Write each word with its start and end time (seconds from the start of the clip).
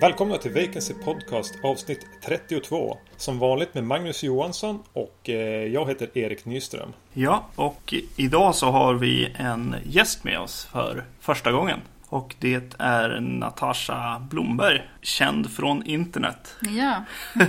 Välkomna 0.00 0.38
till 0.38 0.52
Vacancy 0.52 0.94
Podcast 0.94 1.54
avsnitt 1.62 2.06
32. 2.24 2.98
Som 3.16 3.38
vanligt 3.38 3.74
med 3.74 3.84
Magnus 3.84 4.22
Johansson 4.22 4.82
och 4.92 5.30
eh, 5.30 5.36
jag 5.72 5.88
heter 5.88 6.18
Erik 6.18 6.44
Nyström. 6.44 6.92
Ja, 7.12 7.46
och 7.56 7.94
idag 8.16 8.54
så 8.54 8.66
har 8.66 8.94
vi 8.94 9.34
en 9.38 9.74
gäst 9.84 10.24
med 10.24 10.40
oss 10.40 10.64
för 10.72 11.04
första 11.20 11.52
gången. 11.52 11.80
Och 12.08 12.34
det 12.38 12.74
är 12.78 13.20
Natasha 13.20 14.22
Blomberg, 14.30 14.90
känd 15.02 15.50
från 15.50 15.82
internet. 15.82 16.56
Ja. 16.60 17.04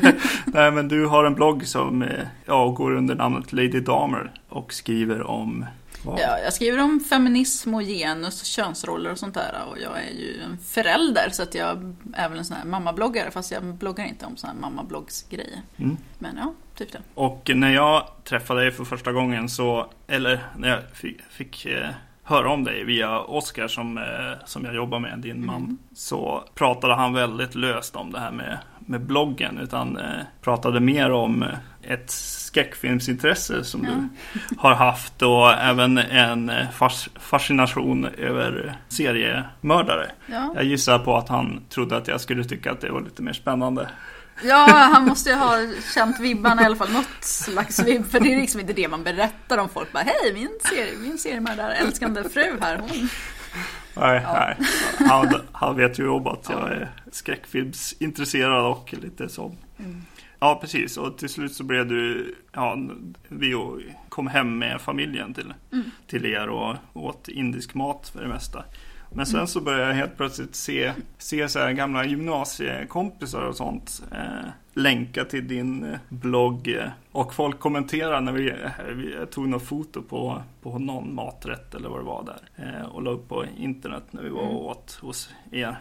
Nej, 0.46 0.72
men 0.72 0.88
du 0.88 1.06
har 1.06 1.24
en 1.26 1.36
blogg 1.36 1.68
som 1.68 2.02
eh, 2.02 2.10
ja, 2.46 2.68
går 2.68 2.96
under 2.96 3.16
namnet 3.16 3.54
Lady 3.54 3.80
Damer 3.80 4.32
och 4.50 4.74
skriver 4.74 5.22
om 5.22 5.66
vad? 6.04 6.20
ja, 6.20 6.40
jag 6.44 6.54
skriver 6.54 6.84
om 6.84 7.00
feminism 7.00 7.74
och 7.74 7.82
genus 7.82 8.42
och 8.42 8.46
könsroller 8.46 9.12
och 9.12 9.20
sånt 9.20 9.34
där. 9.34 9.56
Och 9.70 9.80
jag 9.80 9.98
är 9.98 10.12
ju 10.12 10.42
en 10.42 10.58
förälder 10.58 11.30
så 11.32 11.44
att 11.44 11.56
jag 11.56 11.96
är 12.14 12.30
väl 12.30 12.38
en 12.38 12.46
sån 12.46 12.58
här 12.58 12.66
mammabloggare 12.66 13.32
fast 13.32 13.52
jag 13.52 13.64
bloggar 13.64 14.06
inte 14.06 14.26
om 14.26 14.38
såna 14.38 14.54
här 14.54 14.60
mammabloggsgrejer. 14.60 15.62
Mm. 15.78 15.98
Men 16.20 16.38
ja, 16.38 16.54
typ 16.76 16.92
det. 16.92 17.00
Och 17.14 17.52
när 17.56 17.74
jag 17.74 18.08
träffade 18.24 18.62
dig 18.62 18.72
för 18.72 18.84
första 18.84 19.12
gången 19.12 19.50
så, 19.50 19.90
eller 20.08 20.48
när 20.58 20.70
jag 20.70 20.80
fick, 20.94 21.22
fick 21.30 21.66
eh, 21.66 21.90
höra 22.28 22.50
om 22.50 22.64
dig 22.64 22.84
via 22.84 23.20
Oskar 23.20 23.68
som, 23.68 23.98
eh, 23.98 24.04
som 24.46 24.66
jag 24.66 24.76
jobbar 24.76 25.00
med, 25.00 25.20
din 25.20 25.46
man, 25.46 25.78
så 25.94 26.44
pratade 26.56 26.96
han 26.96 27.14
väldigt 27.14 27.56
löst 27.56 27.96
om 27.96 28.12
det 28.12 28.20
här 28.20 28.32
med, 28.32 28.58
med 28.88 29.02
bloggen. 29.02 29.58
Utan 29.58 29.98
eh, 29.98 30.22
pratade 30.42 30.80
mer 30.80 31.12
om 31.12 31.44
eh, 31.44 31.50
ett 31.82 32.10
skräckfilmsintresse 32.12 33.64
som 33.64 33.82
du 33.82 34.10
har 34.58 34.74
haft 34.74 35.22
och 35.22 35.54
även 35.54 35.98
en 35.98 36.50
eh, 36.50 36.70
fas, 36.70 37.10
fascination 37.20 38.06
över 38.06 38.78
seriemördare. 38.88 40.12
Ja. 40.26 40.52
Jag 40.56 40.64
gissar 40.64 41.00
på 41.00 41.18
att 41.18 41.30
han 41.30 41.62
trodde 41.70 41.98
att 41.98 42.08
jag 42.08 42.22
skulle 42.22 42.44
tycka 42.44 42.72
att 42.72 42.82
det 42.82 42.92
var 42.92 43.02
lite 43.02 43.22
mer 43.22 43.34
spännande. 43.34 43.90
ja, 44.44 44.90
han 44.94 45.06
måste 45.06 45.30
ju 45.30 45.36
ha 45.36 45.58
känt 45.94 46.20
vibbarna 46.20 46.62
i 46.62 46.66
alla 46.66 46.76
fall, 46.76 46.92
något 46.92 47.24
slags 47.24 47.80
vibb. 47.80 48.12
För 48.12 48.20
det 48.20 48.34
är 48.34 48.42
liksom 48.42 48.62
inte 48.62 48.74
det 48.74 48.88
man 48.88 49.04
berättar 49.04 49.58
om 49.58 49.70
folk. 49.70 49.92
Bara, 49.92 50.04
hej, 50.04 50.34
min, 50.34 50.60
serie, 50.64 50.98
min 50.98 51.18
seriemördare, 51.18 51.74
älskande 51.74 52.24
fru 52.24 52.58
här, 52.62 52.78
hon 52.78 53.10
Nej, 54.00 54.22
Ja. 54.24 54.34
nej. 54.34 54.68
Han, 55.10 55.28
han 55.52 55.76
vet 55.76 56.00
ju 56.00 56.08
om 56.10 56.28
att 56.28 56.48
jag 56.50 56.72
är 56.72 56.90
skräckfilmsintresserad 57.12 58.66
och 58.66 58.94
lite 59.02 59.30
så. 59.30 59.56
Mm. 59.80 60.02
Ja, 60.40 60.58
precis. 60.62 60.98
Och 60.98 61.18
till 61.18 61.30
slut 61.30 61.54
så 61.54 61.64
blev 61.64 61.88
du, 61.88 62.36
ja, 62.54 62.78
vi 63.28 63.56
kom 64.10 64.28
hem 64.28 64.58
med 64.60 64.82
familjen 64.82 65.34
till, 65.34 65.54
Mm. 65.72 65.92
till 66.08 66.26
er 66.26 66.50
och 66.50 66.76
åt 66.94 67.28
indisk 67.28 67.74
mat 67.74 68.10
för 68.14 68.22
det 68.22 68.28
mesta. 68.28 68.64
Men 69.12 69.26
sen 69.26 69.36
Mm. 69.36 69.48
så 69.48 69.62
började 69.62 69.88
jag 69.88 69.94
helt 69.94 70.18
plötsligt 70.18 70.56
se, 70.56 70.94
se 71.18 71.50
så 71.50 71.60
här 71.60 71.72
gamla 71.72 72.06
gymnasiekompisar 72.06 73.42
och 73.42 73.56
sånt 73.56 74.02
eh, 74.12 74.50
länka 74.74 75.26
till 75.26 75.48
din 75.48 75.84
eh, 75.84 76.00
blogg. 76.10 76.68
eh, 76.68 76.90
Och 77.12 77.34
folk 77.34 77.60
kommenterade 77.60 78.20
när 78.22 78.32
vi, 78.32 78.50
eh, 78.50 78.84
vi 78.96 79.26
tog 79.32 79.48
något 79.50 79.64
foto 79.64 80.02
på, 80.02 80.42
på 80.62 80.80
någon 80.80 81.16
maträtt 81.16 81.76
eller 81.76 81.90
vad 81.90 82.00
det 82.00 82.04
var 82.06 82.24
där. 82.24 82.66
Eh, 82.80 82.86
och 82.86 83.02
la 83.04 83.12
upp 83.12 83.30
på 83.30 83.46
internet 83.58 84.04
när 84.12 84.22
vi 84.24 84.30
var 84.30 84.42
Mm. 84.44 84.56
och 84.56 84.66
åt 84.66 84.98
hos 85.02 85.30
er. 85.52 85.78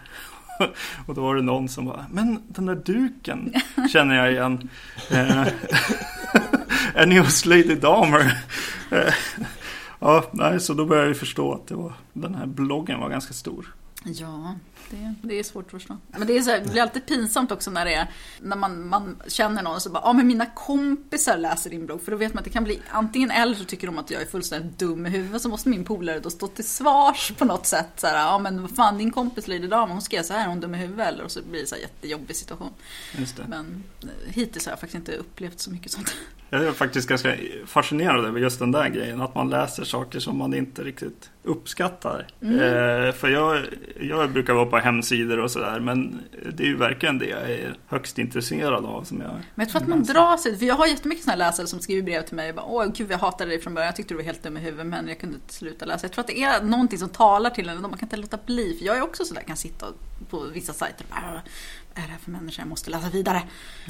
Och 1.07 1.15
då 1.15 1.21
var 1.23 1.35
det 1.37 1.43
någon 1.43 1.69
som 1.69 1.85
bara, 1.87 2.07
men 2.11 2.43
den 2.49 2.67
där 2.67 2.75
duken 2.75 3.53
känner 3.93 4.15
jag 4.15 4.33
igen. 4.33 4.69
Eh, 5.11 5.47
är 6.95 7.07
ni 7.07 7.19
hos 7.19 7.47
Lady 7.47 7.75
Damer? 7.75 8.33
Ja, 9.99 10.25
nej, 10.33 10.61
så 10.61 10.75
då 10.75 10.85
började 10.85 11.09
jag 11.09 11.17
förstå 11.17 11.55
att 11.55 11.67
det 11.67 11.75
var, 11.75 11.93
den 12.13 12.35
här 12.35 12.47
bloggen 12.47 13.01
var 13.01 13.09
ganska 13.09 13.35
stor. 13.35 13.75
Ja, 14.05 14.55
det, 14.91 15.15
det 15.23 15.39
är 15.39 15.43
svårt 15.43 15.65
att 15.65 15.71
förstå. 15.71 15.97
Men 16.09 16.27
det, 16.27 16.37
är 16.37 16.43
så 16.43 16.51
här, 16.51 16.61
det 16.61 16.71
blir 16.71 16.83
alltid 16.83 17.07
pinsamt 17.07 17.53
också 17.53 17.71
när 17.71 17.85
det 17.85 17.95
är 17.95 18.11
när 18.41 18.57
man, 18.57 18.89
man 18.89 19.17
känner 19.27 19.63
någon 19.63 19.75
och 19.75 19.83
så 19.83 19.91
bara, 19.91 20.03
ja 20.05 20.13
men 20.13 20.27
mina 20.27 20.47
kompisar 20.47 21.37
läser 21.37 21.71
din 21.71 21.87
blogg. 21.87 22.03
För 22.03 22.11
då 22.11 22.17
vet 22.17 22.35
man 22.35 22.39
att 22.39 22.45
det 22.45 22.51
kan 22.51 22.65
bli 22.65 22.81
antingen 22.91 23.31
eller 23.31 23.55
så 23.55 23.65
tycker 23.65 23.87
de 23.87 23.99
att 23.99 24.11
jag 24.11 24.23
är 24.23 24.27
fullständigt 24.27 24.79
dum 24.79 25.07
i 25.07 25.11
huvudet 25.11 25.43
så 25.43 25.49
måste 25.49 25.69
min 25.69 25.85
polare 25.85 26.21
då 26.21 26.31
stå 26.31 26.49
till 26.49 26.69
svars 26.69 27.33
på 27.39 27.45
något 27.45 27.67
sätt. 27.67 27.89
Så 27.97 28.07
ja 28.07 28.39
men 28.39 28.63
vad 28.63 28.71
fan 28.71 28.99
din 28.99 29.11
kompis 29.11 29.49
Lady 29.49 29.67
Dama 29.67 29.93
hon 29.93 30.03
skrev 30.03 30.23
så 30.23 30.33
här, 30.33 30.45
är 30.45 30.49
hon 30.49 30.61
dum 30.61 30.75
i 30.75 30.79
huvudet 30.79 31.07
eller? 31.09 31.25
Och 31.25 31.31
så 31.31 31.41
blir 31.51 31.61
det 31.61 31.67
så 31.67 31.75
här 31.75 31.83
jättejobbig 31.83 32.37
situation. 32.37 32.71
Men 33.47 33.83
eh, 34.03 34.09
hittills 34.27 34.67
har 34.67 34.73
jag 34.73 34.81
faktiskt 34.81 34.97
inte 34.97 35.13
upplevt 35.13 35.61
så 35.61 35.71
mycket 35.71 35.93
sånt. 35.93 36.15
Jag 36.51 36.65
är 36.65 36.73
faktiskt 36.73 37.09
ganska 37.09 37.35
fascinerad 37.67 38.25
över 38.25 38.41
just 38.41 38.59
den 38.59 38.73
där 38.73 38.89
grejen. 38.89 39.21
Att 39.21 39.35
man 39.35 39.51
läser 39.51 39.85
saker 39.85 40.19
som 40.19 40.39
man 40.39 40.55
inte 40.55 40.85
riktigt 40.85 41.31
uppskattar. 41.43 42.27
Mm. 42.43 42.55
Eh, 42.59 43.13
för 43.13 43.29
jag, 43.29 43.63
jag 44.01 44.31
brukar 44.31 44.55
vara 44.55 44.67
på 44.67 44.77
hemsidor 44.77 45.39
och 45.39 45.51
sådär. 45.51 45.81
Men 45.81 46.21
det 46.53 46.63
är 46.63 46.67
ju 46.67 46.77
verkligen 46.77 47.19
det 47.19 47.27
jag 47.27 47.51
är 47.51 47.75
högst 47.87 48.19
intresserad 48.19 48.85
av. 48.85 49.05
Som 49.05 49.21
jag, 49.21 49.31
Men 49.31 49.67
jag 49.67 49.69
tror 49.69 49.83
att 49.83 49.89
man 49.89 50.03
drar 50.03 50.37
sig, 50.37 50.59
för 50.59 50.67
jag 50.67 50.75
har 50.75 50.87
jättemycket 50.87 51.27
här 51.27 51.37
läsare 51.37 51.67
som 51.67 51.81
skriver 51.81 52.03
brev 52.03 52.23
till 52.23 52.37
mig 52.37 52.49
och 52.51 52.57
bara, 52.57 52.67
åh 52.67 52.87
gud 52.95 53.11
jag 53.11 53.19
hatade 53.19 53.51
dig 53.51 53.61
från 53.61 53.75
början, 53.75 53.87
jag 53.87 53.97
tyckte 53.97 54.15
du 54.15 54.19
var 54.19 54.25
helt 54.25 54.43
dum 54.43 54.57
i 54.57 54.61
huvudet 54.61 54.87
men 54.87 55.09
jag 55.09 55.21
kunde 55.21 55.35
inte 55.35 55.55
sluta 55.55 55.85
läsa. 55.85 56.05
Jag 56.05 56.13
tror 56.13 56.21
att 56.23 56.29
det 56.29 56.43
är 56.43 56.63
någonting 56.63 56.99
som 56.99 57.09
talar 57.09 57.51
till 57.51 57.69
en, 57.69 57.81
man 57.83 57.91
kan 57.91 58.01
inte 58.07 58.17
låta 58.17 58.39
bli. 58.47 58.77
För 58.79 58.87
jag 58.87 58.97
är 58.97 59.03
också 59.03 59.25
sådär, 59.25 59.43
kan 59.43 59.57
sitta 59.57 59.87
på 60.31 60.41
vissa 60.41 60.73
sajter 60.73 61.05
och 61.05 61.11
bara, 61.11 61.21
"Ah, 61.21 61.33
vad 61.33 61.43
är 61.97 62.03
det 62.03 62.13
här 62.13 62.19
för 62.19 62.31
människa, 62.31 62.63
jag 62.63 62.69
måste 62.69 62.91
läsa 62.91 63.11
vidare. 63.11 63.43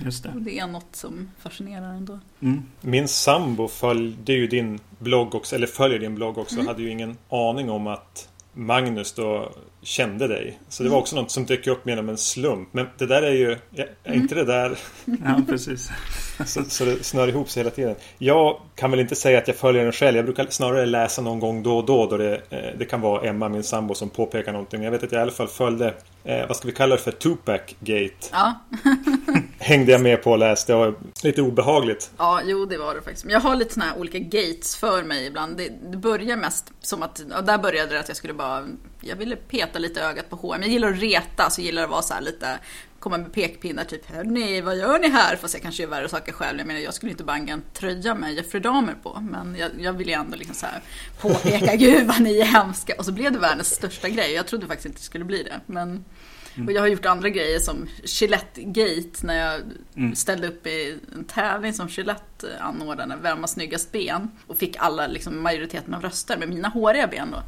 just 0.04 0.22
det. 0.22 0.28
Och 0.28 0.42
det 0.42 0.58
är 0.58 0.66
något 0.66 0.96
som 0.96 1.30
fascinerar 1.38 1.94
ändå. 1.94 2.20
Mm. 2.40 2.62
Min 2.80 3.08
sambo 3.08 3.68
följde 3.68 4.32
ju 4.32 4.46
din 4.46 4.80
blogg 4.98 5.34
också, 5.34 5.54
eller 5.54 5.66
följer 5.66 5.98
din 5.98 6.14
blogg 6.14 6.38
också. 6.38 6.54
Mm. 6.54 6.66
Hade 6.66 6.82
ju 6.82 6.90
ingen 6.90 7.16
aning 7.28 7.70
om 7.70 7.86
att 7.86 8.28
Magnus 8.52 9.12
då 9.12 9.52
kände 9.86 10.28
dig. 10.28 10.58
Så 10.68 10.82
det 10.82 10.88
var 10.88 10.96
Mm. 10.96 11.02
också 11.02 11.16
något 11.16 11.30
som 11.30 11.46
dök 11.46 11.66
upp 11.66 11.88
genom 11.88 12.08
en 12.08 12.18
slump. 12.18 12.68
Men 12.72 12.86
det 12.98 13.06
där 13.06 13.22
är 13.22 13.30
ju, 13.32 13.56
är 14.04 14.14
inte 14.14 14.34
det 14.34 14.44
där 14.44 14.78
Ja, 15.04 15.40
precis. 15.48 15.90
så, 16.46 16.64
så 16.64 16.84
det 16.84 17.04
snör 17.04 17.28
ihop 17.28 17.50
sig 17.50 17.60
hela 17.62 17.70
tiden. 17.70 17.94
Jag 18.18 18.60
kan 18.74 18.90
väl 18.90 19.00
inte 19.00 19.14
säga 19.16 19.38
att 19.38 19.48
jag 19.48 19.56
följer 19.56 19.82
den 19.82 19.92
själv. 19.92 20.16
Jag 20.16 20.24
brukar 20.24 20.46
snarare 20.50 20.86
läsa 20.86 21.22
någon 21.22 21.40
gång 21.40 21.62
då 21.62 21.76
och 21.78 21.86
då. 21.86 22.06
då 22.06 22.16
det, 22.16 22.34
eh, 22.50 22.78
det 22.78 22.84
kan 22.84 23.00
vara 23.00 23.28
Emma, 23.28 23.48
min 23.48 23.62
sambo, 23.64 23.94
som 23.94 24.08
påpekar 24.10 24.52
någonting. 24.52 24.82
Jag 24.82 24.90
vet 24.90 25.02
att 25.02 25.12
jag 25.12 25.18
i 25.18 25.22
alla 25.22 25.32
fall 25.32 25.48
följde, 25.48 25.94
eh, 26.24 26.46
vad 26.48 26.56
ska 26.56 26.68
vi 26.68 26.74
kalla 26.74 26.96
det 26.96 27.02
för, 27.02 27.12
Tupac 27.12 27.60
Gate. 27.80 28.14
Ja, 28.32 28.54
Hängde 29.58 29.92
jag 29.92 30.00
med 30.00 30.22
på 30.22 30.30
och 30.30 30.38
läste. 30.38 30.74
Var 30.74 30.94
lite 31.22 31.42
obehagligt. 31.42 32.10
ja 32.18 32.40
jo 32.44 32.66
det 32.66 32.78
var 32.78 32.94
det 32.94 33.02
faktiskt. 33.02 33.24
Men 33.24 33.32
jag 33.32 33.40
har 33.40 33.56
lite 33.56 33.74
såna 33.74 33.86
här 33.86 33.98
olika 33.98 34.18
gates 34.18 34.76
för 34.76 35.02
mig 35.02 35.26
ibland. 35.26 35.56
Det, 35.56 35.68
det 35.90 35.96
börjar 35.96 36.36
mest 36.36 36.72
som 36.80 37.02
att, 37.02 37.22
där 37.46 37.58
började 37.58 37.92
det 37.94 38.00
att 38.00 38.08
jag 38.08 38.16
skulle 38.16 38.32
bara, 38.34 38.64
jag 39.00 39.16
ville 39.16 39.36
peta 39.36 39.75
lite 39.78 40.02
ögat 40.02 40.30
på 40.30 40.36
H&M. 40.36 40.62
Jag 40.62 40.70
gillar 40.70 40.92
att 40.92 41.00
reta, 41.00 41.50
så 41.50 41.60
gillar 41.60 41.82
att 41.82 41.90
vara 41.90 42.02
så 42.02 42.14
lite 42.20 42.58
komma 43.06 43.18
med 43.18 43.32
pekpinnar 43.32 43.84
typ 43.84 44.10
Hörni, 44.10 44.60
vad 44.60 44.76
gör 44.76 44.98
ni 44.98 45.08
här? 45.08 45.36
Fast 45.36 45.54
jag 45.54 45.62
kanske 45.62 45.82
gör 45.82 45.90
värre 45.90 46.08
saker 46.08 46.32
själv. 46.32 46.58
Jag 46.58 46.66
menar, 46.66 46.80
jag 46.80 46.94
skulle 46.94 47.12
inte 47.12 47.24
banga 47.24 47.52
en 47.52 47.62
tröja 47.72 48.14
med 48.14 48.34
Jeffrey 48.34 48.62
Dahmer 48.62 48.94
på. 49.02 49.20
Men 49.30 49.56
jag, 49.56 49.70
jag 49.78 49.92
vill 49.92 50.08
ju 50.08 50.14
ändå 50.14 50.36
liksom 50.36 50.54
så 50.54 50.66
här 50.66 50.80
påpeka, 51.20 51.76
gud 51.76 52.06
vad 52.06 52.20
ni 52.20 52.38
är 52.38 52.44
hemska. 52.44 52.94
Och 52.98 53.04
så 53.04 53.12
blev 53.12 53.32
det 53.32 53.38
världens 53.38 53.74
största 53.74 54.08
grej. 54.08 54.32
Jag 54.32 54.46
trodde 54.46 54.66
faktiskt 54.66 54.86
inte 54.86 54.98
det 54.98 55.04
skulle 55.04 55.24
bli 55.24 55.42
det. 55.42 55.60
Men, 55.66 56.04
och 56.66 56.72
jag 56.72 56.80
har 56.80 56.88
gjort 56.88 57.06
andra 57.06 57.28
grejer 57.28 57.58
som 57.58 57.88
Gillette 58.04 58.62
Gate 58.62 59.26
när 59.26 59.34
jag 59.34 59.62
ställde 60.16 60.48
upp 60.48 60.66
i 60.66 60.98
en 61.14 61.24
tävling 61.24 61.72
som 61.72 61.88
Gillette 61.88 62.58
anordnade, 62.60 63.16
Vem 63.22 63.40
har 63.40 63.46
snyggast 63.46 63.92
ben? 63.92 64.30
Och 64.46 64.56
fick 64.56 64.76
alla, 64.78 65.06
liksom 65.06 65.42
majoriteten 65.42 65.94
av 65.94 66.02
röster 66.02 66.36
med 66.36 66.48
mina 66.48 66.68
håriga 66.68 67.06
ben 67.06 67.30
då. 67.30 67.42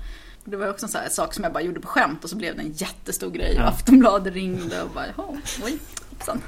Det 0.51 0.57
var 0.57 0.71
också 0.71 0.87
en 0.87 0.91
sån 0.91 1.01
här 1.01 1.09
sak 1.09 1.35
som 1.35 1.45
jag 1.45 1.53
bara 1.53 1.63
gjorde 1.63 1.81
på 1.81 1.89
skämt 1.89 2.25
och 2.25 2.31
så 2.31 2.37
blev 2.37 2.57
det 2.57 2.63
en 2.63 2.73
jättestor 2.73 3.31
grej. 3.31 3.55
Ja. 3.57 3.63
Aftonbladet 3.63 4.35
ringde 4.35 4.83
och 4.83 4.91
bara, 4.91 5.07
oj, 5.65 5.79
hoppsan. 6.11 6.43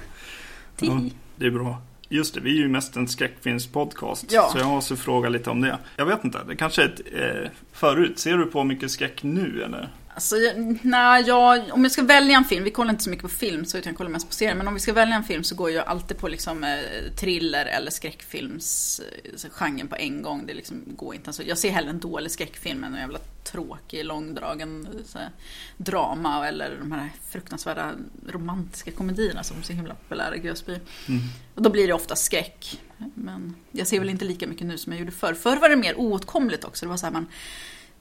Ja, 0.80 1.00
det 1.36 1.46
är 1.46 1.50
bra. 1.50 1.82
Just 2.08 2.34
det, 2.34 2.40
vi 2.40 2.50
är 2.50 2.62
ju 2.62 2.68
mest 2.68 2.96
en 2.96 3.08
skräckfilmspodcast. 3.08 4.32
Ja. 4.32 4.48
Så 4.52 4.58
jag 4.58 4.66
måste 4.66 4.96
fråga 4.96 5.28
lite 5.28 5.50
om 5.50 5.60
det. 5.60 5.78
Jag 5.96 6.06
vet 6.06 6.24
inte, 6.24 6.38
det 6.48 6.56
kanske 6.56 6.82
är 6.82 6.86
ett, 6.86 7.00
eh, 7.44 7.50
förut. 7.72 8.18
Ser 8.18 8.36
du 8.36 8.46
på 8.46 8.64
mycket 8.64 8.90
skräck 8.90 9.22
nu 9.22 9.62
eller? 9.62 9.88
Alltså, 10.20 10.36
nej, 10.82 11.24
jag, 11.26 11.62
om 11.72 11.82
jag 11.82 11.92
ska 11.92 12.02
välja 12.02 12.36
en 12.36 12.44
film, 12.44 12.64
vi 12.64 12.70
kollar 12.70 12.90
inte 12.90 13.04
så 13.04 13.10
mycket 13.10 13.22
på 13.22 13.28
film 13.28 13.64
så 13.64 13.78
utan 13.78 13.90
jag 13.90 13.96
kollar 13.96 14.10
mest 14.10 14.28
på 14.28 14.34
serier. 14.34 14.54
Men 14.54 14.68
om 14.68 14.74
vi 14.74 14.80
ska 14.80 14.92
välja 14.92 15.16
en 15.16 15.24
film 15.24 15.44
så 15.44 15.54
går 15.54 15.70
jag 15.70 15.86
alltid 15.86 16.18
på 16.18 16.28
liksom, 16.28 16.64
eh, 16.64 16.78
thriller 17.16 17.66
eller 17.66 17.90
skräckfilmsgenren 17.90 19.88
på 19.88 19.96
en 19.96 20.22
gång. 20.22 20.46
Det 20.46 20.54
liksom 20.54 20.82
går 20.86 21.14
inte. 21.14 21.28
Alltså, 21.28 21.42
jag 21.42 21.58
ser 21.58 21.70
hellre 21.70 21.90
en 21.90 22.00
dålig 22.00 22.30
skräckfilm 22.30 22.84
än 22.84 22.94
en 22.94 23.00
jävla 23.00 23.18
tråkig, 23.44 24.04
långdragen 24.04 24.88
här, 25.14 25.30
drama 25.76 26.48
eller 26.48 26.76
de 26.78 26.92
här 26.92 27.10
fruktansvärda 27.30 27.92
romantiska 28.28 28.90
komedierna 28.90 29.42
som 29.42 29.58
är 29.58 29.62
så 29.62 29.72
himla 29.72 29.94
populära 29.94 30.36
Gösby. 30.36 30.72
Mm. 30.72 31.20
Och 31.54 31.62
då 31.62 31.70
blir 31.70 31.86
det 31.86 31.92
ofta 31.92 32.16
skräck. 32.16 32.80
Men 33.14 33.54
jag 33.72 33.86
ser 33.86 33.98
väl 33.98 34.10
inte 34.10 34.24
lika 34.24 34.46
mycket 34.46 34.66
nu 34.66 34.78
som 34.78 34.92
jag 34.92 35.00
gjorde 35.00 35.12
förr. 35.12 35.34
Förr 35.34 35.56
var 35.56 35.68
det 35.68 35.76
mer 35.76 35.98
oåtkomligt 35.98 36.64
också. 36.64 36.86
Det 36.86 36.90
var 36.90 36.96
så 36.96 37.06
här 37.06 37.12
man 37.12 37.26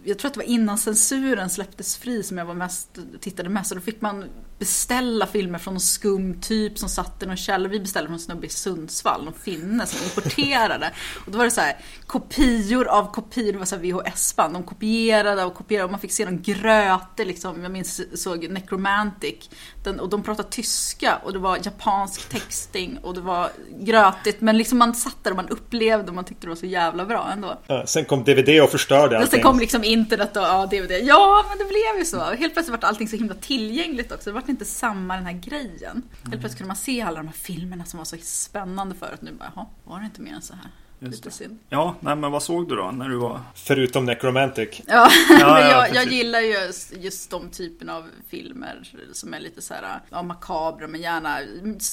jag 0.03 0.19
tror 0.19 0.27
att 0.27 0.33
det 0.33 0.39
var 0.39 0.45
innan 0.45 0.77
censuren 0.77 1.49
släpptes 1.49 1.97
fri 1.97 2.23
som 2.23 2.37
jag 2.37 2.45
var 2.45 2.53
mest, 2.53 2.99
tittade 3.19 3.49
mest. 3.49 3.71
Och 3.71 3.77
då 3.77 3.81
fick 3.81 4.01
man 4.01 4.25
beställa 4.59 5.25
filmer 5.25 5.59
från 5.59 5.73
någon 5.73 5.81
skum 5.81 6.41
typ 6.41 6.77
som 6.77 6.89
satt 6.89 7.23
i 7.23 7.25
någon 7.25 7.37
källare. 7.37 7.71
Vi 7.71 7.79
beställde 7.79 8.07
från 8.07 8.13
en 8.13 8.19
snubbe 8.19 8.47
i 8.47 8.49
Sundsvall, 8.49 9.25
någon 9.25 9.33
finne 9.33 9.85
som 9.85 10.03
importerade. 10.03 10.91
Och 11.25 11.31
då 11.31 11.37
var 11.37 11.45
det 11.45 11.51
så 11.51 11.61
här 11.61 11.77
kopior 12.07 12.87
av 12.87 13.11
kopior, 13.11 13.51
det 13.51 13.57
var 13.57 13.65
så 13.65 13.77
VHS-band. 13.77 14.53
De 14.53 14.63
kopierade 14.63 15.43
och 15.43 15.53
kopierade 15.53 15.85
och 15.85 15.91
man 15.91 15.99
fick 15.99 16.11
se 16.11 16.25
någon 16.25 16.41
gröte 16.41 17.25
liksom. 17.25 17.63
Jag 17.63 17.71
minns 17.71 18.21
såg 18.23 18.49
Necromantic. 18.49 19.49
Den, 19.83 19.99
och 19.99 20.09
de 20.09 20.23
pratade 20.23 20.49
tyska 20.49 21.15
och 21.23 21.33
det 21.33 21.39
var 21.39 21.59
japansk 21.63 22.29
texting 22.29 22.97
och 23.01 23.13
det 23.13 23.21
var 23.21 23.49
grötigt. 23.79 24.41
Men 24.41 24.57
liksom 24.57 24.77
man 24.77 24.95
satt 24.95 25.23
där 25.23 25.31
och 25.31 25.37
man 25.37 25.49
upplevde 25.49 26.07
och 26.07 26.15
man 26.15 26.25
tyckte 26.25 26.45
det 26.45 26.49
var 26.49 26.55
så 26.55 26.65
jävla 26.65 27.05
bra 27.05 27.29
ändå. 27.33 27.59
Ja, 27.67 27.85
sen 27.85 28.05
kom 28.05 28.23
DVD 28.23 28.61
och 28.61 28.69
förstörde 28.69 29.17
allting. 29.17 29.31
Sen 29.31 29.41
kom 29.41 29.59
liksom 29.59 29.83
internet 29.83 30.37
och 30.37 30.43
ja, 30.43 30.65
DVD. 30.65 30.91
Ja, 31.03 31.45
men 31.49 31.57
det 31.57 31.65
blev 31.65 31.99
ju 31.99 32.05
så. 32.05 32.23
Helt 32.23 32.53
plötsligt 32.53 32.81
var 32.81 32.89
allting 32.89 33.07
så 33.07 33.15
himla 33.15 33.35
tillgängligt 33.35 34.11
också. 34.11 34.29
Det 34.29 34.33
var 34.49 34.53
inte 34.53 34.65
samma 34.65 35.15
den 35.15 35.25
här 35.25 35.33
grejen. 35.33 35.91
Mm. 35.91 36.03
Helt 36.11 36.39
plötsligt 36.39 36.57
kunde 36.57 36.67
man 36.67 36.75
se 36.75 37.01
alla 37.01 37.17
de 37.17 37.27
här 37.27 37.33
filmerna 37.33 37.85
som 37.85 37.97
var 37.97 38.05
så 38.05 38.17
spännande 38.21 38.95
förut. 38.95 39.21
Nu 39.21 39.33
bara, 39.33 39.51
jaha, 39.55 39.65
var 39.83 39.99
det 39.99 40.05
inte 40.05 40.21
mer 40.21 40.33
än 40.33 40.41
så 40.41 40.53
här? 40.53 40.71
Lite 40.99 41.31
synd. 41.31 41.59
Ja, 41.69 41.95
nej, 41.99 42.15
men 42.15 42.31
vad 42.31 42.43
såg 42.43 42.69
du 42.69 42.75
då 42.75 42.91
när 42.91 43.09
du 43.09 43.15
var... 43.15 43.41
Förutom 43.55 44.05
Necromantic. 44.05 44.81
Ja, 44.87 45.11
ja, 45.29 45.37
ja 45.39 45.69
jag, 45.71 45.95
jag, 45.95 46.13
gillar 46.13 46.39
ju 46.39 46.47
just, 46.47 46.97
just 46.97 47.29
de 47.29 47.49
typen 47.49 47.89
av 47.89 48.09
filmer 48.27 48.91
som 49.13 49.33
är 49.33 49.39
lite 49.39 49.61
så 49.61 49.73
här, 49.73 50.01
ja, 50.09 50.23
makabra 50.23 50.87
men 50.87 51.01
gärna 51.01 51.39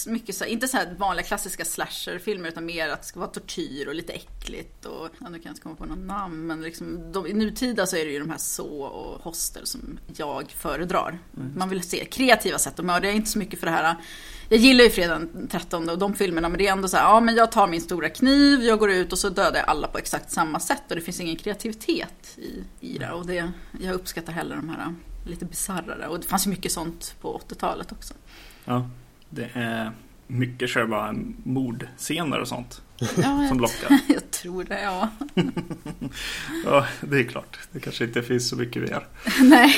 mycket 0.07 0.35
så 0.35 0.45
här, 0.45 0.51
inte 0.51 0.69
så 0.69 0.77
här 0.77 0.95
vanliga 0.99 1.27
klassiska 1.27 1.65
slasherfilmer 1.65 2.49
utan 2.49 2.67
mer 2.67 2.89
att 2.89 3.03
det 3.03 3.09
ska 3.09 3.21
vara 3.21 3.31
tortyr 3.31 3.87
och 3.89 3.95
lite 3.95 4.13
äckligt 4.13 4.85
och, 4.85 5.09
ja, 5.21 5.29
nu 5.29 5.39
kan 5.39 5.43
jag 5.43 5.51
inte 5.51 5.63
komma 5.63 5.75
på 5.75 5.87
någon 5.87 6.07
namn 6.07 6.47
men 6.47 6.63
liksom 6.63 7.13
de, 7.13 7.27
i 7.27 7.33
nutida 7.33 7.87
så 7.87 7.97
är 7.97 8.05
det 8.05 8.11
ju 8.11 8.19
de 8.19 8.31
här 8.31 8.39
så 8.39 8.83
och 8.83 9.23
hostel 9.23 9.67
som 9.67 9.99
jag 10.17 10.51
föredrar. 10.51 11.19
Mm. 11.37 11.53
Man 11.57 11.69
vill 11.69 11.83
se 11.83 12.05
kreativa 12.05 12.59
sätt 12.59 12.79
att 12.79 12.85
mörda, 12.85 13.07
jag 13.07 13.13
är 13.13 13.17
inte 13.17 13.31
så 13.31 13.39
mycket 13.39 13.61
för 13.61 13.67
det 13.67 13.73
här 13.73 13.97
jag 14.49 14.61
gillar 14.61 14.85
ju 14.85 14.91
fredag 14.91 15.19
den 15.19 15.49
13 15.49 15.89
och 15.89 15.99
de 15.99 16.15
filmerna 16.15 16.49
men 16.49 16.59
det 16.59 16.67
är 16.67 16.73
ändå 16.73 16.89
så 16.89 16.97
här, 16.97 17.05
ja 17.05 17.21
men 17.21 17.35
jag 17.35 17.53
tar 17.53 17.67
min 17.67 17.81
stora 17.81 18.09
kniv, 18.09 18.63
jag 18.63 18.79
går 18.79 18.91
ut 18.91 19.13
och 19.13 19.19
så 19.19 19.29
dödar 19.29 19.59
jag 19.59 19.69
alla 19.69 19.89
på 19.89 19.99
exakt 19.99 20.31
samma 20.31 20.61
sätt 20.61 20.83
och 20.89 20.97
det 20.97 21.03
finns 21.03 21.21
ingen 21.21 21.37
kreativitet 21.37 22.39
i, 22.39 22.65
i 22.81 22.99
det. 22.99 23.11
Och 23.11 23.27
det, 23.27 23.53
jag 23.81 23.95
uppskattar 23.95 24.33
hellre 24.33 24.57
de 24.57 24.69
här 24.69 24.95
lite 25.27 25.45
bisarrare 25.45 26.09
och 26.09 26.21
det 26.21 26.27
fanns 26.27 26.47
ju 26.47 26.51
mycket 26.51 26.73
sånt 26.73 27.15
på 27.21 27.41
80-talet 27.49 27.93
också. 27.93 28.15
Ja, 28.65 28.91
det 29.31 29.51
är 29.53 29.93
mycket 30.27 30.71
själva 30.71 31.15
mordscener 31.45 32.41
och 32.41 32.49
sånt. 32.49 32.83
Ja, 33.17 33.47
som 33.49 33.61
lockar. 33.61 33.99
Jag 34.09 34.31
tror 34.31 34.65
det, 34.65 34.83
ja. 34.83 35.09
ja, 36.65 36.87
det 37.01 37.19
är 37.19 37.25
klart. 37.25 37.59
Det 37.73 37.81
kanske 37.81 38.05
inte 38.05 38.23
finns 38.23 38.49
så 38.49 38.57
mycket 38.57 38.83
mer. 38.83 39.07
Nej 39.41 39.75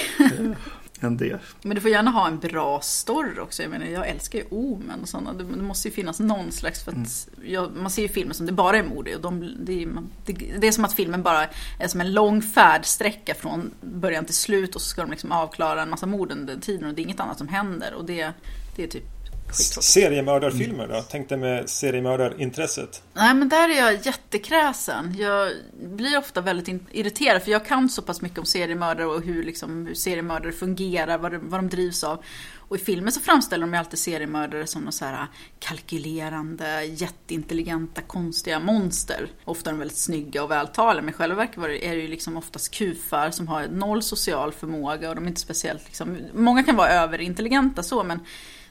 än 1.01 1.17
det. 1.17 1.41
Men 1.63 1.75
du 1.75 1.81
får 1.81 1.91
gärna 1.91 2.11
ha 2.11 2.27
en 2.27 2.39
bra 2.39 2.81
story 2.81 3.41
också. 3.41 3.63
Jag 3.63 3.71
menar, 3.71 3.87
jag 3.87 4.09
älskar 4.09 4.39
ju 4.39 4.45
Omen 4.51 5.01
och 5.03 5.09
sådana. 5.09 5.33
Det, 5.33 5.45
måste 5.45 5.89
ju 5.89 5.95
finnas 5.95 6.21
någon 6.21 6.53
slags, 6.53 6.85
för 6.85 6.91
att 6.91 6.97
mm. 6.97 7.53
jag, 7.53 7.77
man 7.77 7.91
ser 7.91 8.03
ju 8.03 8.09
filmer 8.09 8.35
som 8.35 8.47
det 8.47 8.53
bara 8.53 8.79
är 8.79 8.83
mord. 8.83 9.09
Och 9.09 9.21
de, 9.21 9.55
det, 9.61 9.83
är, 9.83 9.89
det, 10.27 10.33
det, 10.59 10.67
är 10.67 10.73
som 10.73 10.85
att 10.85 10.95
filmen 10.95 11.23
bara 11.23 11.47
är 11.79 11.89
som 11.89 12.01
en 12.01 12.13
lång 12.13 12.43
färdsträcka 12.43 13.35
från 13.35 13.71
början 13.81 14.25
till 14.25 14.35
slut 14.35 14.75
och 14.75 14.81
så 14.81 14.89
ska 14.89 15.03
de 15.03 15.11
liksom 15.11 15.33
avklara 15.33 15.83
en 15.83 15.91
massa 15.91 16.07
mord 16.07 16.33
under 16.33 16.57
tiden 16.57 16.89
och 16.89 16.95
det 16.95 17.03
är 17.03 17.05
inget 17.05 17.21
annat 17.21 17.39
som 17.39 17.49
händer. 17.49 17.95
Och 17.95 18.05
det, 18.05 18.33
det 18.77 18.83
är 18.83 18.89
typ 18.89 19.18
Seriemördarfilmer 19.53 20.89
då? 20.89 21.03
Tänkte 21.03 21.37
med 21.37 21.71
seriemördarintresset? 21.71 23.03
Nej 23.15 23.35
men 23.35 23.49
där 23.49 23.69
är 23.69 23.77
jag 23.77 24.07
jättekräsen. 24.07 25.15
Jag 25.19 25.53
blir 25.83 26.19
ofta 26.19 26.41
väldigt 26.41 26.83
irriterad 26.91 27.43
för 27.43 27.51
jag 27.51 27.67
kan 27.67 27.89
så 27.89 28.03
pass 28.03 28.21
mycket 28.21 28.39
om 28.39 28.45
seriemördare 28.45 29.07
och 29.07 29.23
hur, 29.23 29.43
liksom, 29.43 29.87
hur 29.87 29.95
seriemördare 29.95 30.53
fungerar, 30.53 31.19
vad 31.19 31.33
de, 31.33 31.51
vad 31.51 31.61
de 31.61 31.69
drivs 31.69 32.05
av. 32.05 32.25
Och 32.69 32.77
i 32.77 32.79
filmen 32.79 33.13
så 33.13 33.21
framställer 33.21 33.67
de 33.67 33.73
ju 33.73 33.79
alltid 33.79 33.99
seriemördare 33.99 34.67
som 34.67 34.83
någon 34.83 34.93
så 34.93 35.05
här 35.05 35.27
kalkylerande, 35.59 36.85
jätteintelligenta, 36.85 38.01
konstiga 38.01 38.61
monster. 38.61 39.29
Ofta 39.45 39.71
är 39.71 39.75
de 39.75 39.79
väldigt 39.79 39.99
snygga 39.99 40.43
och 40.43 40.51
vältaliga, 40.51 41.03
men 41.03 41.15
i 41.15 41.17
själva 41.17 41.37
verket 41.37 41.59
är 41.59 41.97
det 41.97 42.03
ju 42.03 42.09
liksom 42.09 42.37
oftast 42.37 42.75
kufar 42.75 43.31
som 43.31 43.49
har 43.49 43.67
noll 43.67 44.03
social 44.03 44.53
förmåga 44.53 45.09
och 45.09 45.15
de 45.15 45.25
är 45.25 45.29
inte 45.29 45.41
speciellt 45.41 45.85
liksom, 45.87 46.19
Många 46.35 46.63
kan 46.63 46.77
vara 46.77 46.89
överintelligenta 46.89 47.83
så, 47.83 48.05
men 48.05 48.21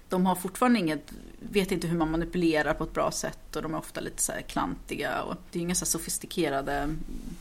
de 0.10 0.26
har 0.26 0.36
fortfarande 0.36 0.80
inget, 0.80 1.12
vet 1.40 1.72
inte 1.72 1.88
hur 1.88 1.98
man 1.98 2.12
manipulerar 2.12 2.74
på 2.74 2.84
ett 2.84 2.94
bra 2.94 3.12
sätt 3.12 3.56
och 3.56 3.62
de 3.62 3.74
är 3.74 3.78
ofta 3.78 4.02
lite 4.02 4.22
så 4.22 4.32
klantiga. 4.48 5.22
Och 5.22 5.36
det 5.52 5.60
är 5.60 5.64
inga 5.64 5.76
så 5.76 5.86
sofistikerade 5.86 6.96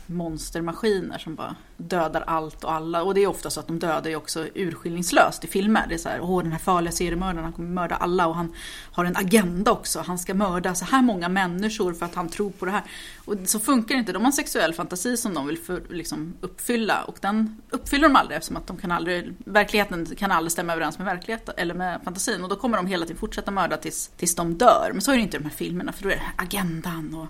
monstermaskiner 0.06 1.18
som 1.18 1.34
bara 1.34 1.56
dödar 1.76 2.24
allt 2.26 2.64
och 2.64 2.72
alla. 2.72 3.02
Och 3.02 3.14
det 3.14 3.22
är 3.22 3.26
ofta 3.26 3.50
så 3.50 3.60
att 3.60 3.66
de 3.66 3.78
dödar 3.78 4.10
ju 4.10 4.16
också 4.16 4.46
urskillningslöst 4.54 5.44
i 5.44 5.46
filmer. 5.46 5.86
Det 5.88 5.94
är 5.94 5.98
så 5.98 6.08
här, 6.08 6.20
åh 6.20 6.42
den 6.42 6.52
här 6.52 6.58
farliga 6.58 6.92
seriemördaren, 6.92 7.44
han 7.44 7.52
kommer 7.52 7.68
mörda 7.68 7.94
alla 7.94 8.26
och 8.26 8.34
han 8.34 8.52
har 8.92 9.04
en 9.04 9.16
agenda 9.16 9.72
också. 9.72 10.00
Han 10.06 10.18
ska 10.18 10.34
mörda 10.34 10.74
så 10.74 10.84
här 10.84 11.02
många 11.02 11.28
människor 11.28 11.94
för 11.94 12.06
att 12.06 12.14
han 12.14 12.28
tror 12.28 12.50
på 12.50 12.64
det 12.64 12.70
här. 12.70 12.82
Och 13.24 13.34
så 13.44 13.60
funkar 13.60 13.94
det 13.94 13.98
inte. 13.98 14.12
De 14.12 14.22
har 14.22 14.26
en 14.26 14.32
sexuell 14.32 14.74
fantasi 14.74 15.16
som 15.16 15.34
de 15.34 15.46
vill 15.46 15.58
för, 15.58 15.82
liksom, 15.90 16.34
uppfylla 16.40 17.04
och 17.04 17.18
den 17.20 17.62
uppfyller 17.70 18.08
de 18.08 18.16
aldrig 18.16 18.36
eftersom 18.36 18.56
att 18.56 18.66
de 18.66 18.76
kan 18.76 18.92
aldrig, 18.92 19.34
verkligheten 19.38 20.06
kan 20.06 20.32
aldrig 20.32 20.52
stämma 20.52 20.72
överens 20.72 20.98
med 20.98 21.04
verkligheten 21.04 21.54
eller 21.56 21.74
med 21.74 22.00
fantasin. 22.04 22.42
Och 22.42 22.48
då 22.48 22.55
kommer 22.56 22.76
de 22.76 22.86
hela 22.86 23.06
tiden 23.06 23.18
fortsätta 23.18 23.50
mörda 23.50 23.76
tills, 23.76 24.08
tills 24.08 24.34
de 24.34 24.58
dör. 24.58 24.90
Men 24.92 25.00
så 25.00 25.12
är 25.12 25.16
det 25.16 25.22
inte 25.22 25.36
i 25.36 25.40
de 25.40 25.44
här 25.44 25.56
filmerna 25.56 25.92
för 25.92 26.02
då 26.02 26.08
är 26.08 26.14
det 26.14 26.22
agendan 26.36 27.14
och 27.14 27.28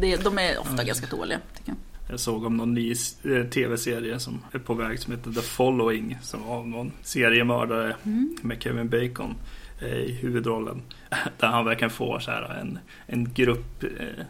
de 0.24 0.38
är 0.38 0.58
ofta 0.58 0.72
mm. 0.72 0.86
ganska 0.86 1.16
dåliga. 1.16 1.40
Tycker 1.56 1.68
jag. 1.68 1.76
Jag 2.10 2.20
såg 2.20 2.44
om 2.44 2.56
någon 2.56 2.74
ny 2.74 2.94
eh, 3.24 3.44
tv-serie 3.44 4.18
som 4.18 4.42
är 4.52 4.58
på 4.58 4.74
väg 4.74 4.98
som 4.98 5.12
heter 5.12 5.32
The 5.32 5.40
Following. 5.40 6.18
Som 6.22 6.44
av 6.44 6.68
någon 6.68 6.92
seriemördare 7.02 7.96
mm. 8.04 8.36
med 8.42 8.62
Kevin 8.62 8.88
Bacon 8.88 9.34
eh, 9.80 9.88
i 9.88 10.12
huvudrollen. 10.12 10.82
Där 11.38 11.48
han 11.48 11.64
verkligen 11.64 11.90
får 11.90 12.18
så 12.18 12.30
här 12.30 12.58
en, 12.60 12.78
en 13.06 13.32
grupp 13.32 13.82
eh, 13.82 14.24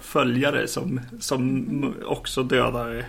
följare 0.00 0.68
som, 0.68 1.00
som 1.20 1.94
också 2.06 2.42
dödar 2.42 3.04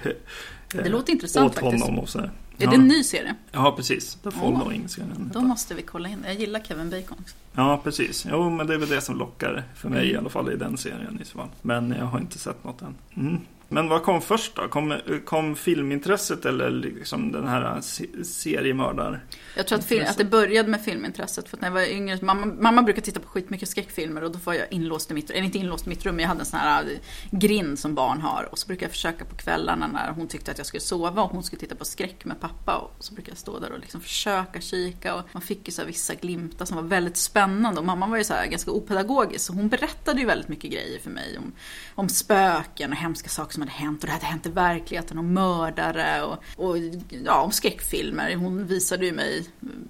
det 0.84 0.90
låter 0.90 1.14
intressant 1.14 1.58
åt 1.58 1.60
honom 1.60 1.80
faktiskt. 1.80 2.00
och 2.00 2.10
så. 2.10 2.30
Är 2.58 2.64
ja. 2.64 2.70
det 2.70 2.76
en 2.76 2.88
ny 2.88 3.04
serie? 3.04 3.36
Ja, 3.52 3.74
precis. 3.76 4.16
The 4.16 4.32
Following 4.32 4.90
ska 4.90 5.02
den 5.02 5.32
Då 5.34 5.42
måste 5.42 5.74
vi 5.74 5.82
kolla 5.82 6.10
in 6.10 6.24
Jag 6.26 6.36
gillar 6.36 6.60
Kevin 6.60 6.90
Bacon 6.90 7.18
också. 7.22 7.36
Ja, 7.54 7.82
precis. 7.84 8.26
Jo, 8.32 8.50
men 8.50 8.68
det 8.68 8.74
är 8.74 8.78
väl 8.78 8.90
det 8.90 9.02
som 9.02 9.18
lockar 9.18 9.64
för 9.76 9.90
mig 9.90 10.00
mm. 10.00 10.16
i 10.16 10.18
alla 10.18 10.30
fall 10.30 10.54
i 10.54 10.56
den 10.56 10.78
serien 10.78 11.20
i 11.22 11.26
så 11.26 11.38
fall. 11.38 11.50
Men 11.62 11.96
jag 12.00 12.06
har 12.06 12.20
inte 12.20 12.40
sett 12.40 12.64
något 12.64 12.82
än. 12.82 12.96
Mm. 13.16 13.40
Men 13.68 13.90
vad 13.90 14.04
kom 14.04 14.22
först 14.22 14.56
då? 14.56 14.68
Kom, 14.68 15.00
kom 15.26 15.56
filmintresset 15.56 16.46
eller 16.46 16.70
liksom 16.70 17.32
den 17.32 17.48
här 17.48 17.82
seriemördar? 18.24 19.26
Jag 19.58 19.68
tror 19.68 19.80
att, 19.80 19.86
film, 19.86 20.06
att 20.10 20.18
det 20.18 20.26
började 20.26 20.70
med 20.70 20.82
filmintresset. 20.82 21.50
För 21.50 21.58
att 21.58 21.62
när 21.62 21.68
jag 21.68 21.74
var 21.74 21.82
yngre, 21.82 22.20
mamma, 22.22 22.46
mamma 22.46 22.82
brukade 22.82 23.06
titta 23.06 23.20
på 23.20 23.28
skitmycket 23.28 23.70
skräckfilmer 23.70 24.24
och 24.24 24.32
då 24.32 24.40
var 24.44 24.54
jag 24.54 24.68
inlåst 24.72 25.12
i 25.12 25.14
mitt 25.14 25.30
rum. 25.30 25.36
Eller 25.36 25.46
inte 25.46 25.58
inlåst 25.58 25.86
i 25.86 25.90
mitt 25.90 26.06
rum, 26.06 26.16
men 26.16 26.24
jag 26.24 26.30
hade 26.30 26.40
en 26.40 26.46
sån 26.46 26.60
här 26.60 26.84
äh, 26.84 26.90
grind 27.32 27.80
som 27.80 27.96
barn 27.96 28.22
har. 28.22 28.48
Och 28.52 28.60
så 28.60 28.68
brukade 28.68 28.86
jag 28.86 28.92
försöka 28.92 29.26
på 29.26 29.36
kvällarna 29.36 29.88
när 29.88 30.12
hon 30.12 30.28
tyckte 30.28 30.52
att 30.52 30.58
jag 30.58 30.68
skulle 30.68 30.82
sova 30.82 31.22
och 31.22 31.32
hon 31.32 31.44
skulle 31.44 31.60
titta 31.60 31.76
på 31.76 31.86
skräck 31.86 32.26
med 32.26 32.40
pappa. 32.40 32.78
Och 32.78 32.96
så 33.00 33.14
brukade 33.14 33.32
jag 33.32 33.38
stå 33.38 33.60
där 33.60 33.72
och 33.72 33.80
liksom 33.80 34.02
försöka 34.02 34.62
kika. 34.62 35.16
Och 35.16 35.24
man 35.32 35.42
fick 35.42 35.68
ju 35.68 35.72
så 35.72 35.84
vissa 35.86 36.14
glimtar 36.14 36.66
som 36.66 36.78
var 36.78 36.84
väldigt 36.84 37.18
spännande. 37.18 37.80
Och 37.80 37.86
mamma 37.86 38.08
var 38.08 38.18
ju 38.18 38.24
så 38.24 38.34
ganska 38.50 38.72
opedagogisk. 38.72 39.46
Så 39.46 39.54
hon 39.54 39.70
berättade 39.70 40.20
ju 40.20 40.26
väldigt 40.26 40.48
mycket 40.48 40.72
grejer 40.72 41.00
för 41.00 41.10
mig 41.10 41.38
om, 41.38 41.52
om 41.96 42.10
spöken 42.10 42.92
och 42.92 42.98
hemska 42.98 43.30
saker 43.30 43.55
som 43.56 43.62
hade 43.62 43.72
hänt 43.72 44.04
och 44.04 44.08
det 44.08 44.14
hade 44.14 44.26
hänt 44.26 44.46
i 44.46 44.50
verkligheten 44.50 45.18
och 45.18 45.24
mördare 45.24 46.24
och, 46.24 46.38
och 46.56 46.78
ja, 47.26 47.42
om 47.42 47.52
skräckfilmer. 47.52 48.36
Hon 48.36 48.68
visade 48.68 49.06
ju 49.06 49.12
mig 49.12 49.46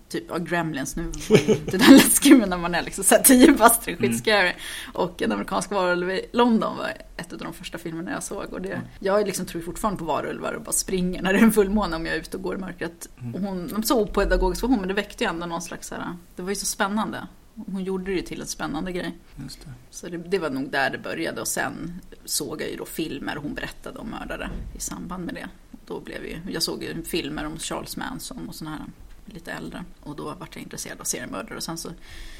typ 0.09 0.23
ja, 0.29 0.37
Gremlins 0.37 0.95
nu. 0.95 1.11
Det 1.65 1.77
där 1.77 1.91
läskigt 1.91 2.37
men 2.37 2.49
när 2.49 2.57
man 2.57 2.75
är 2.75 2.81
liksom 2.81 3.03
såhär 3.03 3.23
10 3.23 3.51
bast, 3.51 3.85
skitscary. 3.85 4.47
Mm. 4.47 4.55
Och 4.93 5.21
En 5.21 5.31
amerikansk 5.31 5.71
varulv 5.71 6.09
i 6.09 6.25
London 6.31 6.77
var 6.77 6.91
ett 7.17 7.33
av 7.33 7.39
de 7.39 7.53
första 7.53 7.77
filmerna 7.77 8.11
jag 8.11 8.23
såg. 8.23 8.53
Och 8.53 8.61
det, 8.61 8.73
mm. 8.73 8.87
Jag 8.99 9.27
liksom 9.27 9.45
tror 9.45 9.61
fortfarande 9.61 9.99
på 9.99 10.05
varulvar 10.05 10.53
och 10.53 10.61
bara 10.61 10.71
springer 10.71 11.21
när 11.21 11.33
det 11.33 11.39
är 11.39 11.43
en 11.43 11.51
fullmåne 11.51 11.95
om 11.95 12.05
jag 12.05 12.15
är 12.15 12.19
ute 12.19 12.37
och 12.37 12.43
går 12.43 12.55
i 12.55 12.57
mörkret. 12.57 13.09
Mm. 13.21 13.35
Och 13.35 13.41
hon, 13.41 13.83
så 13.83 14.01
opedagogisk 14.01 14.61
var 14.61 14.69
hon 14.69 14.79
men 14.79 14.87
det 14.87 14.93
väckte 14.93 15.23
ju 15.23 15.29
ändå 15.29 15.45
någon 15.45 15.61
slags 15.61 15.87
såhär, 15.87 16.17
det 16.35 16.41
var 16.41 16.49
ju 16.49 16.55
så 16.55 16.65
spännande. 16.65 17.27
Hon 17.55 17.83
gjorde 17.83 18.15
det 18.15 18.21
till 18.21 18.41
en 18.41 18.47
spännande 18.47 18.91
grej. 18.91 19.17
Det. 19.35 19.49
Så 19.89 20.09
det, 20.09 20.17
det, 20.17 20.39
var 20.39 20.49
nog 20.49 20.71
där 20.71 20.89
det 20.89 20.97
började 20.97 21.41
och 21.41 21.47
sen 21.47 22.01
såg 22.25 22.61
jag 22.61 22.69
ju 22.69 22.77
då 22.77 22.85
filmer 22.85 23.37
och 23.37 23.43
hon 23.43 23.53
berättade 23.53 23.99
om 23.99 24.07
mördare 24.07 24.49
i 24.75 24.79
samband 24.79 25.25
med 25.25 25.35
det. 25.35 25.49
Då 25.85 25.99
blev 25.99 26.25
ju, 26.25 26.37
jag 26.49 26.63
såg 26.63 26.83
ju 26.83 27.03
filmer 27.03 27.45
om 27.45 27.57
Charles 27.57 27.97
Manson 27.97 28.49
och 28.49 28.55
sådana 28.55 28.77
här 28.77 28.85
lite 29.25 29.51
äldre. 29.51 29.83
Och 29.99 30.15
då 30.15 30.23
var 30.23 30.47
jag 30.53 30.63
intresserad 30.63 30.99
av 30.99 31.03
seriemördare 31.03 31.55
och 31.55 31.63
sen 31.63 31.77
så 31.77 31.89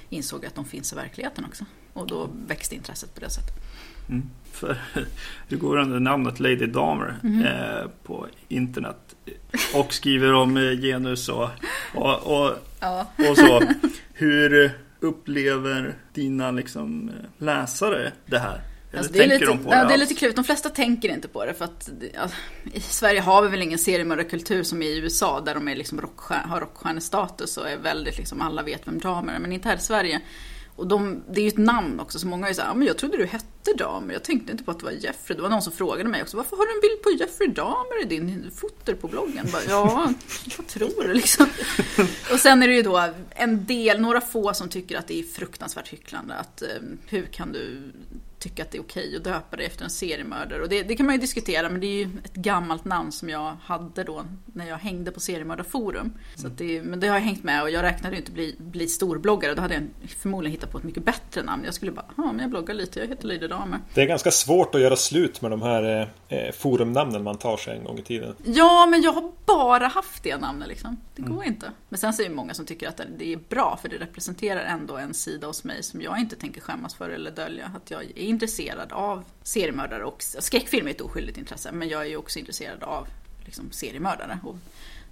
insåg 0.09 0.43
jag 0.43 0.47
att 0.47 0.55
de 0.55 0.65
finns 0.65 0.93
i 0.93 0.95
verkligheten 0.95 1.45
också. 1.45 1.65
Och 1.93 2.07
då 2.07 2.29
växte 2.47 2.75
intresset 2.75 3.15
på 3.15 3.21
det 3.21 3.29
sättet. 3.29 3.55
Mm. 4.09 4.29
För 4.51 4.77
du 5.47 5.57
går 5.57 5.77
under 5.77 5.99
namnet 5.99 6.39
Lady 6.39 6.65
Damer 6.65 7.19
mm. 7.23 7.45
eh, 7.45 7.87
på 8.03 8.27
internet 8.47 9.15
och 9.75 9.93
skriver 9.93 10.33
om 10.33 10.57
eh, 10.57 10.79
genus 10.81 11.29
och, 11.29 11.49
och, 11.93 12.41
och, 12.41 12.53
ja. 12.79 13.07
och 13.29 13.37
så. 13.37 13.61
Hur 14.13 14.71
upplever 15.05 15.95
dina 16.13 16.51
liksom, 16.51 17.11
läsare 17.37 18.11
det 18.25 18.39
här? 18.39 18.61
Alltså, 18.97 19.13
det, 19.13 19.23
är 19.23 19.27
lite, 19.27 19.45
de 19.45 19.59
ja, 19.69 19.85
det 19.85 19.93
är 19.93 19.97
lite 19.97 20.13
klurigt. 20.13 20.35
De 20.35 20.45
flesta 20.45 20.69
tänker 20.69 21.09
inte 21.09 21.27
på 21.27 21.45
det 21.45 21.53
för 21.53 21.65
att 21.65 21.89
ja, 22.13 22.29
i 22.73 22.79
Sverige 22.79 23.21
har 23.21 23.41
vi 23.41 23.47
väl 23.47 23.61
ingen 23.61 23.79
seriemördarkultur 23.79 24.63
som 24.63 24.81
i 24.81 24.97
USA 24.97 25.41
där 25.41 25.53
de 25.53 25.67
är 25.67 25.75
liksom 25.75 26.01
rockstjär, 26.01 26.43
har 26.47 26.61
rockstjärnestatus 26.61 27.57
och 27.57 27.69
är 27.69 27.77
väldigt 27.77 28.17
liksom, 28.17 28.41
alla 28.41 28.63
vet 28.63 28.87
vem 28.87 28.99
Dahmer 28.99 29.33
är. 29.33 29.39
Men 29.39 29.51
inte 29.51 29.69
här 29.69 29.75
i 29.75 29.79
Sverige. 29.79 30.21
Och 30.75 30.87
de, 30.87 31.23
det 31.31 31.39
är 31.39 31.43
ju 31.43 31.47
ett 31.47 31.57
namn 31.57 31.99
också, 31.99 32.19
så 32.19 32.27
många 32.27 32.49
är 32.49 32.53
såhär, 32.53 32.73
men 32.73 32.87
jag 32.87 32.97
trodde 32.97 33.17
du 33.17 33.25
hette 33.25 33.73
Dahmer, 33.77 34.13
jag 34.13 34.23
tänkte 34.23 34.51
inte 34.51 34.63
på 34.63 34.71
att 34.71 34.79
det 34.79 34.85
var 34.85 34.91
Jeffrey. 34.91 35.35
Det 35.35 35.41
var 35.41 35.49
någon 35.49 35.61
som 35.61 35.73
frågade 35.73 36.09
mig 36.09 36.21
också, 36.21 36.37
varför 36.37 36.57
har 36.57 36.65
du 36.65 36.73
en 36.73 36.81
bild 36.81 37.01
på 37.03 37.11
Jeffrey 37.23 37.49
Dahmer 37.49 38.01
i 38.01 38.05
din 38.05 38.51
foter 38.55 38.93
på 38.93 39.07
bloggen? 39.07 39.47
Bara, 39.51 39.61
ja, 39.69 40.13
vad 40.57 40.67
tror 40.67 41.03
du 41.03 41.13
liksom? 41.13 41.45
Och 42.31 42.39
sen 42.39 42.63
är 42.63 42.67
det 42.67 42.75
ju 42.75 42.81
då 42.81 43.09
en 43.29 43.65
del, 43.65 44.01
några 44.01 44.21
få 44.21 44.53
som 44.53 44.69
tycker 44.69 44.97
att 44.97 45.07
det 45.07 45.19
är 45.19 45.23
fruktansvärt 45.23 45.93
hycklande. 45.93 46.35
Att 46.35 46.61
eh, 46.61 46.67
hur 47.07 47.25
kan 47.25 47.51
du 47.51 47.91
tycka 48.49 48.63
att 48.63 48.71
det 48.71 48.77
är 48.77 48.81
okej 48.81 49.15
att 49.15 49.23
döpa 49.23 49.57
det 49.57 49.63
efter 49.63 49.83
en 49.83 49.89
seriemördare. 49.89 50.61
Och 50.61 50.69
det, 50.69 50.83
det, 50.83 50.95
kan 50.95 51.05
man 51.05 51.15
ju 51.15 51.21
diskutera, 51.21 51.69
men 51.69 51.81
det 51.81 51.87
är 51.87 52.05
ju 52.05 52.09
ett 52.23 52.33
gammalt 52.33 52.85
namn 52.85 53.11
som 53.11 53.29
jag 53.29 53.55
hade 53.63 54.03
då 54.03 54.25
när 54.45 54.67
jag 54.67 54.77
hängde 54.77 55.11
på 55.11 55.19
seriemördarforum. 55.19 56.13
Så 56.35 56.47
det, 56.47 56.81
men 56.81 56.99
det 56.99 57.07
har 57.07 57.15
jag 57.15 57.21
hängt 57.21 57.43
med 57.43 57.61
och 57.61 57.69
jag 57.69 57.83
räknade 57.83 58.15
ju 58.15 58.21
inte 58.21 58.31
bli, 58.31 58.55
bli 58.57 58.87
storbloggare. 58.87 59.53
Då 59.53 59.61
hade 59.61 59.73
jag 59.73 60.09
förmodligen 60.09 60.51
hittat 60.51 60.71
på 60.71 60.77
ett 60.77 60.83
mycket 60.83 61.05
bättre 61.05 61.43
namn. 61.43 61.63
Jag 61.65 61.73
skulle 61.73 61.91
bara, 61.91 62.05
ja 62.17 62.23
men 62.23 62.39
jag 62.39 62.49
bloggar 62.49 62.75
lite, 62.75 62.99
jag 62.99 63.07
heter 63.07 63.27
Lady 63.27 63.47
Damer. 63.47 63.79
Det 63.93 64.01
är 64.01 64.05
ganska 64.05 64.31
svårt 64.31 64.75
att 64.75 64.81
göra 64.81 64.95
slut 64.95 65.41
med 65.41 65.51
de 65.51 65.61
här 65.61 66.09
eh, 66.29 66.51
forumnamnen 66.51 67.23
man 67.23 67.37
tar 67.37 67.57
sig 67.57 67.77
en 67.77 67.83
gång 67.83 67.99
i 67.99 68.03
tiden. 68.03 68.35
Ja, 68.43 68.85
men 68.85 69.01
jag 69.01 69.11
har 69.11 69.31
bara 69.45 69.87
haft 69.87 70.23
det 70.23 70.37
namnet 70.37 70.67
liksom. 70.67 70.97
Det 71.15 71.21
går 71.21 71.35
mm. 71.35 71.47
inte. 71.47 71.71
Men 71.89 71.99
sen 71.99 72.13
så 72.13 72.21
är 72.21 72.29
det 72.29 72.35
många 72.35 72.53
som 72.53 72.65
tycker 72.65 72.87
att 72.87 73.01
det 73.17 73.33
är 73.33 73.39
bra, 73.49 73.79
för 73.81 73.89
det 73.89 73.97
representerar 73.97 74.63
ändå 74.63 74.97
en 74.97 75.13
sida 75.13 75.47
hos 75.47 75.63
mig 75.63 75.83
som 75.83 76.01
jag 76.01 76.19
inte 76.19 76.35
tänker 76.35 76.61
skämmas 76.61 76.95
för 76.95 77.09
eller 77.09 77.31
dölja. 77.31 77.71
Att 77.75 77.91
jag 77.91 78.03
är 78.03 78.23
intresserad 78.35 78.91
av 78.91 79.23
seriemördare 79.43 80.05
och 80.05 80.23
skräckfilm 80.23 80.87
är 80.87 80.91
ett 80.91 81.01
oskyldigt 81.01 81.37
intresse 81.37 81.71
men 81.71 81.89
jag 81.89 82.01
är 82.01 82.05
ju 82.05 82.17
också 82.17 82.39
intresserad 82.39 82.83
av 82.83 83.07
liksom, 83.45 83.71
seriemördare 83.71 84.39
och 84.43 84.55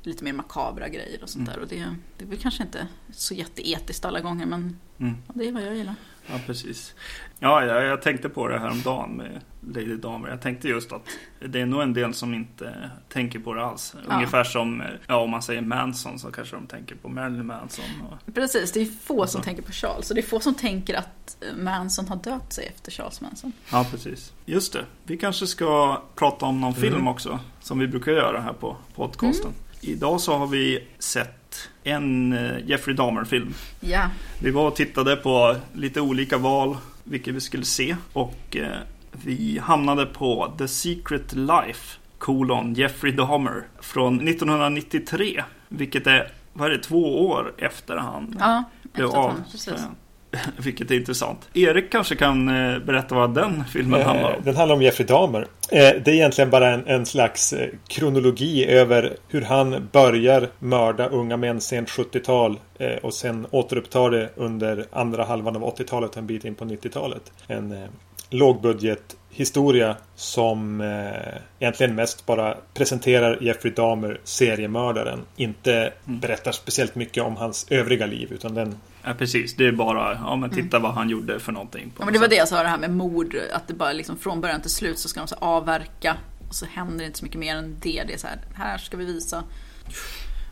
lite 0.03 0.23
mer 0.23 0.33
makabra 0.33 0.89
grejer 0.89 1.23
och 1.23 1.29
sånt 1.29 1.47
mm. 1.47 1.53
där. 1.53 1.61
Och 1.61 1.67
det, 1.67 1.95
det 2.17 2.23
är 2.23 2.29
väl 2.29 2.39
kanske 2.39 2.63
inte 2.63 2.87
så 3.11 3.33
jätteetiskt 3.33 4.05
alla 4.05 4.19
gånger 4.19 4.45
men 4.45 4.77
mm. 4.97 5.15
det 5.33 5.47
är 5.47 5.51
vad 5.51 5.63
jag 5.63 5.75
gillar. 5.75 5.95
Ja, 6.27 6.39
precis. 6.45 6.93
Ja, 7.39 7.65
jag, 7.65 7.85
jag 7.85 8.01
tänkte 8.01 8.29
på 8.29 8.47
det 8.47 8.59
här 8.59 8.69
om 8.69 8.81
dagen 8.81 9.11
med 9.11 9.41
Lady 9.67 9.95
Damer. 9.95 10.29
Jag 10.29 10.41
tänkte 10.41 10.67
just 10.67 10.91
att 10.91 11.01
det 11.39 11.61
är 11.61 11.65
nog 11.65 11.81
en 11.81 11.93
del 11.93 12.13
som 12.13 12.33
inte 12.33 12.91
tänker 13.09 13.39
på 13.39 13.53
det 13.53 13.65
alls. 13.65 13.95
Ja. 14.07 14.15
Ungefär 14.15 14.43
som, 14.43 14.83
ja 15.07 15.15
om 15.15 15.29
man 15.29 15.41
säger 15.41 15.61
Manson 15.61 16.19
så 16.19 16.31
kanske 16.31 16.55
de 16.55 16.67
tänker 16.67 16.95
på 16.95 17.09
Marilyn 17.09 17.45
Manson. 17.45 17.85
Och... 18.01 18.33
Precis, 18.33 18.71
det 18.71 18.81
är 18.81 18.85
få 18.85 19.27
som 19.27 19.41
tänker 19.41 19.63
på 19.63 19.71
Charles. 19.71 20.09
Och 20.09 20.15
det 20.15 20.21
är 20.21 20.25
få 20.25 20.39
som 20.39 20.55
tänker 20.55 20.93
att 20.93 21.37
Manson 21.57 22.07
har 22.07 22.15
döpt 22.15 22.53
sig 22.53 22.65
efter 22.65 22.91
Charles 22.91 23.21
Manson. 23.21 23.51
Ja, 23.71 23.85
precis. 23.91 24.33
Just 24.45 24.73
det. 24.73 24.85
Vi 25.03 25.17
kanske 25.17 25.47
ska 25.47 26.01
prata 26.15 26.45
om 26.45 26.61
någon 26.61 26.73
mm. 26.73 26.81
film 26.81 27.07
också. 27.07 27.39
Som 27.61 27.79
vi 27.79 27.87
brukar 27.87 28.11
göra 28.11 28.41
här 28.41 28.53
på 28.53 28.77
podcasten. 28.95 29.45
Mm. 29.45 29.62
Idag 29.83 30.21
så 30.21 30.37
har 30.37 30.47
vi 30.47 30.87
sett 30.99 31.69
en 31.83 32.33
eh, 32.33 32.65
Jeffrey 32.65 32.95
Dahmer-film. 32.95 33.53
Ja. 33.79 34.09
Vi 34.41 34.51
var 34.51 34.67
och 34.67 34.75
tittade 34.75 35.15
på 35.15 35.55
lite 35.73 36.01
olika 36.01 36.37
val, 36.37 36.77
vilket 37.03 37.33
vi 37.33 37.41
skulle 37.41 37.65
se. 37.65 37.95
Och 38.13 38.57
eh, 38.57 38.77
vi 39.11 39.59
hamnade 39.63 40.05
på 40.05 40.53
The 40.57 40.67
Secret 40.67 41.33
Life, 41.33 41.99
kolon 42.17 42.73
Jeffrey 42.73 43.11
Dahmer, 43.11 43.63
från 43.79 44.27
1993. 44.27 45.43
Vilket 45.69 46.07
är, 46.07 46.31
vad 46.53 46.67
är 46.67 46.71
det, 46.71 46.83
två 46.83 47.27
år 47.27 47.53
efter 47.57 47.97
han 47.97 48.35
ja, 48.39 48.63
blev 48.93 49.07
avslöjad. 49.07 49.95
Vilket 50.57 50.91
är 50.91 50.95
intressant. 50.95 51.49
Erik 51.53 51.91
kanske 51.91 52.15
kan 52.15 52.47
eh, 52.47 52.79
berätta 52.79 53.15
vad 53.15 53.33
den 53.33 53.63
filmen 53.73 53.99
eh, 53.99 54.05
handlar 54.05 54.35
om. 54.35 54.43
Den 54.43 54.55
handlar 54.55 54.75
om 54.75 54.81
Jeffrey 54.81 55.07
Dahmer. 55.07 55.41
Eh, 55.41 55.79
det 55.79 56.07
är 56.07 56.09
egentligen 56.09 56.49
bara 56.49 56.69
en, 56.69 56.87
en 56.87 57.05
slags 57.05 57.53
kronologi 57.87 58.65
över 58.65 59.13
hur 59.27 59.41
han 59.41 59.89
börjar 59.91 60.49
mörda 60.59 61.07
unga 61.07 61.37
män 61.37 61.61
sent 61.61 61.89
70-tal 61.89 62.59
och 63.01 63.13
sen 63.13 63.47
återupptar 63.51 64.09
det 64.09 64.29
under 64.35 64.85
andra 64.91 65.23
halvan 65.23 65.55
av 65.55 65.63
80-talet 65.63 66.11
och 66.11 66.17
en 66.17 66.27
bit 66.27 66.45
in 66.45 66.55
på 66.55 66.65
90-talet. 66.65 67.31
En 67.47 67.87
lågbudget 68.29 69.15
historia 69.33 69.95
som 70.15 70.81
eh, 70.81 71.41
egentligen 71.59 71.95
mest 71.95 72.25
bara 72.25 72.57
presenterar 72.73 73.37
Jeffrey 73.41 73.73
Dahmer, 73.73 74.19
seriemördaren. 74.23 75.19
Inte 75.35 75.73
mm. 75.73 76.19
berättar 76.19 76.51
speciellt 76.51 76.95
mycket 76.95 77.23
om 77.23 77.35
hans 77.35 77.67
övriga 77.69 78.05
liv 78.05 78.31
utan 78.31 78.53
den 78.55 78.75
Ja 79.03 79.13
precis, 79.13 79.55
det 79.55 79.67
är 79.67 79.71
bara, 79.71 80.13
ja 80.13 80.35
men 80.35 80.49
titta 80.49 80.77
mm. 80.77 80.81
vad 80.81 80.93
han 80.93 81.09
gjorde 81.09 81.39
för 81.39 81.51
någonting. 81.51 81.91
ja 81.97 82.05
men 82.05 82.13
det 82.13 82.19
var 82.19 82.27
det 82.27 82.35
jag 82.35 82.47
sa 82.47 82.63
det 82.63 82.69
här 82.69 82.77
med 82.77 82.91
mord, 82.91 83.35
att 83.53 83.67
det 83.67 83.73
bara 83.73 83.93
liksom 83.93 84.17
från 84.17 84.41
början 84.41 84.61
till 84.61 84.69
slut 84.69 84.99
så 84.99 85.09
ska 85.09 85.19
de 85.19 85.27
så 85.27 85.35
avverka 85.35 86.17
och 86.47 86.55
så 86.55 86.65
händer 86.65 86.97
det 86.97 87.05
inte 87.05 87.19
så 87.19 87.25
mycket 87.25 87.39
mer 87.39 87.55
än 87.55 87.75
det. 87.81 88.03
Det 88.07 88.13
är 88.13 88.17
så 88.17 88.27
här, 88.27 88.39
här 88.53 88.77
ska 88.77 88.97
vi 88.97 89.05
visa. 89.05 89.43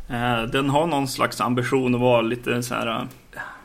Eh, 0.10 0.44
den 0.44 0.70
har 0.70 0.88
någon 0.88 1.08
slags 1.08 1.42
ambition 1.42 1.96
att 1.96 2.02
vara 2.02 2.22
lite 2.22 2.64
så 2.64 2.74
här 2.74 3.08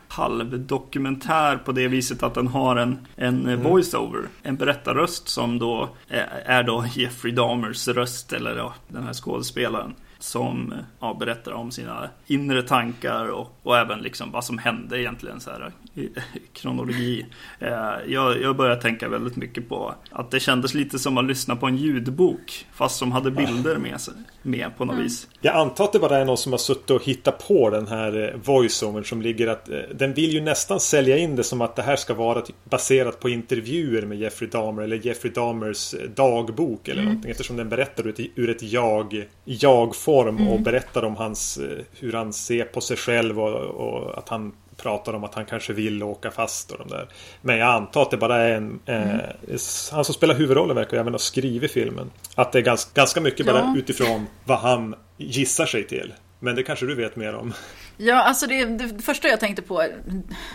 halvdokumentär 0.08 1.56
på 1.56 1.72
det 1.72 1.88
viset 1.88 2.22
att 2.22 2.34
den 2.34 2.46
har 2.46 2.76
en, 2.76 3.06
en 3.16 3.40
mm. 3.40 3.62
voiceover, 3.62 4.22
en 4.42 4.56
berättarröst 4.56 5.28
som 5.28 5.58
då 5.58 5.88
är, 6.08 6.42
är 6.44 6.62
då 6.62 6.84
Jeffrey 6.94 7.34
Dahmers 7.34 7.88
röst 7.88 8.32
eller 8.32 8.56
ja, 8.56 8.74
den 8.88 9.02
här 9.02 9.12
skådespelaren 9.12 9.94
som 10.26 10.74
ja, 11.00 11.16
berättar 11.20 11.52
om 11.52 11.70
sina 11.70 12.10
inre 12.26 12.62
tankar 12.62 13.28
och, 13.28 13.58
och 13.62 13.76
även 13.76 13.98
liksom 13.98 14.32
vad 14.32 14.44
som 14.44 14.58
hände 14.58 15.00
egentligen 15.00 15.40
så 15.40 15.50
här, 15.50 15.72
i, 15.94 16.00
i 16.00 16.12
kronologi. 16.52 17.26
Eh, 17.58 17.68
jag, 18.06 18.42
jag 18.42 18.56
började 18.56 18.82
tänka 18.82 19.08
väldigt 19.08 19.36
mycket 19.36 19.68
på 19.68 19.94
att 20.10 20.30
det 20.30 20.40
kändes 20.40 20.74
lite 20.74 20.98
som 20.98 21.18
att 21.18 21.24
lyssna 21.24 21.56
på 21.56 21.66
en 21.66 21.76
ljudbok 21.76 22.66
fast 22.72 22.96
som 22.96 23.12
hade 23.12 23.30
bilder 23.30 23.76
med, 23.76 24.00
sig, 24.00 24.14
med 24.42 24.76
på 24.76 24.84
något 24.84 24.94
mm. 24.94 25.04
vis. 25.04 25.28
Jag 25.40 25.56
antar 25.56 25.84
att 25.84 25.92
det 25.92 25.98
bara 25.98 26.18
är 26.18 26.24
någon 26.24 26.36
som 26.36 26.52
har 26.52 26.58
suttit 26.58 26.90
och 26.90 27.04
hittat 27.04 27.48
på 27.48 27.70
den 27.70 27.86
här 27.86 28.28
eh, 28.28 28.40
voiceovern 28.44 29.04
som 29.04 29.22
ligger 29.22 29.46
att 29.46 29.68
eh, 29.68 29.78
den 29.94 30.14
vill 30.14 30.30
ju 30.30 30.40
nästan 30.40 30.80
sälja 30.80 31.18
in 31.18 31.36
det 31.36 31.44
som 31.44 31.60
att 31.60 31.76
det 31.76 31.82
här 31.82 31.96
ska 31.96 32.14
vara 32.14 32.42
baserat 32.64 33.20
på 33.20 33.28
intervjuer 33.28 34.02
med 34.02 34.18
Jeffrey 34.18 34.50
Dahmer 34.50 34.82
eller 34.82 35.06
Jeffrey 35.06 35.32
Dahmers 35.32 35.94
eh, 35.94 36.10
dagbok 36.10 36.88
eller 36.88 37.00
mm. 37.00 37.04
någonting 37.04 37.30
eftersom 37.30 37.56
den 37.56 37.68
berättar 37.68 38.06
ur 38.06 38.20
ett, 38.20 38.30
ur 38.34 38.50
ett 38.50 38.62
jag, 38.62 39.26
jag-form 39.44 40.15
form 40.16 40.36
mm. 40.36 40.48
och 40.48 40.60
berättar 40.60 41.04
om 41.04 41.16
hans, 41.16 41.58
eh, 41.58 41.84
hur 42.00 42.12
han 42.12 42.32
ser 42.32 42.64
på 42.64 42.80
sig 42.80 42.96
själv 42.96 43.40
och, 43.40 43.54
och, 43.54 44.18
att 44.18 44.28
han 44.28 44.52
pratar 44.76 45.12
om 45.12 45.24
att 45.24 45.34
han 45.34 45.44
kanske 45.44 45.72
vill 45.72 46.02
åka 46.02 46.30
fast 46.30 46.70
och 46.70 46.78
de 46.78 46.88
där. 46.88 47.08
Men 47.42 47.58
jag 47.58 47.68
antar 47.68 48.02
att 48.02 48.10
det 48.10 48.16
bara 48.16 48.36
är 48.36 48.52
en... 48.52 48.80
Eh, 48.86 49.02
mm. 49.02 49.20
Eh, 49.48 49.58
han 49.92 50.04
som 50.04 50.14
spelar 50.14 50.34
huvudrollen 50.34 50.76
verkar 50.76 50.96
även 50.96 51.14
ha 51.14 51.18
skrivit 51.18 51.72
filmen. 51.72 52.10
Att 52.34 52.52
det 52.52 52.58
är 52.58 52.62
ganska, 52.62 52.90
ganska 52.94 53.20
mycket 53.20 53.46
ja. 53.46 53.52
bara 53.52 53.74
utifrån 53.76 54.26
vad 54.44 54.58
han 54.58 54.94
gissar 55.16 55.66
sig 55.66 55.86
till. 55.86 56.12
Men 56.38 56.56
det 56.56 56.62
kanske 56.62 56.86
du 56.86 56.94
vet 56.94 57.16
mer 57.16 57.34
om? 57.34 57.54
Ja, 57.96 58.22
alltså 58.22 58.46
det, 58.46 58.64
det, 58.64 59.02
första 59.02 59.28
jag 59.28 59.40
tänkte 59.40 59.62
på, 59.62 59.86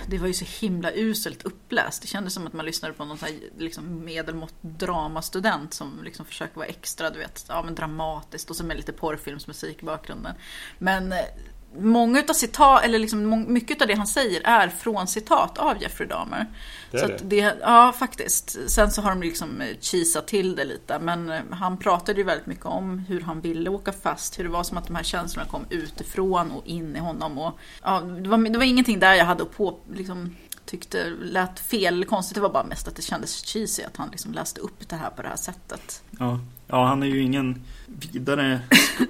det 0.07 0.17
var 0.17 0.27
ju 0.27 0.33
så 0.33 0.65
himla 0.65 0.91
uselt 0.91 1.43
uppläst. 1.43 2.01
Det 2.01 2.07
kändes 2.07 2.33
som 2.33 2.47
att 2.47 2.53
man 2.53 2.65
lyssnade 2.65 2.93
på 2.93 3.05
någon 3.05 3.17
sån 3.17 3.27
här, 3.27 3.37
liksom 3.57 4.05
medelmått 4.05 4.55
dramastudent 4.61 5.73
som 5.73 6.03
liksom 6.03 6.25
försöker 6.25 6.55
vara 6.55 6.67
extra, 6.67 7.09
du 7.09 7.19
vet, 7.19 7.45
ja, 7.47 7.63
men 7.63 7.75
dramatiskt 7.75 8.49
och 8.49 8.55
så 8.55 8.65
med 8.65 8.77
lite 8.77 8.93
porrfilmsmusik 8.93 9.83
i 9.83 9.85
bakgrunden. 9.85 10.33
Men 10.77 11.11
eh, 11.11 11.19
många 11.79 12.19
utav 12.19 12.33
citat, 12.33 12.83
eller 12.83 12.99
liksom 12.99 13.45
mycket 13.53 13.81
av 13.81 13.87
det 13.87 13.93
han 13.93 14.07
säger 14.07 14.41
är 14.43 14.67
från 14.67 15.07
citat 15.07 15.57
av 15.57 15.81
Jeffrey 15.81 16.07
Dahmer. 16.07 16.45
Det 16.91 16.97
så 16.97 17.07
det. 17.07 17.17
det. 17.23 17.57
Ja, 17.61 17.93
faktiskt. 17.99 18.57
Sen 18.69 18.91
så 18.91 19.01
har 19.01 19.09
de 19.09 19.21
liksom 19.21 19.63
cheesat 19.81 20.27
till 20.27 20.55
det 20.55 20.63
lite. 20.63 20.99
Men 20.99 21.29
eh, 21.29 21.41
han 21.51 21.77
pratade 21.77 22.19
ju 22.19 22.23
väldigt 22.23 22.47
mycket 22.47 22.65
om 22.65 22.99
hur 22.99 23.21
han 23.21 23.41
ville 23.41 23.69
åka 23.69 23.91
fast. 23.91 24.39
Hur 24.39 24.43
det 24.43 24.49
var 24.49 24.63
som 24.63 24.77
att 24.77 24.87
de 24.87 24.95
här 24.95 25.03
känslorna 25.03 25.49
kom 25.49 25.65
utifrån 25.69 26.51
och 26.51 26.67
in 26.67 26.95
i 26.95 26.99
honom. 26.99 27.37
Och, 27.37 27.59
ja, 27.83 27.99
det, 27.99 28.29
var, 28.29 28.37
det 28.37 28.57
var 28.57 28.65
ingenting 28.65 28.99
där 28.99 29.13
jag 29.13 29.25
hade 29.25 29.45
på, 29.45 29.77
liksom, 29.93 30.35
tyckte 30.65 31.09
lät 31.21 31.59
fel 31.59 31.93
eller 31.93 32.05
konstigt. 32.05 32.35
Det 32.35 32.41
var 32.41 32.49
bara 32.49 32.63
mest 32.63 32.87
att 32.87 32.95
det 32.95 33.01
kändes 33.01 33.45
cheesy 33.45 33.83
att 33.83 33.97
han 33.97 34.09
liksom 34.11 34.33
läste 34.33 34.61
upp 34.61 34.89
det 34.89 34.95
här 34.95 35.09
på 35.09 35.21
det 35.21 35.27
här 35.27 35.35
sättet. 35.35 36.03
Ja, 36.19 36.39
ja 36.67 36.85
han 36.85 37.03
är 37.03 37.07
ju 37.07 37.21
ingen 37.21 37.63
vidare 37.99 38.59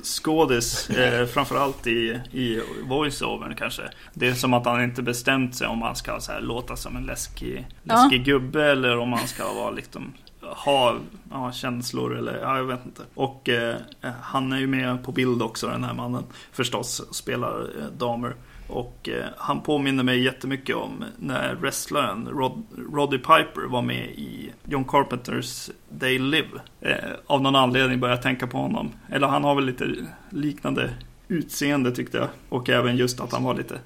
skådis. 0.03 0.89
eh, 0.89 1.27
framförallt 1.27 1.87
i, 1.87 2.19
i 2.31 2.61
voiceovern 2.83 3.55
kanske. 3.55 3.83
Det 4.13 4.27
är 4.27 4.33
som 4.33 4.53
att 4.53 4.65
han 4.65 4.83
inte 4.83 5.01
bestämt 5.01 5.55
sig 5.55 5.67
om 5.67 5.81
han 5.81 5.95
ska 5.95 6.19
så 6.19 6.31
här, 6.31 6.41
låta 6.41 6.75
som 6.75 6.95
en 6.95 7.03
läskig, 7.03 7.67
läskig 7.83 8.19
ja. 8.19 8.23
gubbe 8.23 8.71
eller 8.71 8.97
om 8.97 9.13
han 9.13 9.27
ska 9.27 9.53
vara 9.53 9.71
liksom 9.71 10.13
ha 10.41 10.95
ja, 11.31 11.51
känslor 11.51 12.17
eller 12.17 12.39
ja, 12.39 12.57
jag 12.57 12.63
vet 12.63 12.85
inte. 12.85 13.01
Och 13.13 13.49
eh, 13.49 13.75
han 14.21 14.53
är 14.53 14.59
ju 14.59 14.67
med 14.67 15.03
på 15.03 15.11
bild 15.11 15.41
också 15.41 15.67
den 15.67 15.83
här 15.83 15.93
mannen 15.93 16.23
förstås. 16.51 17.15
Spelar 17.15 17.61
eh, 17.79 17.85
damer. 17.97 18.35
Och 18.71 19.09
eh, 19.09 19.25
han 19.37 19.61
påminner 19.61 20.03
mig 20.03 20.23
jättemycket 20.23 20.75
om 20.75 21.03
när 21.17 21.55
wrestlaren 21.55 22.27
Rod, 22.27 22.63
Roddy 22.93 23.17
Piper 23.17 23.67
var 23.69 23.81
med 23.81 24.05
i 24.05 24.51
John 24.65 24.85
Carpenters 24.85 25.69
They 25.99 26.19
Live. 26.19 26.47
Eh, 26.81 26.95
av 27.27 27.41
någon 27.41 27.55
anledning 27.55 27.99
började 27.99 28.17
jag 28.17 28.23
tänka 28.23 28.47
på 28.47 28.57
honom. 28.57 28.91
Eller 29.09 29.27
han 29.27 29.43
har 29.43 29.55
väl 29.55 29.65
lite 29.65 29.95
liknande 30.29 30.89
utseende 31.27 31.91
tyckte 31.91 32.17
jag. 32.17 32.27
Och 32.49 32.69
även 32.69 32.97
just 32.97 33.19
att 33.19 33.31
han 33.31 33.43
var 33.43 33.55
lite 33.55 33.79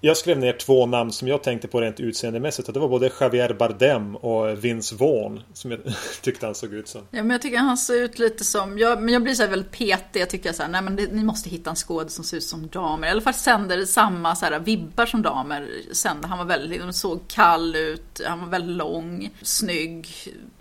jag 0.00 0.16
skrev 0.16 0.38
ner 0.38 0.52
två 0.52 0.86
namn 0.86 1.12
som 1.12 1.28
jag 1.28 1.42
tänkte 1.42 1.68
på 1.68 1.80
rent 1.80 2.00
utseendemässigt. 2.00 2.74
Det 2.74 2.80
var 2.80 2.88
både 2.88 3.10
Javier 3.20 3.54
Bardem 3.54 4.16
och 4.16 4.64
Vince 4.64 4.94
Vaughn. 4.94 5.40
Som 5.52 5.70
jag 5.70 5.80
tyckte 6.22 6.46
han 6.46 6.54
såg 6.54 6.74
ut 6.74 6.88
som. 6.88 7.00
Ja, 7.10 7.22
men 7.22 7.30
jag 7.30 7.42
tycker 7.42 7.58
han 7.58 7.76
ser 7.76 7.94
ut 7.94 8.18
lite 8.18 8.44
som, 8.44 8.78
jag, 8.78 9.02
men 9.02 9.14
jag 9.14 9.22
blir 9.22 9.34
så 9.34 9.42
här 9.42 9.50
väldigt 9.50 9.72
petig. 9.72 10.20
Jag 10.20 10.30
tycker 10.30 10.52
så 10.52 10.62
här, 10.62 10.70
nej 10.70 10.82
men 10.82 10.96
det, 10.96 11.12
ni 11.12 11.24
måste 11.24 11.50
hitta 11.50 11.70
en 11.70 11.76
skådis 11.76 12.12
som 12.12 12.24
ser 12.24 12.36
ut 12.36 12.44
som 12.44 12.68
damer. 12.68 13.08
I 13.08 13.10
alla 13.10 13.20
fall 13.20 13.34
sänder 13.34 13.84
samma 13.84 14.36
så 14.36 14.44
här, 14.44 14.58
vibbar 14.58 15.06
som 15.06 15.22
damer 15.22 15.68
sände. 15.92 16.28
Han 16.28 16.38
var 16.38 16.44
väldigt, 16.44 16.94
såg 16.94 17.28
kall 17.28 17.76
ut, 17.76 18.20
han 18.26 18.40
var 18.40 18.46
väldigt 18.46 18.76
lång, 18.76 19.30
snygg. 19.42 20.08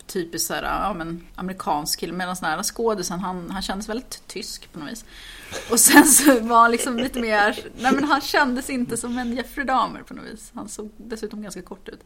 Typiskt 0.07 0.47
så 0.47 0.53
här, 0.53 0.63
ja 0.63 0.93
men 0.93 1.27
amerikansk 1.35 1.99
kille. 1.99 2.13
Medan 2.13 2.35
den 2.41 2.49
här 2.49 2.63
skådisen, 2.63 3.19
han, 3.19 3.51
han 3.51 3.61
kändes 3.61 3.89
väldigt 3.89 4.27
tysk 4.27 4.71
på 4.71 4.79
något 4.79 4.91
vis. 4.91 5.05
Och 5.71 5.79
sen 5.79 6.05
så 6.05 6.39
var 6.39 6.61
han 6.61 6.71
liksom 6.71 6.97
lite 6.97 7.19
mer, 7.19 7.59
nej 7.77 7.91
men 7.91 8.03
han 8.03 8.21
kändes 8.21 8.69
inte 8.69 8.97
som 8.97 9.17
en 9.17 9.35
Jeffrey 9.35 9.65
Dahmer 9.65 10.03
på 10.03 10.13
något 10.13 10.25
vis. 10.25 10.51
Han 10.53 10.69
såg 10.69 10.91
dessutom 10.97 11.41
ganska 11.41 11.61
kort 11.61 11.89
ut. 11.89 11.99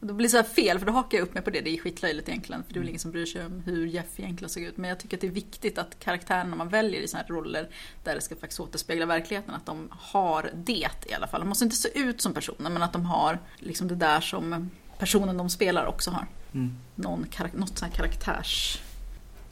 Och 0.00 0.06
då 0.06 0.14
blir 0.14 0.26
det 0.26 0.30
så 0.30 0.36
här 0.36 0.44
fel, 0.44 0.78
för 0.78 0.86
då 0.86 0.92
hakar 0.92 1.18
jag 1.18 1.24
upp 1.24 1.34
mig 1.34 1.42
på 1.42 1.50
det. 1.50 1.60
Det 1.60 1.70
är 1.70 1.78
skitlöjligt 1.78 2.28
egentligen, 2.28 2.64
för 2.64 2.72
det 2.72 2.78
är 2.78 2.80
väl 2.80 2.88
ingen 2.88 3.00
som 3.00 3.10
bryr 3.10 3.26
sig 3.26 3.46
om 3.46 3.60
hur 3.60 3.86
Jeff 3.86 4.20
egentligen 4.20 4.50
såg 4.50 4.62
ut. 4.62 4.76
Men 4.76 4.88
jag 4.88 5.00
tycker 5.00 5.16
att 5.16 5.20
det 5.20 5.26
är 5.26 5.30
viktigt 5.30 5.78
att 5.78 5.98
karaktärerna 6.00 6.56
man 6.56 6.68
väljer 6.68 7.00
i 7.00 7.08
sådana 7.08 7.26
här 7.28 7.34
roller, 7.34 7.68
där 8.04 8.14
det 8.14 8.20
ska 8.20 8.36
faktiskt 8.36 8.60
återspegla 8.60 9.06
verkligheten, 9.06 9.54
att 9.54 9.66
de 9.66 9.88
har 9.90 10.50
det 10.54 10.90
i 11.06 11.14
alla 11.14 11.26
fall. 11.26 11.40
De 11.40 11.48
måste 11.48 11.64
inte 11.64 11.76
se 11.76 11.98
ut 11.98 12.20
som 12.20 12.34
personer, 12.34 12.70
men 12.70 12.82
att 12.82 12.92
de 12.92 13.06
har 13.06 13.38
liksom 13.56 13.88
det 13.88 13.94
där 13.94 14.20
som 14.20 14.70
personen 14.98 15.36
de 15.36 15.50
spelar 15.50 15.86
också 15.86 16.10
har. 16.10 16.26
Mm. 16.56 16.72
Någon, 16.94 17.26
något 17.54 17.68
sånt 17.68 17.80
här 17.80 17.90
karaktärs 17.90 18.80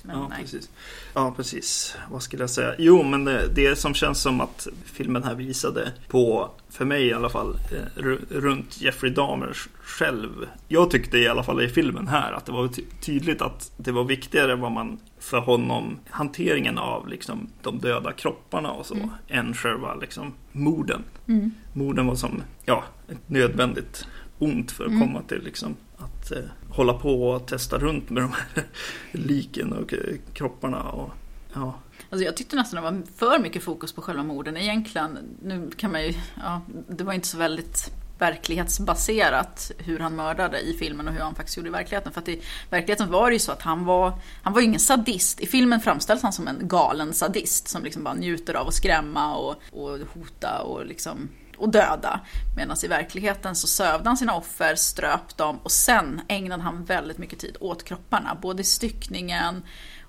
men 0.06 0.16
ja, 0.16 0.28
nej. 0.28 0.38
Precis. 0.40 0.70
ja, 1.14 1.34
precis. 1.36 1.96
Vad 2.10 2.22
skulle 2.22 2.42
jag 2.42 2.50
säga? 2.50 2.74
Jo, 2.78 3.02
men 3.02 3.24
det, 3.24 3.48
det 3.54 3.76
som 3.76 3.94
känns 3.94 4.20
som 4.20 4.40
att 4.40 4.66
filmen 4.84 5.24
här 5.24 5.34
visade 5.34 5.92
på, 6.08 6.50
för 6.70 6.84
mig 6.84 7.06
i 7.06 7.12
alla 7.12 7.28
fall, 7.28 7.58
eh, 7.72 8.02
runt 8.28 8.80
Jeffrey 8.80 9.12
Dahmer 9.12 9.56
själv. 9.82 10.30
Jag 10.68 10.90
tyckte 10.90 11.18
i 11.18 11.28
alla 11.28 11.42
fall 11.42 11.62
i 11.62 11.68
filmen 11.68 12.08
här 12.08 12.32
att 12.32 12.46
det 12.46 12.52
var 12.52 12.70
tydligt 13.00 13.42
att 13.42 13.72
det 13.76 13.92
var 13.92 14.04
viktigare 14.04 14.56
vad 14.56 14.72
man 14.72 14.98
för 15.18 15.38
honom, 15.38 15.98
hanteringen 16.10 16.78
av 16.78 17.08
liksom, 17.08 17.48
de 17.62 17.78
döda 17.78 18.12
kropparna 18.12 18.70
och 18.70 18.86
så, 18.86 18.94
mm. 18.94 19.10
än 19.28 19.54
själva 19.54 19.94
liksom, 19.94 20.32
morden. 20.52 21.02
Mm. 21.26 21.50
Morden 21.72 22.06
var 22.06 22.14
som, 22.14 22.42
ja, 22.64 22.84
ett 23.08 23.28
nödvändigt 23.28 24.06
ont 24.38 24.72
för 24.72 24.84
att 24.84 24.90
mm. 24.90 25.00
komma 25.00 25.22
till 25.22 25.42
liksom, 25.44 25.76
att 26.04 26.30
eh, 26.32 26.38
hålla 26.70 26.94
på 26.94 27.28
och 27.28 27.46
testa 27.46 27.78
runt 27.78 28.10
med 28.10 28.22
de 28.22 28.32
här 28.32 28.66
liken 29.12 29.72
och 29.72 29.92
eh, 29.92 29.98
kropparna. 30.32 30.82
Och, 30.82 31.10
ja. 31.52 31.74
Alltså 32.10 32.24
jag 32.24 32.36
tyckte 32.36 32.56
nästan 32.56 32.84
det 32.84 32.90
var 32.90 33.02
för 33.16 33.38
mycket 33.38 33.62
fokus 33.62 33.92
på 33.92 34.02
själva 34.02 34.22
morden 34.22 34.56
egentligen. 34.56 35.18
Nu 35.42 35.70
kan 35.76 35.92
man 35.92 36.02
ju, 36.02 36.14
ja, 36.36 36.60
det 36.88 37.04
var 37.04 37.12
inte 37.12 37.28
så 37.28 37.38
väldigt 37.38 37.90
verklighetsbaserat 38.18 39.72
hur 39.78 39.98
han 39.98 40.16
mördade 40.16 40.60
i 40.60 40.76
filmen 40.78 41.08
och 41.08 41.14
hur 41.14 41.20
han 41.20 41.34
faktiskt 41.34 41.56
gjorde 41.56 41.68
i 41.68 41.72
verkligheten. 41.72 42.12
För 42.12 42.20
att 42.20 42.28
i 42.28 42.42
verkligheten 42.70 43.10
var 43.10 43.30
det 43.30 43.34
ju 43.34 43.40
så 43.40 43.52
att 43.52 43.62
han 43.62 43.84
var, 43.84 44.12
han 44.42 44.52
var 44.52 44.60
ju 44.60 44.66
ingen 44.66 44.80
sadist. 44.80 45.40
I 45.40 45.46
filmen 45.46 45.80
framställs 45.80 46.22
han 46.22 46.32
som 46.32 46.48
en 46.48 46.68
galen 46.68 47.14
sadist 47.14 47.68
som 47.68 47.84
liksom 47.84 48.04
bara 48.04 48.14
njuter 48.14 48.54
av 48.54 48.68
att 48.68 48.74
skrämma 48.74 49.36
och, 49.36 49.56
och 49.72 49.98
hota 50.14 50.62
och 50.62 50.86
liksom 50.86 51.28
och 51.64 51.70
döda. 51.70 52.20
Medan 52.56 52.76
i 52.82 52.86
verkligheten 52.86 53.54
så 53.54 53.66
sövde 53.66 54.08
han 54.08 54.16
sina 54.16 54.34
offer, 54.34 54.74
ströp 54.74 55.36
dem 55.36 55.58
och 55.62 55.72
sen 55.72 56.20
ägnade 56.28 56.62
han 56.62 56.84
väldigt 56.84 57.18
mycket 57.18 57.38
tid 57.38 57.56
åt 57.60 57.84
kropparna. 57.84 58.38
Både 58.42 58.60
i 58.60 58.64
styckningen, 58.64 59.62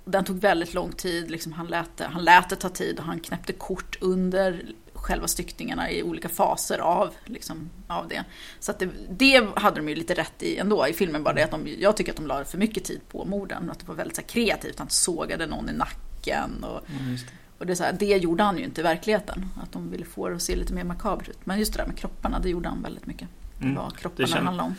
och 0.05 0.11
den 0.11 0.25
tog 0.25 0.39
väldigt 0.39 0.73
lång 0.73 0.91
tid, 0.91 1.31
liksom 1.31 1.53
han, 1.53 1.67
lät 1.67 1.97
det, 1.97 2.05
han 2.05 2.23
lät 2.23 2.49
det 2.49 2.55
ta 2.55 2.69
tid 2.69 2.99
och 2.99 3.05
han 3.05 3.19
knäppte 3.19 3.53
kort 3.53 3.97
under 4.01 4.65
själva 4.93 5.27
styckningarna 5.27 5.91
i 5.91 6.03
olika 6.03 6.29
faser 6.29 6.79
av, 6.79 7.13
liksom, 7.25 7.69
av 7.87 8.07
det. 8.07 8.23
Så 8.59 8.71
att 8.71 8.79
det, 8.79 8.89
det 9.09 9.47
hade 9.55 9.75
de 9.75 9.89
ju 9.89 9.95
lite 9.95 10.13
rätt 10.13 10.43
i 10.43 10.57
ändå 10.57 10.87
i 10.87 10.93
filmen, 10.93 11.23
bara 11.23 11.33
det 11.33 11.43
att 11.43 11.51
de, 11.51 11.67
jag 11.79 11.97
tycker 11.97 12.11
att 12.11 12.17
de 12.17 12.27
la 12.27 12.45
för 12.45 12.57
mycket 12.57 12.83
tid 12.83 13.01
på 13.11 13.25
morden. 13.25 13.69
Att 13.69 13.79
det 13.79 13.87
var 13.87 13.95
väldigt 13.95 14.15
så 14.15 14.21
här, 14.21 14.27
kreativt, 14.27 14.79
han 14.79 14.89
sågade 14.89 15.45
någon 15.45 15.69
i 15.69 15.73
nacken 15.73 16.63
och 16.63 16.89
mm, 16.89 17.17
och 17.57 17.65
det, 17.65 17.73
är 17.73 17.75
så 17.75 17.83
här, 17.83 17.93
det 17.93 18.17
gjorde 18.17 18.43
han 18.43 18.57
ju 18.57 18.63
inte 18.63 18.81
i 18.81 18.83
verkligheten. 18.83 19.49
Att 19.63 19.71
de 19.71 19.91
ville 19.91 20.05
få 20.05 20.29
det 20.29 20.35
att 20.35 20.41
se 20.41 20.55
lite 20.55 20.73
mer 20.73 20.83
makabert 20.83 21.29
ut. 21.29 21.45
Men 21.45 21.59
just 21.59 21.73
det 21.73 21.79
där 21.79 21.87
med 21.87 21.97
kropparna, 21.97 22.39
det 22.39 22.49
gjorde 22.49 22.69
han 22.69 22.81
väldigt 22.81 23.05
mycket. 23.05 23.27
Mm. 23.61 23.75
var 23.75 23.89
kropparna 23.89 24.25
det, 24.25 24.31
känd, 24.31 24.45
handlade 24.45 24.69
om. 24.69 24.75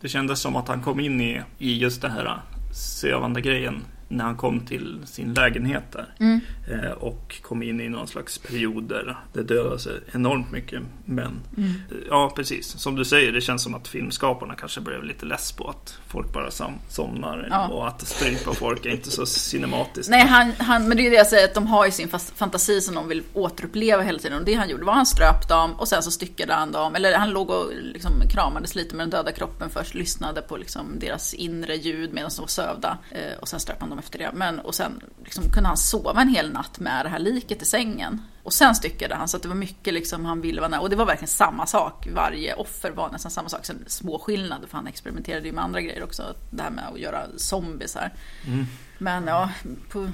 Det 0.00 0.08
kändes 0.08 0.40
som 0.40 0.56
att 0.56 0.68
han 0.68 0.82
kom 0.82 1.00
in 1.00 1.20
i, 1.20 1.42
i 1.58 1.78
just 1.78 2.02
det 2.02 2.08
här 2.08 2.42
sövande 2.74 3.40
grejen 3.40 3.82
när 4.12 4.24
han 4.24 4.36
kom 4.36 4.60
till 4.60 4.98
sin 5.04 5.34
lägenhet 5.34 5.84
där. 5.92 6.14
Mm. 6.20 6.40
Eh, 6.70 6.90
och 6.90 7.42
kom 7.42 7.62
in 7.62 7.80
i 7.80 7.88
någon 7.88 8.08
slags 8.08 8.38
period 8.38 8.84
där 8.84 9.16
det 9.32 9.42
dödades 9.42 9.88
enormt 10.12 10.50
mycket 10.50 10.82
män. 11.04 11.40
Mm. 11.56 11.70
Eh, 11.70 11.96
ja, 12.08 12.32
precis. 12.36 12.66
Som 12.66 12.94
du 12.94 13.04
säger, 13.04 13.32
det 13.32 13.40
känns 13.40 13.62
som 13.62 13.74
att 13.74 13.88
filmskaparna 13.88 14.54
kanske 14.54 14.80
blev 14.80 15.04
lite 15.04 15.26
less 15.26 15.52
på 15.52 15.68
att 15.68 15.98
folk 16.06 16.32
bara 16.32 16.50
som, 16.50 16.72
somnar. 16.88 17.48
Ja. 17.50 17.68
Och 17.68 17.88
att 17.88 18.06
strypa 18.06 18.54
folk 18.54 18.86
är 18.86 18.90
inte 18.90 19.10
så 19.10 19.26
cinematiskt. 19.26 20.10
Nej, 20.10 20.26
han, 20.26 20.52
han, 20.58 20.88
men 20.88 20.96
det 20.96 21.06
är 21.06 21.10
det 21.10 21.16
jag 21.16 21.26
säger, 21.26 21.44
att 21.44 21.54
de 21.54 21.66
har 21.66 21.86
ju 21.86 21.90
sin 21.90 22.08
fantasi 22.34 22.80
som 22.80 22.94
de 22.94 23.08
vill 23.08 23.22
återuppleva 23.34 24.02
hela 24.02 24.18
tiden. 24.18 24.38
Och 24.38 24.44
det 24.44 24.54
han 24.54 24.68
gjorde 24.68 24.84
var 24.84 24.92
att 24.92 24.96
han 24.96 25.06
ströp 25.06 25.48
dem 25.48 25.74
och 25.74 25.88
sen 25.88 26.02
så 26.02 26.10
styckade 26.10 26.54
han 26.54 26.72
dem. 26.72 26.94
Eller 26.94 27.18
han 27.18 27.30
låg 27.30 27.50
och 27.50 27.70
liksom 27.82 28.12
kramades 28.30 28.74
lite 28.74 28.96
med 28.96 29.02
den 29.02 29.10
döda 29.10 29.32
kroppen 29.32 29.70
först. 29.70 29.94
Lyssnade 29.94 30.42
på 30.42 30.56
liksom 30.56 30.98
deras 30.98 31.34
inre 31.34 31.76
ljud 31.76 32.12
medan 32.12 32.30
de 32.36 32.40
var 32.40 32.48
sövda. 32.48 32.98
Eh, 33.10 33.38
och 33.40 33.48
sen 33.48 33.60
ströp 33.60 33.80
han 33.80 33.90
dem 33.90 34.01
efter 34.02 34.18
det. 34.18 34.30
Men, 34.34 34.58
och 34.58 34.74
sen 34.74 35.00
liksom, 35.24 35.44
kunde 35.50 35.68
han 35.68 35.76
sova 35.76 36.20
en 36.20 36.28
hel 36.28 36.52
natt 36.52 36.78
med 36.78 37.04
det 37.06 37.08
här 37.08 37.18
liket 37.18 37.62
i 37.62 37.64
sängen. 37.64 38.22
Och 38.42 38.52
sen 38.52 38.74
styckade 38.74 39.14
han 39.14 39.28
så 39.28 39.36
att 39.36 39.42
det 39.42 39.48
var 39.48 39.56
mycket 39.56 39.94
liksom 39.94 40.24
han 40.24 40.40
ville 40.40 40.60
vara 40.60 40.70
nära. 40.70 40.80
Och 40.80 40.90
det 40.90 40.96
var 40.96 41.06
verkligen 41.06 41.28
samma 41.28 41.66
sak. 41.66 42.08
Varje 42.14 42.54
offer 42.54 42.90
var 42.90 43.10
nästan 43.10 43.30
samma 43.30 43.48
sak. 43.48 43.64
Sen 43.64 43.84
små 43.86 44.18
skillnader 44.18 44.66
för 44.66 44.76
han 44.76 44.86
experimenterade 44.86 45.46
ju 45.46 45.52
med 45.52 45.64
andra 45.64 45.80
grejer 45.80 46.02
också. 46.02 46.34
Det 46.50 46.62
här 46.62 46.70
med 46.70 46.84
att 46.92 46.98
göra 46.98 47.22
zombies 47.36 47.94
här. 47.94 48.12
Mm. 48.46 48.66
Men 48.98 49.26
ja, 49.26 49.50
på, 49.88 50.08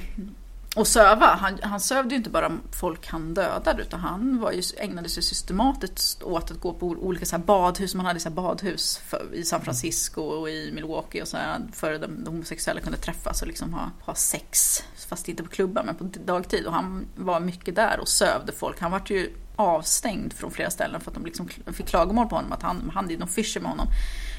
och 0.79 0.87
söva, 0.87 1.27
han, 1.27 1.59
han 1.62 1.81
sövde 1.81 2.11
ju 2.14 2.17
inte 2.17 2.31
bara 2.31 2.53
folk 2.73 3.07
han 3.07 3.35
dödade 3.35 3.83
utan 3.83 4.01
han 4.01 4.41
var 4.41 4.53
ju, 4.53 4.62
ägnade 4.77 5.09
sig 5.09 5.23
systematiskt 5.23 6.23
åt 6.23 6.51
att 6.51 6.61
gå 6.61 6.73
på 6.73 6.87
olika 6.87 7.27
så 7.27 7.38
badhus. 7.38 7.95
Man 7.95 8.07
hade 8.07 8.21
så 8.21 8.31
badhus 8.31 8.99
för, 8.99 9.35
i 9.35 9.45
San 9.45 9.61
Francisco 9.61 10.23
och 10.23 10.51
i 10.51 10.73
Milwaukee 10.75 11.23
och 11.23 11.29
så 11.29 11.37
här, 11.37 11.61
för 11.73 11.93
de, 11.99 12.25
de 12.25 12.31
homosexuella 12.31 12.81
kunde 12.81 12.99
träffas 12.99 13.43
och 13.43 13.49
liksom 13.49 13.75
ha, 13.75 13.91
ha 14.01 14.14
sex. 14.14 14.83
Fast 15.09 15.29
inte 15.29 15.43
på 15.43 15.49
klubbar 15.49 15.83
men 15.85 15.95
på 15.95 16.05
dagtid. 16.05 16.67
Och 16.67 16.73
han 16.73 17.07
var 17.17 17.41
mycket 17.41 17.75
där 17.75 18.01
och 18.01 18.09
sövde 18.09 18.53
folk. 18.53 18.81
Han 18.81 18.91
var 18.91 19.03
ju 19.07 19.33
avstängd 19.57 20.33
från 20.33 20.51
flera 20.51 20.71
ställen 20.71 21.01
för 21.01 21.11
att 21.11 21.14
de 21.14 21.25
liksom 21.25 21.49
fick 21.73 21.87
klagomål 21.87 22.29
på 22.29 22.37
honom 22.37 22.53
att 22.53 22.62
han 22.62 22.91
hade 22.95 23.17
någon 23.17 23.29
fischer 23.29 23.61
med 23.61 23.71
honom. 23.71 23.87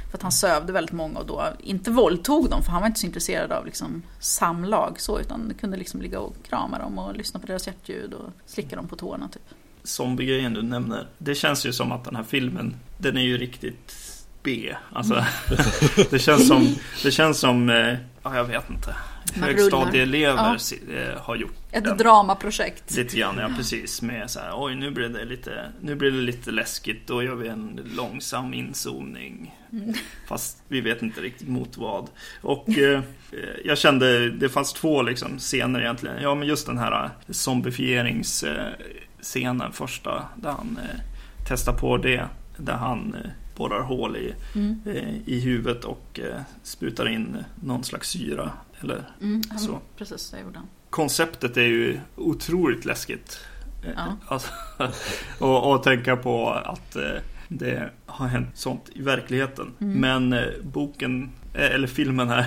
För 0.10 0.18
att 0.18 0.22
han 0.22 0.32
sövde 0.32 0.74
väldigt 0.74 0.94
många 0.94 1.20
och 1.20 1.26
då 1.26 1.48
inte 1.60 1.92
våldtog 1.92 2.50
dem 2.50 2.64
för 2.64 2.72
han 2.72 2.82
var 2.82 2.88
inte 2.88 3.00
så 3.00 3.06
intresserad 3.06 3.52
av 3.52 3.66
liksom 3.66 4.04
samlag 4.20 5.00
så 5.00 5.20
utan 5.20 5.54
kunde 5.60 5.78
liksom 5.78 6.02
ligga 6.02 6.20
och 6.20 6.36
krama 6.50 6.80
dem 6.80 7.00
och 7.00 7.16
lyssna 7.16 7.40
på 7.40 7.48
deras 7.48 7.68
hjärtljud 7.68 8.14
och 8.14 8.30
slicka 8.46 8.76
dem 8.76 8.88
på 8.88 8.96
tårna 8.96 9.28
typ. 9.28 9.42
Zombiegrejen 9.84 10.54
du 10.54 10.62
nämner. 10.62 11.08
Det 11.18 11.36
känns 11.36 11.66
ju 11.66 11.74
som 11.74 11.92
att 11.92 12.04
den 12.04 12.16
här 12.16 12.24
filmen 12.24 12.76
den 12.98 13.18
är 13.18 13.22
ju 13.22 13.38
riktigt 13.38 13.96
B. 14.44 14.76
Alltså, 14.94 15.14
mm. 15.14 15.26
det 16.10 16.20
känns 16.20 16.48
som, 16.48 16.76
det 17.04 17.12
känns 17.12 17.40
som, 17.40 17.70
eh, 17.70 17.98
ja 18.24 18.36
jag 18.36 18.46
vet 18.46 18.70
inte 18.70 18.96
högstadieelever 19.34 20.58
ja. 20.88 20.96
Eh, 20.96 21.22
har 21.22 21.36
gjort 21.36 21.56
Ett 21.72 21.84
den. 21.84 21.98
dramaprojekt. 21.98 22.96
Lite 22.96 23.18
grann, 23.18 23.38
ja 23.38 23.50
precis. 23.58 24.02
Med 24.02 24.32
så 24.32 24.40
här, 24.40 24.52
oj 24.56 24.76
nu 24.76 24.92
blir 24.92 25.10
det 25.10 25.26
lite, 25.26 25.72
nu 25.82 25.96
blir 25.96 26.12
det 26.12 26.18
lite 26.18 26.52
läskigt. 26.52 27.08
Då 27.08 27.24
gör 27.24 27.36
vi 27.36 27.48
en 27.48 27.82
långsam 27.96 28.54
inzoomning. 28.54 29.56
Mm. 29.72 29.94
Fast 30.28 30.64
vi 30.68 30.82
vet 30.82 31.02
inte 31.02 31.22
riktigt 31.22 31.48
mot 31.48 31.78
vad. 31.78 32.10
Och 32.42 32.70
eh, 32.70 33.02
jag 33.66 33.78
kände, 33.78 34.30
det 34.30 34.50
fanns 34.50 34.74
två 34.74 35.02
liksom, 35.02 35.40
scener 35.40 35.82
egentligen. 35.82 36.22
Ja 36.22 36.36
men 36.36 36.48
just 36.48 36.68
den 36.68 36.78
här 36.78 37.04
eh, 37.04 37.10
zombifieringsscenen 37.30 39.62
eh, 39.62 39.72
första. 39.72 40.26
Där 40.36 40.52
han 40.52 40.80
eh, 40.84 41.00
testar 41.48 41.74
på 41.74 41.98
det. 41.98 42.26
Där 42.58 42.74
han 42.74 43.16
eh, 43.24 43.30
borrar 43.60 43.82
hål 43.82 44.18
i, 44.18 44.34
mm. 44.56 44.82
eh, 44.86 45.16
i 45.26 45.40
huvudet 45.40 45.86
och 45.86 46.20
eh, 46.20 46.42
sprutar 46.64 47.08
in 47.08 47.38
någon 47.64 47.84
slags 47.84 48.10
syra 48.10 48.52
eller 48.82 49.04
mm, 49.22 49.44
så. 49.44 49.80
Precis, 49.98 50.32
det 50.32 50.40
gjorde 50.40 50.58
han. 50.58 50.68
Konceptet 50.90 51.58
är 51.58 51.62
ju 51.62 52.00
otroligt 52.16 52.86
läskigt. 52.86 53.40
Ja. 53.96 54.18
Alltså, 54.28 54.52
och, 55.40 55.72
och 55.72 55.84
tänka 55.84 56.16
på 56.16 56.50
att 56.50 56.96
eh, 56.96 57.22
det 57.48 57.90
har 58.06 58.28
hänt 58.28 58.50
sånt 58.54 58.90
i 58.94 59.02
verkligheten. 59.02 59.74
Mm. 59.82 60.00
Men 60.00 60.34
eh, 60.34 60.54
boken, 60.64 61.32
eh, 61.54 61.76
eller 61.76 61.88
filmen 61.88 62.30
här, 62.30 62.46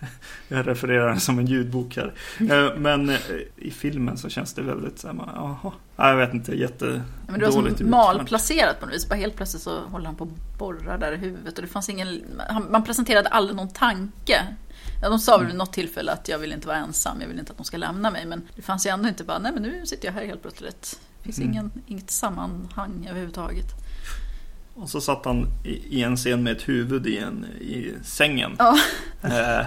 jag 0.48 0.66
refererar 0.66 1.08
den 1.08 1.20
som 1.20 1.38
en 1.38 1.46
ljudbok 1.46 1.96
här. 1.96 2.14
Men 2.78 3.16
i 3.56 3.70
filmen 3.70 4.18
så 4.18 4.28
känns 4.28 4.54
det 4.54 4.62
väldigt 4.62 4.98
så 4.98 5.08
här, 5.08 5.16
jaha. 5.16 5.72
Jag 6.00 6.16
vet 6.16 6.34
inte, 6.34 6.54
jättedåligt 6.54 7.04
ja, 7.26 7.32
men 7.32 7.40
Det 7.40 7.46
var 7.46 7.76
som 7.76 7.90
malplacerat 7.90 8.80
på 8.80 8.86
något 8.86 8.94
vis. 8.94 9.08
Bara 9.08 9.14
helt 9.14 9.36
plötsligt 9.36 9.62
så 9.62 9.80
håller 9.80 10.06
han 10.06 10.16
på 10.16 10.24
att 10.24 10.58
borra 10.58 10.98
där 10.98 11.12
i 11.12 11.16
huvudet. 11.16 11.58
Och 11.58 11.62
det 11.62 11.68
fanns 11.68 11.88
ingen, 11.88 12.24
man 12.70 12.84
presenterade 12.84 13.28
aldrig 13.28 13.56
någon 13.56 13.68
tanke 13.68 14.46
Ja, 15.02 15.08
de 15.08 15.18
sa 15.18 15.38
väl 15.38 15.46
vid 15.46 15.56
något 15.56 15.72
tillfälle 15.72 16.12
att 16.12 16.28
jag 16.28 16.38
vill 16.38 16.52
inte 16.52 16.66
vara 16.66 16.76
ensam, 16.76 17.20
jag 17.20 17.28
vill 17.28 17.38
inte 17.38 17.52
att 17.52 17.58
de 17.58 17.64
ska 17.64 17.76
lämna 17.76 18.10
mig. 18.10 18.26
Men 18.26 18.48
det 18.56 18.62
fanns 18.62 18.86
ju 18.86 18.90
ändå 18.90 19.08
inte 19.08 19.24
bara, 19.24 19.38
nej 19.38 19.52
men 19.52 19.62
nu 19.62 19.86
sitter 19.86 20.08
jag 20.08 20.12
här 20.12 20.24
helt 20.24 20.42
plötsligt. 20.42 21.00
Det 21.18 21.24
finns 21.24 21.38
mm. 21.38 21.50
ingen, 21.50 21.70
inget 21.86 22.10
sammanhang 22.10 23.06
överhuvudtaget. 23.10 23.66
Och 24.74 24.88
så 24.88 25.00
satt 25.00 25.24
han 25.24 25.46
i, 25.64 25.98
i 25.98 26.02
en 26.02 26.16
scen 26.16 26.42
med 26.42 26.56
ett 26.56 26.68
huvud 26.68 27.06
i, 27.06 27.18
en, 27.18 27.44
i 27.44 27.94
sängen. 28.02 28.56
Ja. 28.58 28.78
Eh, 29.22 29.66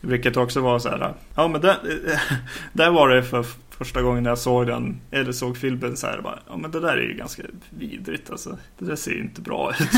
vilket 0.00 0.36
också 0.36 0.60
var 0.60 0.78
så 0.78 0.88
här. 0.88 1.14
Ja 1.34 1.48
men 1.48 1.60
där, 1.60 1.78
där 2.72 2.90
var 2.90 3.08
det 3.08 3.22
för 3.22 3.46
första 3.78 4.02
gången 4.02 4.24
jag 4.24 4.38
såg 4.38 4.66
den, 4.66 5.00
eller 5.10 5.32
såg 5.32 5.56
filmen 5.56 5.96
så 5.96 6.06
här 6.06 6.20
bara, 6.20 6.38
ja 6.48 6.56
men 6.56 6.70
det 6.70 6.80
där 6.80 6.96
är 6.96 7.02
ju 7.02 7.14
ganska 7.14 7.42
vidrigt 7.70 8.30
alltså. 8.30 8.58
Det 8.78 8.84
där 8.84 8.96
ser 8.96 9.10
ju 9.10 9.20
inte 9.20 9.40
bra 9.40 9.72
ut. 9.80 9.88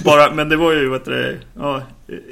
bara, 0.04 0.34
men 0.34 0.48
det 0.48 0.56
var 0.56 0.72
ju, 0.72 0.88
vet 0.88 1.04
du, 1.04 1.40
ja, 1.56 1.82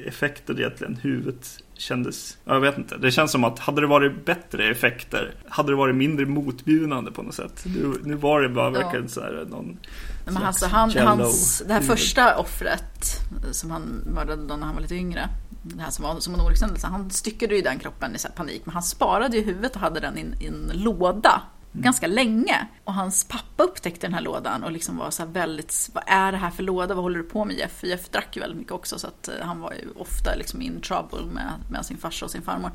effekter 0.07 0.61
egentligen, 0.61 0.99
huvudet 1.03 1.59
kändes, 1.75 2.39
jag 2.45 2.61
vet 2.61 2.79
inte. 2.79 2.97
Det 2.97 3.11
känns 3.11 3.33
som 3.33 3.45
att 3.45 3.59
hade 3.59 3.81
det 3.81 3.87
varit 3.87 4.25
bättre 4.25 4.71
effekter, 4.71 5.35
hade 5.49 5.73
det 5.73 5.77
varit 5.77 5.95
mindre 5.95 6.27
motbjudande 6.27 7.11
på 7.11 7.23
något 7.23 7.35
sätt. 7.35 7.65
Nu, 7.65 7.95
nu 8.05 8.15
var 8.15 8.43
det 8.43 8.49
bara 8.49 8.71
verkligen 8.71 9.05
ja. 9.05 9.09
så 9.09 9.21
här 9.21 9.47
någon 9.51 9.79
men 10.25 10.37
alltså 10.37 10.67
han, 10.67 10.91
hans, 10.91 11.63
det 11.67 11.73
här 11.73 11.81
första 11.81 12.39
offret 12.39 13.21
som 13.51 13.71
han 13.71 13.83
mördade 14.15 14.47
då 14.47 14.57
när 14.57 14.67
han 14.67 14.75
var 14.75 14.83
lite 14.83 14.95
yngre 14.95 15.29
det 15.63 15.83
här 15.83 15.91
som 15.91 16.05
var 16.05 16.21
som 16.21 16.35
en 16.35 16.41
olyckshändelse. 16.41 16.87
Han 16.87 17.11
styckade 17.11 17.55
ju 17.57 17.63
den 17.63 17.79
kroppen 17.79 18.17
i 18.17 18.19
panik, 18.37 18.63
men 18.65 18.73
han 18.73 18.83
sparade 18.83 19.37
ju 19.37 19.43
huvudet 19.43 19.75
och 19.75 19.81
hade 19.81 20.01
den 20.01 20.19
i, 20.19 20.47
en 20.47 20.71
låda 20.75 21.43
mm. 21.73 21.83
ganska 21.83 22.07
länge. 22.07 22.67
Och 22.85 22.95
hans 22.95 23.25
pappa 23.25 23.63
upptäckte 23.63 24.07
den 24.07 24.15
här 24.15 24.21
lådan 24.21 24.65
och 24.65 24.73
liksom 24.73 24.97
var 24.97 25.11
så 25.11 25.25
väldigt, 25.25 25.91
vad 25.93 26.05
är 26.07 26.33
det 26.33 26.39
här 26.39 26.51
för 26.51 26.63
låda, 26.63 26.95
vad 26.95 27.05
håller 27.05 27.19
du 27.19 27.25
på 27.25 27.45
med 27.45 27.57
Jeff? 27.57 27.85
Jeff 27.85 28.09
drack 28.09 28.37
ju 28.37 28.41
väldigt 28.41 28.59
mycket 28.59 28.73
också 28.73 28.99
så 28.99 29.07
att 29.07 29.29
han 29.43 29.61
var 29.61 29.73
ju 29.73 29.89
ofta 29.97 30.35
liksom 30.35 30.63
in 30.63 30.81
trouble 30.81 31.25
med, 31.33 31.53
med 31.71 31.87
sin 31.87 31.97
farsa 31.97 32.25
och 32.25 32.31
sin 32.31 32.43
farmor. 32.43 32.71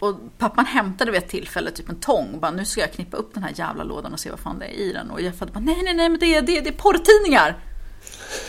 Och 0.00 0.16
pappan 0.38 0.66
hämtade 0.66 1.10
vid 1.10 1.22
ett 1.22 1.28
tillfälle 1.28 1.70
typ 1.70 1.88
en 1.88 2.00
tång 2.00 2.34
och 2.34 2.40
bara 2.40 2.50
nu 2.50 2.64
ska 2.64 2.80
jag 2.80 2.92
knippa 2.92 3.16
upp 3.16 3.34
den 3.34 3.42
här 3.42 3.52
jävla 3.54 3.84
lådan 3.84 4.12
och 4.12 4.20
se 4.20 4.30
vad 4.30 4.40
fan 4.40 4.58
det 4.58 4.66
är 4.66 4.80
i 4.80 4.92
den. 4.92 5.10
Och 5.10 5.20
Jeff 5.20 5.40
hade 5.40 5.52
bara 5.52 5.60
nej 5.60 5.82
nej 5.84 5.94
nej 5.94 6.08
men 6.08 6.20
det 6.20 6.34
är, 6.34 6.42
det 6.42 6.58
är, 6.58 6.62
det 6.62 6.68
är 6.68 6.72
porrtidningar! 6.72 7.71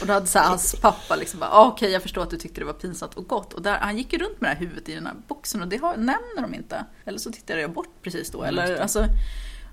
Och 0.02 0.08
då 0.08 0.14
hade 0.14 0.28
så 0.28 0.40
här, 0.40 0.48
hans 0.48 0.76
pappa 0.76 1.16
liksom 1.16 1.40
bara, 1.40 1.50
ah, 1.50 1.68
okej 1.68 1.74
okay, 1.74 1.94
jag 1.94 2.02
förstår 2.02 2.24
att 2.24 2.30
du 2.30 2.38
tyckte 2.38 2.62
det 2.62 2.66
var 2.66 2.74
pinsamt 2.74 3.14
och 3.14 3.28
gott. 3.28 3.54
Och 3.54 3.62
där, 3.62 3.78
han 3.78 3.98
gick 3.98 4.14
ju 4.14 4.20
runt 4.20 4.42
med 4.42 4.50
det 4.50 4.54
här 4.54 4.60
huvudet 4.60 4.90
i 4.90 4.96
den 4.96 5.06
här 5.06 5.16
boxen 5.28 5.62
och 5.62 5.68
det 5.68 5.78
har, 5.78 5.98
nämner 5.98 6.42
de 6.42 6.54
inte. 6.54 6.86
Eller 7.06 7.20
så 7.20 7.32
tittade 7.32 7.62
jag 7.62 7.72
bort 7.72 8.02
precis 8.02 8.32
då. 8.32 8.44
Eller, 8.44 8.78
alltså, 8.78 9.06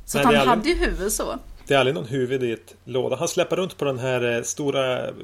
så 0.07 0.18
Nej, 0.18 0.26
han 0.26 0.35
aldrig... 0.35 0.48
hade 0.48 0.68
ju 0.68 0.74
huvud 0.74 1.12
så. 1.12 1.38
Det 1.70 1.74
är 1.74 1.78
aldrig 1.78 1.94
någon 1.94 2.06
huvud 2.06 2.42
i 2.42 2.52
ett 2.52 2.74
låda. 2.85 3.16
Han 3.16 3.28
släpper 3.28 3.56
runt 3.56 3.76
på 3.76 3.85
den 3.85 3.98
här 3.98 4.37
eh, 4.37 4.42
stora 4.42 5.09
eh, 5.09 5.14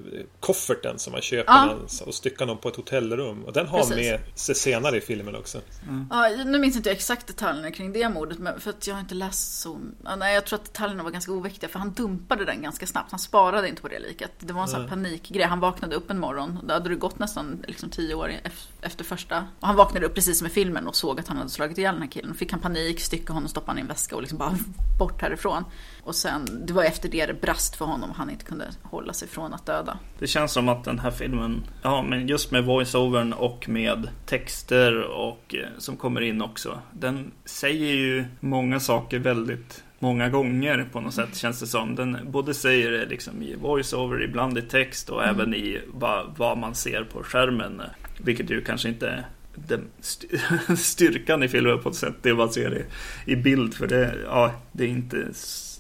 kofferten 0.41 0.99
som 0.99 1.13
man 1.13 1.23
köper 1.23 1.53
ja. 1.53 1.75
och 2.07 2.15
styckar 2.15 2.47
någon 2.47 2.59
på 2.59 2.69
ett 2.69 2.77
hotellrum. 2.77 3.45
Och 3.45 3.53
den 3.53 3.67
har 3.67 3.79
Precis. 3.79 3.97
med 3.97 4.21
sig 4.35 4.55
senare 4.55 4.97
i 4.97 5.01
filmen 5.01 5.37
också. 5.37 5.61
Mm. 5.89 6.07
Ja, 6.11 6.45
nu 6.45 6.59
minns 6.59 6.77
inte 6.77 6.89
jag 6.89 6.97
exakt 6.97 7.27
detaljerna 7.27 7.71
kring 7.71 7.93
det 7.93 8.09
mordet. 8.09 8.39
För 8.59 8.71
att 8.71 8.87
jag 8.87 8.95
har 8.95 9.01
inte 9.01 9.15
läst 9.15 9.61
så... 9.61 9.79
Ja, 10.05 10.17
nej, 10.17 10.35
jag 10.35 10.47
tror 10.47 10.59
att 10.59 10.65
detaljerna 10.65 11.03
var 11.03 11.11
ganska 11.11 11.33
oviktiga. 11.33 11.69
För 11.71 11.79
han 11.79 11.93
dumpade 11.93 12.45
den 12.45 12.63
ganska 12.63 12.87
snabbt. 12.87 13.11
Han 13.11 13.21
sparade 13.21 13.69
inte 13.69 13.83
på 13.83 13.89
det 13.89 13.99
liket. 13.99 14.33
Det 14.39 14.53
var 14.53 14.63
en 14.63 14.69
sån 14.69 14.81
här 14.81 14.89
panikgrej. 14.89 15.47
Han 15.47 15.61
vaknade 15.61 15.97
upp 15.97 16.11
en 16.11 16.19
morgon. 16.19 16.59
Då 16.63 16.75
hade 16.75 16.89
det 16.89 16.97
gått 16.97 17.19
nästan 17.19 17.65
liksom, 17.69 17.91
tio 17.91 18.15
år 18.15 18.33
efter 18.81 19.05
första. 19.05 19.47
Och 19.61 19.67
han 19.67 19.77
vaknade 19.77 20.07
upp 20.07 20.15
precis 20.15 20.39
som 20.39 20.47
i 20.47 20.51
filmen 20.51 20.87
och 20.87 20.97
såg 20.97 21.21
att 21.21 21.29
han 21.29 21.37
hade 21.37 21.51
slagit 21.51 21.79
ihjäl 21.79 21.95
den 21.95 22.03
här 22.03 22.11
killen. 22.11 22.35
Fick 22.35 22.53
han 22.53 22.61
panik, 22.61 23.01
styckade 23.01 23.33
honom, 23.33 23.49
stoppade 23.49 23.71
han 23.71 23.79
i 23.79 23.81
en 23.81 23.87
väska 23.87 24.17
och 24.17 24.23
liksom 24.23 24.39
bara 24.39 24.57
bort 24.99 25.23
härifrån. 25.23 25.65
Och 26.07 26.15
sen, 26.15 26.67
det 26.67 26.73
var 26.73 26.85
efter 26.85 27.09
det 27.09 27.27
det 27.27 27.41
brast 27.41 27.77
för 27.77 27.85
honom 27.85 28.11
han 28.11 28.31
inte 28.31 28.45
kunde 28.45 28.71
hålla 28.83 29.13
sig 29.13 29.29
från 29.29 29.55
att 29.55 29.67
döda. 29.67 29.99
Det 30.19 30.27
känns 30.27 30.53
som 30.53 30.69
att 30.69 30.85
den 30.85 30.99
här 30.99 31.11
filmen, 31.11 31.65
ja 31.83 32.03
men 32.03 32.29
just 32.29 32.51
med 32.51 32.65
voiceovern 32.65 33.33
och 33.33 33.69
med 33.69 34.09
texter 34.27 35.03
och 35.03 35.55
eh, 35.55 35.69
som 35.79 35.97
kommer 35.97 36.21
in 36.21 36.43
också. 36.43 36.79
Den 36.93 37.33
säger 37.45 37.95
ju 37.95 38.25
många 38.41 38.81
saker 38.81 39.19
väldigt 39.19 39.85
många 39.99 40.29
gånger 40.29 40.89
på 40.93 41.01
något 41.01 41.15
sätt 41.15 41.37
känns 41.37 41.61
det 41.61 41.67
som. 41.67 41.95
Den 41.95 42.19
både 42.25 42.55
säger 42.55 42.91
det 42.91 43.07
liksom 43.07 43.43
i 43.43 43.55
voiceover, 43.55 44.23
ibland 44.23 44.59
i 44.59 44.63
text 44.63 45.09
och 45.09 45.23
mm. 45.25 45.35
även 45.35 45.55
i 45.55 45.81
vad, 45.87 46.35
vad 46.37 46.59
man 46.59 46.75
ser 46.75 47.05
på 47.05 47.23
skärmen. 47.23 47.83
Vilket 48.19 48.51
ju 48.51 48.65
kanske 48.65 48.89
inte 48.89 49.25
den 49.55 49.89
styrkan 50.77 51.43
i 51.43 51.49
filmen 51.49 51.83
på 51.83 51.89
ett 51.89 51.95
sätt, 51.95 52.15
det 52.23 52.35
man 52.35 52.53
ser 52.53 52.75
i, 52.79 52.85
i 53.33 53.37
bild. 53.37 53.75
För 53.75 53.87
det, 53.87 54.15
ja, 54.25 54.53
det 54.73 54.85
är 54.85 54.89
inte 54.89 55.27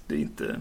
det 0.07 0.15
är 0.15 0.19
inte 0.19 0.57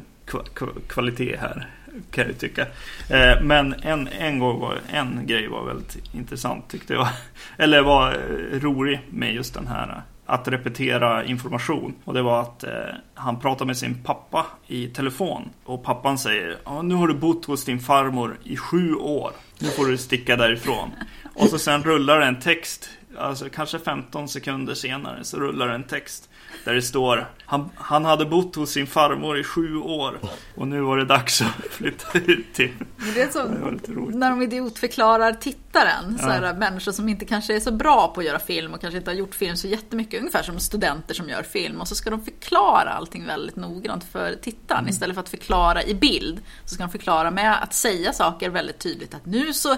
kvalitet 0.88 1.38
här 1.40 1.70
kan 2.12 2.28
jag 2.28 2.40
tycka. 2.40 2.62
Eh, 3.10 3.42
men 3.42 3.74
en, 3.74 4.08
en, 4.08 4.40
gång 4.40 4.60
var, 4.60 4.78
en 4.90 5.28
grej 5.28 5.48
var 5.48 5.66
väldigt 5.66 5.98
intressant 6.14 6.70
tyckte 6.70 6.94
jag. 6.94 7.08
Eller 7.58 7.82
var 7.82 8.12
eh, 8.12 8.60
rolig 8.60 9.00
med 9.10 9.34
just 9.34 9.54
den 9.54 9.68
här 9.68 9.90
eh, 9.90 9.98
att 10.26 10.48
repetera 10.48 11.26
information. 11.26 11.96
Och 12.04 12.14
det 12.14 12.22
var 12.22 12.42
att 12.42 12.64
eh, 12.64 12.72
han 13.14 13.40
pratade 13.40 13.66
med 13.66 13.78
sin 13.78 14.04
pappa 14.04 14.46
i 14.68 14.88
telefon. 14.88 15.50
Och 15.64 15.84
pappan 15.84 16.18
säger 16.18 16.82
nu 16.84 16.96
har 16.96 17.08
du 17.08 17.14
bott 17.14 17.46
hos 17.46 17.66
din 17.66 17.80
farmor 17.80 18.38
i 18.44 18.58
sju 18.58 18.96
år. 18.96 19.32
Nu 19.60 19.68
får 19.68 19.86
du 19.86 19.98
sticka 19.98 20.36
därifrån. 20.36 20.90
Och 21.36 21.50
så 21.50 21.60
sen 21.60 21.84
rullar 21.84 22.20
det 22.20 22.26
en 22.26 22.40
text. 22.40 22.90
Alltså 23.18 23.50
kanske 23.50 23.80
15 23.80 24.28
sekunder 24.28 24.74
senare 24.74 25.24
så 25.24 25.38
rullar 25.38 25.68
det 25.68 25.76
en 25.76 25.84
text. 25.84 26.30
Där 26.64 26.74
det 26.74 26.82
står 26.82 27.28
han, 27.48 27.70
han 27.76 28.06
hade 28.06 28.26
bott 28.26 28.56
hos 28.56 28.72
sin 28.72 28.88
farmor 28.88 29.40
i 29.40 29.44
sju 29.44 29.78
år 29.78 30.20
och 30.56 30.68
nu 30.68 30.82
var 30.82 30.98
det 30.98 31.06
dags 31.06 31.42
att 31.42 31.48
flytta 31.72 32.20
ut 32.20 32.54
till. 32.54 32.74
Det 33.16 33.22
är 33.22 33.30
så, 33.30 33.48
det 33.48 34.18
när 34.18 34.30
de 34.30 34.42
idiotförklarar 34.42 35.34
tittaren, 35.34 36.20
så 36.20 36.30
här, 36.30 36.54
människor 36.54 36.92
som 36.92 37.10
inte 37.10 37.26
kanske 37.26 37.56
är 37.56 37.60
så 37.60 37.72
bra 37.72 38.12
på 38.16 38.20
att 38.20 38.26
göra 38.26 38.40
film 38.40 38.74
och 38.74 38.82
kanske 38.82 38.98
inte 38.98 39.12
har 39.12 39.16
gjort 39.16 39.36
film 39.36 39.58
så 39.58 39.68
jättemycket, 39.68 40.20
ungefär 40.20 40.44
som 40.44 40.60
studenter 40.60 41.14
som 41.14 41.30
gör 41.30 41.44
film. 41.44 41.82
Och 41.82 41.88
så 41.88 41.96
ska 41.96 42.10
de 42.10 42.26
förklara 42.26 42.90
allting 42.90 43.26
väldigt 43.26 43.56
noggrant 43.56 44.04
för 44.04 44.36
tittaren 44.36 44.80
mm. 44.80 44.90
istället 44.90 45.14
för 45.14 45.22
att 45.22 45.30
förklara 45.30 45.84
i 45.84 45.96
bild. 45.96 46.42
Så 46.66 46.76
ska 46.76 46.84
de 46.84 46.92
förklara 46.92 47.32
med 47.32 47.64
att 47.64 47.74
säga 47.74 48.14
saker 48.14 48.50
väldigt 48.50 48.80
tydligt 48.80 49.14
att 49.14 49.26
nu 49.26 49.54
så 49.54 49.76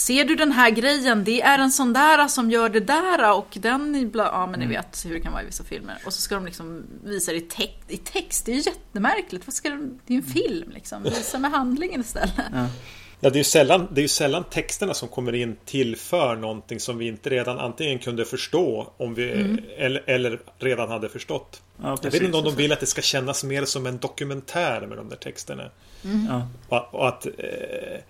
Ser 0.00 0.24
du 0.24 0.36
den 0.36 0.52
här 0.52 0.70
grejen? 0.70 1.24
Det 1.24 1.42
är 1.42 1.58
en 1.58 1.70
sån 1.70 1.92
där 1.92 2.28
som 2.28 2.50
gör 2.50 2.68
det 2.68 2.80
där 2.80 3.36
och 3.36 3.48
den... 3.52 4.10
Ja, 4.14 4.46
men 4.46 4.60
ni 4.60 4.64
mm. 4.64 4.76
vet 4.76 5.06
hur 5.06 5.14
det 5.14 5.20
kan 5.20 5.32
vara 5.32 5.42
i 5.42 5.46
vissa 5.46 5.64
filmer. 5.64 5.98
Och 6.06 6.12
så 6.12 6.20
ska 6.20 6.34
de 6.34 6.44
liksom 6.44 6.84
visa 7.04 7.32
det 7.32 7.38
i, 7.38 7.40
te 7.40 7.68
i 7.88 7.96
text. 7.96 8.46
Det 8.46 8.52
är 8.52 8.56
ju 8.56 8.62
jättemärkligt. 8.62 9.46
Vad 9.46 9.54
ska 9.54 9.70
de... 9.70 10.00
Det 10.06 10.12
är 10.12 10.18
ju 10.18 10.22
en 10.22 10.32
film 10.32 10.70
liksom. 10.74 11.02
Visa 11.02 11.38
med 11.38 11.50
handlingen 11.50 12.00
istället. 12.00 12.32
Ja. 12.52 12.66
Ja, 13.22 13.30
det 13.30 13.36
är 13.36 13.40
ju 13.40 13.44
sällan, 13.44 13.88
det 13.92 14.02
är 14.02 14.08
sällan 14.08 14.44
texterna 14.44 14.94
som 14.94 15.08
kommer 15.08 15.34
in 15.34 15.56
tillför 15.64 16.36
någonting 16.36 16.80
som 16.80 16.98
vi 16.98 17.06
inte 17.06 17.30
redan 17.30 17.58
antingen 17.58 17.98
kunde 17.98 18.24
förstå 18.24 18.92
om 18.96 19.14
vi, 19.14 19.32
mm. 19.32 19.58
eller, 19.76 20.02
eller, 20.06 20.40
redan 20.58 20.88
hade 20.88 21.08
förstått. 21.08 21.62
Ja, 21.82 21.98
jag 22.02 22.10
vet 22.10 22.22
inte 22.22 22.38
om 22.38 22.44
de 22.44 22.54
vill 22.54 22.72
att 22.72 22.80
det 22.80 22.86
ska 22.86 23.02
kännas 23.02 23.44
mer 23.44 23.64
som 23.64 23.86
en 23.86 23.98
dokumentär 23.98 24.86
med 24.86 24.98
de 24.98 25.08
där 25.08 25.16
texterna. 25.16 25.70
Mm. 26.04 26.26
Ja. 26.28 26.48
Och, 26.68 26.94
och, 26.94 27.08
att 27.08 27.26
eh, 27.26 27.32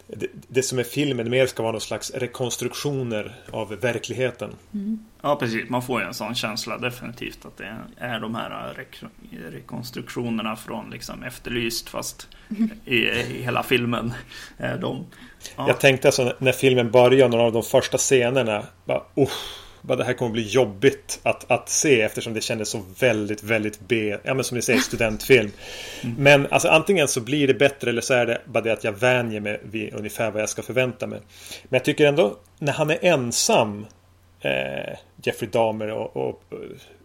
det, 0.07 0.27
det, 0.49 0.63
som 0.63 0.79
är 0.79 0.83
filmen 0.83 1.31
mer 1.31 1.47
ska 1.47 1.63
vara 1.63 1.73
någon 1.73 1.81
slags 1.81 2.11
rekonstruktioner 2.11 3.35
av 3.51 3.69
verkligheten. 3.69 4.55
Mm. 4.75 5.05
Ja, 5.23 5.37
precis. 5.37 5.71
Man 5.71 5.83
får 5.83 6.01
ju 6.01 6.07
en 6.07 6.15
sån 6.15 6.35
känsla 6.35 6.79
definitivt 6.79 7.45
att 7.45 7.57
det 7.57 7.77
är 7.97 8.21
de 8.21 8.35
här 8.35 8.75
re 8.77 8.85
rekonstruktionerna 9.51 10.57
från 10.57 10.91
liksom 10.91 11.23
Efterlyst 11.23 11.89
fast 11.89 12.29
i, 12.85 12.97
i 12.97 13.43
hela 13.43 13.63
filmen. 13.63 14.13
De, 14.57 15.07
ja. 15.57 15.69
Jag 15.69 15.81
tänkte 15.81 16.09
alltså 16.09 16.33
när 16.39 16.53
filmen 16.53 16.91
börjar, 16.91 17.29
några 17.29 17.45
av 17.45 17.53
de 17.53 17.63
första 17.63 17.99
scenerna, 17.99 18.63
bara, 18.85 19.03
bara 19.83 19.97
det 19.97 20.05
här 20.05 20.13
kommer 20.13 20.33
bli 20.33 20.49
jobbigt 20.49 21.21
att, 21.23 21.51
att 21.51 21.69
se 21.69 22.01
eftersom 22.01 22.35
det 22.35 22.41
kändes 22.41 22.69
så 22.69 22.83
väldigt, 22.99 23.43
väldigt 23.43 23.81
B, 23.81 24.17
ja 24.23 24.35
men 24.35 24.45
som 24.45 24.57
ni 24.57 24.63
säger, 24.63 24.81
studentfilm. 24.81 25.51
Mm. 26.03 26.17
Men 26.19 26.47
alltså 26.51 26.69
antingen 26.69 27.09
så 27.09 27.21
blir 27.21 27.47
det 27.47 27.55
bättre 27.55 27.91
eller 27.91 28.01
så 28.01 28.15
är 28.15 28.27
det 28.27 28.41
bara 28.45 28.65
det 28.65 28.73
att 28.73 28.85
jag 28.85 28.93
vänjer 28.93 29.41
mig 29.41 29.61
vid 29.63 29.95
ungefär 29.95 30.31
vad 30.31 30.43
jag 30.43 30.49
ska 30.49 30.63
förvänta 30.63 31.07
mig. 31.07 31.21
Men 31.63 31.79
jag 31.79 31.85
tycker 31.85 32.07
ändå, 32.07 32.37
när 32.59 32.73
han 32.73 32.91
är 32.91 32.99
ensam, 33.05 33.87
eh, 34.41 34.97
Jeffrey 35.23 35.51
Dahmer 35.51 35.91
och, 35.91 36.17
och 36.17 36.43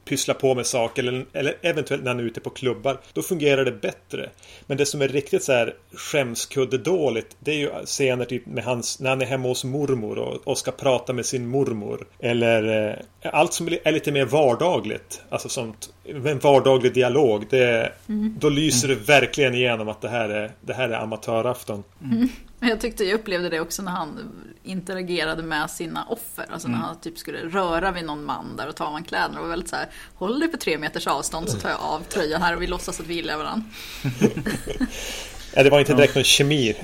pyssla 0.05 0.33
på 0.33 0.55
med 0.55 0.65
saker 0.65 1.03
eller, 1.03 1.25
eller 1.33 1.57
eventuellt 1.61 2.03
när 2.03 2.11
han 2.11 2.19
är 2.19 2.23
ute 2.23 2.41
på 2.41 2.49
klubbar. 2.49 2.99
Då 3.13 3.21
fungerar 3.21 3.65
det 3.65 3.71
bättre. 3.71 4.29
Men 4.67 4.77
det 4.77 4.85
som 4.85 5.01
är 5.01 5.07
riktigt 5.07 5.43
så 5.43 5.51
här 5.51 5.75
skämskudde 5.93 6.77
dåligt. 6.77 7.37
Det 7.39 7.51
är 7.51 7.55
ju 7.55 7.85
scener 7.85 8.25
typ 8.25 8.45
med 8.45 8.63
hans, 8.63 8.99
när 8.99 9.09
han 9.09 9.21
är 9.21 9.25
hemma 9.25 9.47
hos 9.47 9.63
mormor 9.63 10.17
och, 10.17 10.47
och 10.47 10.57
ska 10.57 10.71
prata 10.71 11.13
med 11.13 11.25
sin 11.25 11.47
mormor. 11.47 12.07
Eller 12.19 12.89
eh, 13.21 13.29
allt 13.33 13.53
som 13.53 13.67
är 13.67 13.91
lite 13.91 14.11
mer 14.11 14.25
vardagligt. 14.25 15.21
Alltså 15.29 15.49
sånt, 15.49 15.89
en 16.07 16.39
vardaglig 16.39 16.93
dialog. 16.93 17.45
Det, 17.49 17.91
mm. 18.07 18.35
Då 18.39 18.49
lyser 18.49 18.87
det 18.87 18.95
verkligen 18.95 19.55
igenom 19.55 19.89
att 19.89 20.01
det 20.01 20.09
här 20.09 20.29
är, 20.29 20.51
det 20.61 20.73
här 20.73 20.89
är 20.89 20.99
amatörafton. 20.99 21.83
Mm. 22.03 22.29
Jag 22.59 22.81
tyckte 22.81 23.03
jag 23.03 23.19
upplevde 23.19 23.49
det 23.49 23.59
också 23.59 23.81
när 23.81 23.91
han 23.91 24.19
interagerade 24.63 25.43
med 25.43 25.69
sina 25.69 26.05
offer. 26.05 26.45
Alltså 26.51 26.67
när 26.67 26.75
mm. 26.75 26.87
han 26.87 26.99
typ 26.99 27.17
skulle 27.17 27.37
röra 27.37 27.91
vid 27.91 28.05
någon 28.05 28.23
man 28.23 28.55
där 28.57 28.67
och 28.67 28.75
ta 28.75 28.85
av 28.85 29.03
kläderna. 29.03 29.33
Det 29.33 29.41
var 29.41 29.49
väldigt 29.49 29.69
så 29.69 29.75
här, 29.75 29.87
håll 30.13 30.39
dig 30.39 30.49
på 30.49 30.57
tre 30.57 30.77
meters 30.77 31.07
avstånd 31.07 31.49
så 31.49 31.59
tar 31.59 31.69
jag 31.69 31.79
av 31.79 31.99
tröjan 31.99 32.41
här 32.41 32.55
och 32.55 32.61
vi 32.61 32.67
låtsas 32.67 32.99
att 32.99 33.07
vi 33.07 33.13
gillar 33.13 33.37
varandra. 33.37 33.65
ja, 35.55 35.63
det 35.63 35.69
var 35.69 35.79
inte 35.79 35.93
direkt 35.93 36.15
någon 36.15 36.23
kemi. 36.23 36.75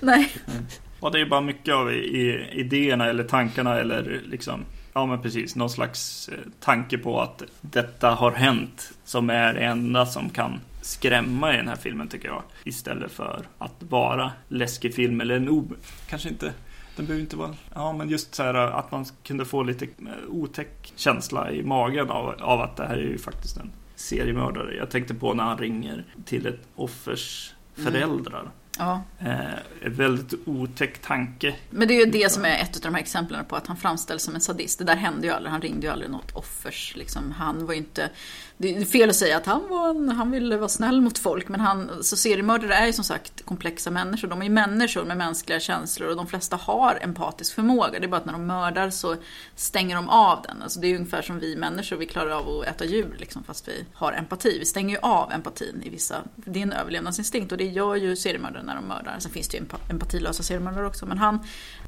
Nej. 0.00 0.28
Mm. 0.46 0.66
Och 1.00 1.12
det 1.12 1.20
är 1.20 1.26
bara 1.26 1.40
mycket 1.40 1.74
av 1.74 1.92
idéerna 1.92 3.08
eller 3.08 3.24
tankarna 3.24 3.80
eller 3.80 4.20
liksom 4.24 4.64
Ja 4.92 5.06
men 5.06 5.22
precis, 5.22 5.56
någon 5.56 5.70
slags 5.70 6.28
eh, 6.28 6.38
tanke 6.60 6.98
på 6.98 7.20
att 7.20 7.42
detta 7.60 8.10
har 8.10 8.32
hänt 8.32 8.92
som 9.04 9.30
är 9.30 9.54
det 9.54 9.60
enda 9.60 10.06
som 10.06 10.30
kan 10.30 10.60
skrämma 10.82 11.54
i 11.54 11.56
den 11.56 11.68
här 11.68 11.76
filmen 11.76 12.08
tycker 12.08 12.28
jag. 12.28 12.42
Istället 12.64 13.12
för 13.12 13.42
att 13.58 13.76
vara 13.78 14.32
läskig 14.48 14.94
film 14.94 15.20
eller 15.20 15.36
en. 15.36 15.74
Kanske 16.08 16.28
inte... 16.28 16.52
Den 16.96 17.06
behöver 17.06 17.22
inte 17.22 17.36
vara... 17.36 17.54
Ja, 17.74 17.92
men 17.92 18.08
just 18.08 18.34
så 18.34 18.42
här 18.42 18.54
att 18.54 18.90
man 18.90 19.04
kunde 19.22 19.44
få 19.44 19.62
lite 19.62 19.84
eh, 19.84 20.12
otäck 20.28 20.92
känsla 20.96 21.50
i 21.50 21.62
magen 21.62 22.10
av, 22.10 22.34
av 22.40 22.60
att 22.60 22.76
det 22.76 22.86
här 22.86 22.96
är 22.96 23.02
ju 23.02 23.18
faktiskt 23.18 23.56
en 23.56 23.70
seriemördare. 23.96 24.76
Jag 24.76 24.90
tänkte 24.90 25.14
på 25.14 25.34
när 25.34 25.44
han 25.44 25.58
ringer 25.58 26.04
till 26.24 26.46
ett 26.46 26.60
offers 26.76 27.54
föräldrar. 27.74 28.40
Mm. 28.40 28.52
Ja. 28.78 29.02
Eh, 29.18 29.90
väldigt 29.90 30.34
otäck 30.48 30.98
tanke. 30.98 31.54
Men 31.70 31.88
det 31.88 31.94
är 31.94 32.06
ju 32.06 32.10
det 32.10 32.32
som 32.32 32.44
är 32.44 32.58
ett 32.58 32.76
av 32.76 32.82
de 32.82 32.94
här 32.94 33.00
exemplen 33.00 33.44
på 33.44 33.56
att 33.56 33.66
han 33.66 33.76
framställs 33.76 34.22
som 34.22 34.34
en 34.34 34.40
sadist. 34.40 34.78
Det 34.78 34.84
där 34.84 34.96
hände 34.96 35.26
ju 35.26 35.32
aldrig. 35.32 35.52
Han 35.52 35.60
ringde 35.60 35.86
ju 35.86 35.92
aldrig 35.92 36.10
något 36.10 36.36
offers. 36.36 36.96
Liksom. 36.96 37.32
Han 37.32 37.66
var 37.66 37.72
ju 37.72 37.78
inte... 37.78 38.10
Det 38.56 38.76
är 38.76 38.84
fel 38.84 39.10
att 39.10 39.16
säga 39.16 39.36
att 39.36 39.46
han, 39.46 39.68
var 39.68 39.90
en, 39.90 40.08
han 40.08 40.30
ville 40.30 40.56
vara 40.56 40.68
snäll 40.68 41.00
mot 41.00 41.18
folk. 41.18 41.48
Men 41.48 41.60
han, 41.60 42.04
så 42.04 42.16
seriemördare 42.16 42.74
är 42.74 42.86
ju 42.86 42.92
som 42.92 43.04
sagt 43.04 43.44
komplexa 43.44 43.90
människor. 43.90 44.28
De 44.28 44.40
är 44.40 44.44
ju 44.44 44.50
människor 44.50 45.04
med 45.04 45.16
mänskliga 45.16 45.60
känslor 45.60 46.08
och 46.08 46.16
de 46.16 46.26
flesta 46.26 46.56
har 46.56 46.98
empatisk 47.02 47.54
förmåga. 47.54 47.98
Det 47.98 48.06
är 48.06 48.08
bara 48.08 48.16
att 48.16 48.26
när 48.26 48.32
de 48.32 48.46
mördar 48.46 48.90
så 48.90 49.16
stänger 49.56 49.96
de 49.96 50.08
av 50.08 50.42
den. 50.42 50.62
Alltså 50.62 50.80
det 50.80 50.86
är 50.86 50.94
ungefär 50.94 51.22
som 51.22 51.38
vi 51.38 51.56
människor, 51.56 51.96
vi 51.96 52.06
klarar 52.06 52.30
av 52.30 52.60
att 52.60 52.66
äta 52.66 52.84
djur 52.84 53.16
liksom, 53.18 53.44
fast 53.44 53.68
vi 53.68 53.84
har 53.92 54.12
empati. 54.12 54.58
Vi 54.58 54.64
stänger 54.64 54.96
ju 54.96 55.00
av 55.02 55.32
empatin 55.32 55.82
i 55.84 55.88
vissa... 55.88 56.16
Det 56.34 56.58
är 56.58 56.62
en 56.62 56.72
överlevnadsinstinkt 56.72 57.52
och 57.52 57.58
det 57.58 57.64
gör 57.64 57.96
ju 57.96 58.16
seriemördare 58.62 58.74
när 58.74 58.74
de 58.74 58.88
mördar. 58.88 59.20
Sen 59.20 59.32
finns 59.32 59.48
det 59.48 59.56
ju 59.56 59.64
empatilösa 59.88 60.42
seriemördare 60.42 60.86
också. 60.86 61.06
Men 61.06 61.18
han, 61.18 61.38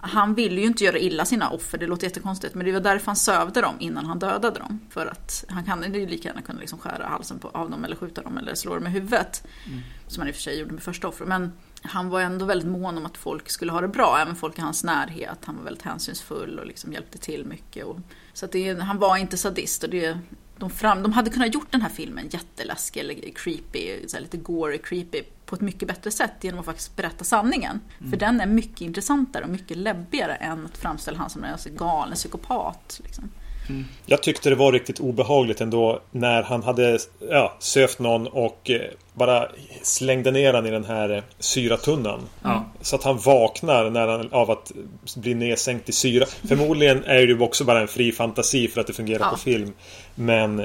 han 0.01 0.35
ville 0.35 0.61
ju 0.61 0.67
inte 0.67 0.85
göra 0.85 0.99
illa 0.99 1.25
sina 1.25 1.51
offer, 1.51 1.79
det 1.79 1.87
låter 1.87 2.07
jättekonstigt. 2.07 2.55
Men 2.55 2.67
det 2.67 2.73
var 2.73 2.81
därför 2.81 3.07
han 3.07 3.17
sövde 3.17 3.61
dem 3.61 3.75
innan 3.81 4.07
han 4.07 4.19
dödade 4.19 4.59
dem. 4.59 4.81
För 4.91 5.07
att 5.07 5.45
han 5.49 5.65
kan 5.65 5.95
ju 5.95 6.07
lika 6.07 6.29
gärna 6.29 6.43
kunna 6.43 6.61
liksom 6.61 6.79
skära 6.79 7.07
halsen 7.07 7.39
på, 7.39 7.49
av 7.49 7.71
dem 7.71 7.85
eller 7.85 7.97
skjuta 7.97 8.23
dem 8.23 8.39
eller 8.39 8.55
slå 8.55 8.75
dem 8.75 8.87
i 8.87 8.91
huvudet. 8.91 9.47
Mm. 9.67 9.81
Som 10.09 10.21
han 10.21 10.29
i 10.29 10.31
och 10.31 10.35
för 10.35 10.43
sig 10.43 10.59
gjorde 10.59 10.73
med 10.73 10.83
första 10.83 11.09
offret. 11.09 11.29
Men 11.29 11.53
han 11.83 12.09
var 12.09 12.21
ändå 12.21 12.45
väldigt 12.45 12.69
mån 12.69 12.99
om 12.99 13.07
att 13.07 13.17
folk 13.17 13.51
skulle 13.51 13.73
ha 13.73 13.81
det 13.81 13.89
bra, 13.89 14.19
även 14.21 14.37
folk 14.37 14.59
i 14.59 14.61
hans 14.61 14.85
närhet. 14.85 15.39
Han 15.45 15.57
var 15.57 15.65
väldigt 15.65 15.83
hänsynsfull 15.83 16.59
och 16.59 16.67
liksom 16.67 16.93
hjälpte 16.93 17.19
till 17.19 17.45
mycket. 17.47 17.85
Och, 17.85 17.99
så 18.33 18.45
att 18.45 18.53
det, 18.53 18.81
han 18.81 18.99
var 18.99 19.17
inte 19.17 19.37
sadist 19.37 19.85
och 19.85 19.91
det, 19.91 20.19
de, 20.59 20.71
fram, 20.71 21.03
de 21.03 21.13
hade 21.13 21.31
kunnat 21.31 21.55
gjort 21.55 21.73
den 21.73 21.83
här 21.83 21.89
filmen 21.89 22.29
jätteläskig 22.31 23.01
eller 23.01 23.35
creepy, 23.35 24.09
så 24.09 24.21
lite 24.21 24.37
gory 24.37 24.79
creepy 24.79 25.23
på 25.47 25.55
ett 25.55 25.61
mycket 25.61 25.89
bättre 25.89 26.11
sätt 26.11 26.33
genom 26.41 26.61
att 26.61 26.67
faktiskt 26.67 26.97
berätta 26.97 27.25
sanningen. 27.25 27.81
Mm. 27.99 28.11
För 28.11 28.19
den 28.19 28.41
är 28.41 28.47
mycket 28.47 28.81
intressantare 28.81 29.45
och 29.45 29.51
mycket 29.51 29.77
läbbigare 29.77 30.35
än 30.35 30.65
att 30.65 30.77
framställa 30.77 31.19
han 31.19 31.31
som 31.31 31.45
en 31.45 31.77
galen 31.77 32.15
psykopat. 32.15 33.01
Liksom. 33.05 33.31
Mm. 33.69 33.85
Jag 34.07 34.23
tyckte 34.23 34.51
det 34.51 34.57
var 34.57 34.73
riktigt 34.73 35.01
obehagligt 35.01 35.61
ändå 35.61 36.01
när 36.11 36.43
han 36.43 36.63
hade 36.63 36.99
ja, 37.31 37.57
sövt 37.59 37.99
någon 37.99 38.27
och 38.27 38.71
eh, 38.71 38.81
bara 39.15 39.49
slängde 39.83 40.31
ner 40.31 40.53
den 40.53 40.67
i 40.67 40.71
den 40.71 40.85
här 40.85 41.11
eh, 41.17 41.23
syratunnan. 41.39 42.21
Mm. 42.45 42.59
Så 42.81 42.97
att 42.97 43.03
han 43.05 43.19
vaknar 43.19 43.91
när 43.91 44.09
han, 44.09 44.33
av 44.33 44.51
att 44.51 44.73
bli 45.17 45.35
nedsänkt 45.35 45.89
i 45.89 45.93
syra. 45.93 46.27
Förmodligen 46.49 47.05
är 47.05 47.15
det 47.15 47.23
ju 47.23 47.41
också 47.41 47.65
bara 47.65 47.81
en 47.81 47.89
fri 47.89 48.13
fantasi 48.13 48.69
för 48.69 48.81
att 48.81 48.87
det 48.87 48.93
fungerar 48.93 49.25
ja. 49.25 49.31
på 49.31 49.37
film. 49.37 49.73
Men 50.15 50.63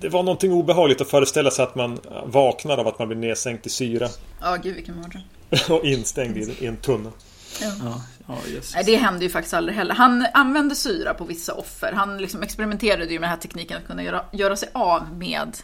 det 0.00 0.08
var 0.08 0.22
någonting 0.22 0.52
obehagligt 0.52 1.00
att 1.00 1.10
föreställa 1.10 1.50
sig 1.50 1.62
att 1.62 1.74
man 1.74 1.98
vaknar 2.24 2.78
av 2.78 2.88
att 2.88 2.98
man 2.98 3.08
blir 3.08 3.18
nedsänkt 3.18 3.66
i 3.66 3.70
syra. 3.70 4.08
Ja, 4.40 4.56
gud 4.56 4.74
vilken 4.74 4.96
mardröm. 4.96 5.22
och 5.78 5.84
instängd 5.84 6.36
i, 6.36 6.56
i 6.60 6.66
en 6.66 6.76
tunna. 6.76 7.12
Ja. 7.60 8.00
Ja, 8.30 8.60
Nej, 8.74 8.84
det 8.84 8.96
hände 8.96 9.24
ju 9.24 9.30
faktiskt 9.30 9.54
aldrig 9.54 9.76
heller. 9.76 9.94
Han 9.94 10.26
använde 10.34 10.74
syra 10.74 11.14
på 11.14 11.24
vissa 11.24 11.54
offer. 11.54 11.92
Han 11.92 12.18
liksom 12.18 12.42
experimenterade 12.42 13.12
ju 13.12 13.20
med 13.20 13.22
den 13.22 13.30
här 13.30 13.36
tekniken 13.36 13.76
att 13.76 13.86
kunna 13.86 14.02
göra, 14.02 14.24
göra 14.32 14.56
sig 14.56 14.68
av 14.74 15.12
med 15.18 15.56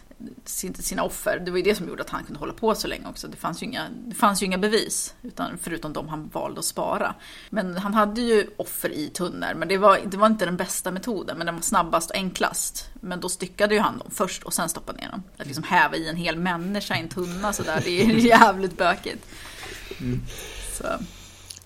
sina 0.44 1.02
offer. 1.02 1.42
Det 1.44 1.50
var 1.50 1.58
ju 1.58 1.64
det 1.64 1.74
som 1.74 1.88
gjorde 1.88 2.02
att 2.02 2.10
han 2.10 2.24
kunde 2.24 2.38
hålla 2.38 2.52
på 2.52 2.74
så 2.74 2.88
länge 2.88 3.08
också. 3.08 3.28
Det 3.28 3.36
fanns 3.36 3.62
ju 3.62 3.66
inga, 3.66 3.86
det 4.06 4.14
fanns 4.14 4.42
inga 4.42 4.58
bevis, 4.58 5.14
utan, 5.22 5.58
förutom 5.62 5.92
de 5.92 6.08
han 6.08 6.28
valde 6.32 6.58
att 6.58 6.64
spara. 6.64 7.14
Men 7.50 7.76
han 7.76 7.94
hade 7.94 8.20
ju 8.20 8.46
offer 8.56 8.88
i 8.92 9.08
tunnor, 9.08 9.54
men 9.56 9.68
det 9.68 9.76
var, 9.76 10.00
det 10.04 10.16
var 10.16 10.26
inte 10.26 10.44
den 10.44 10.56
bästa 10.56 10.90
metoden, 10.90 11.38
men 11.38 11.46
den 11.46 11.54
var 11.54 11.62
snabbast 11.62 12.10
och 12.10 12.16
enklast. 12.16 12.88
Men 13.00 13.20
då 13.20 13.28
styckade 13.28 13.74
ju 13.74 13.80
han 13.80 13.98
dem 13.98 14.10
först 14.10 14.42
och 14.42 14.54
sen 14.54 14.68
stoppade 14.68 14.98
ner 14.98 15.10
dem. 15.10 15.22
Att 15.38 15.46
liksom 15.46 15.64
häva 15.64 15.96
i 15.96 16.08
en 16.08 16.16
hel 16.16 16.36
människa 16.36 16.96
i 16.96 17.00
en 17.00 17.08
tunna 17.08 17.52
sådär, 17.52 17.80
det 17.84 18.02
är 18.02 18.10
jävligt 18.14 18.78
bökigt. 18.78 19.26
Mm. 20.00 20.22
Så. 20.72 20.84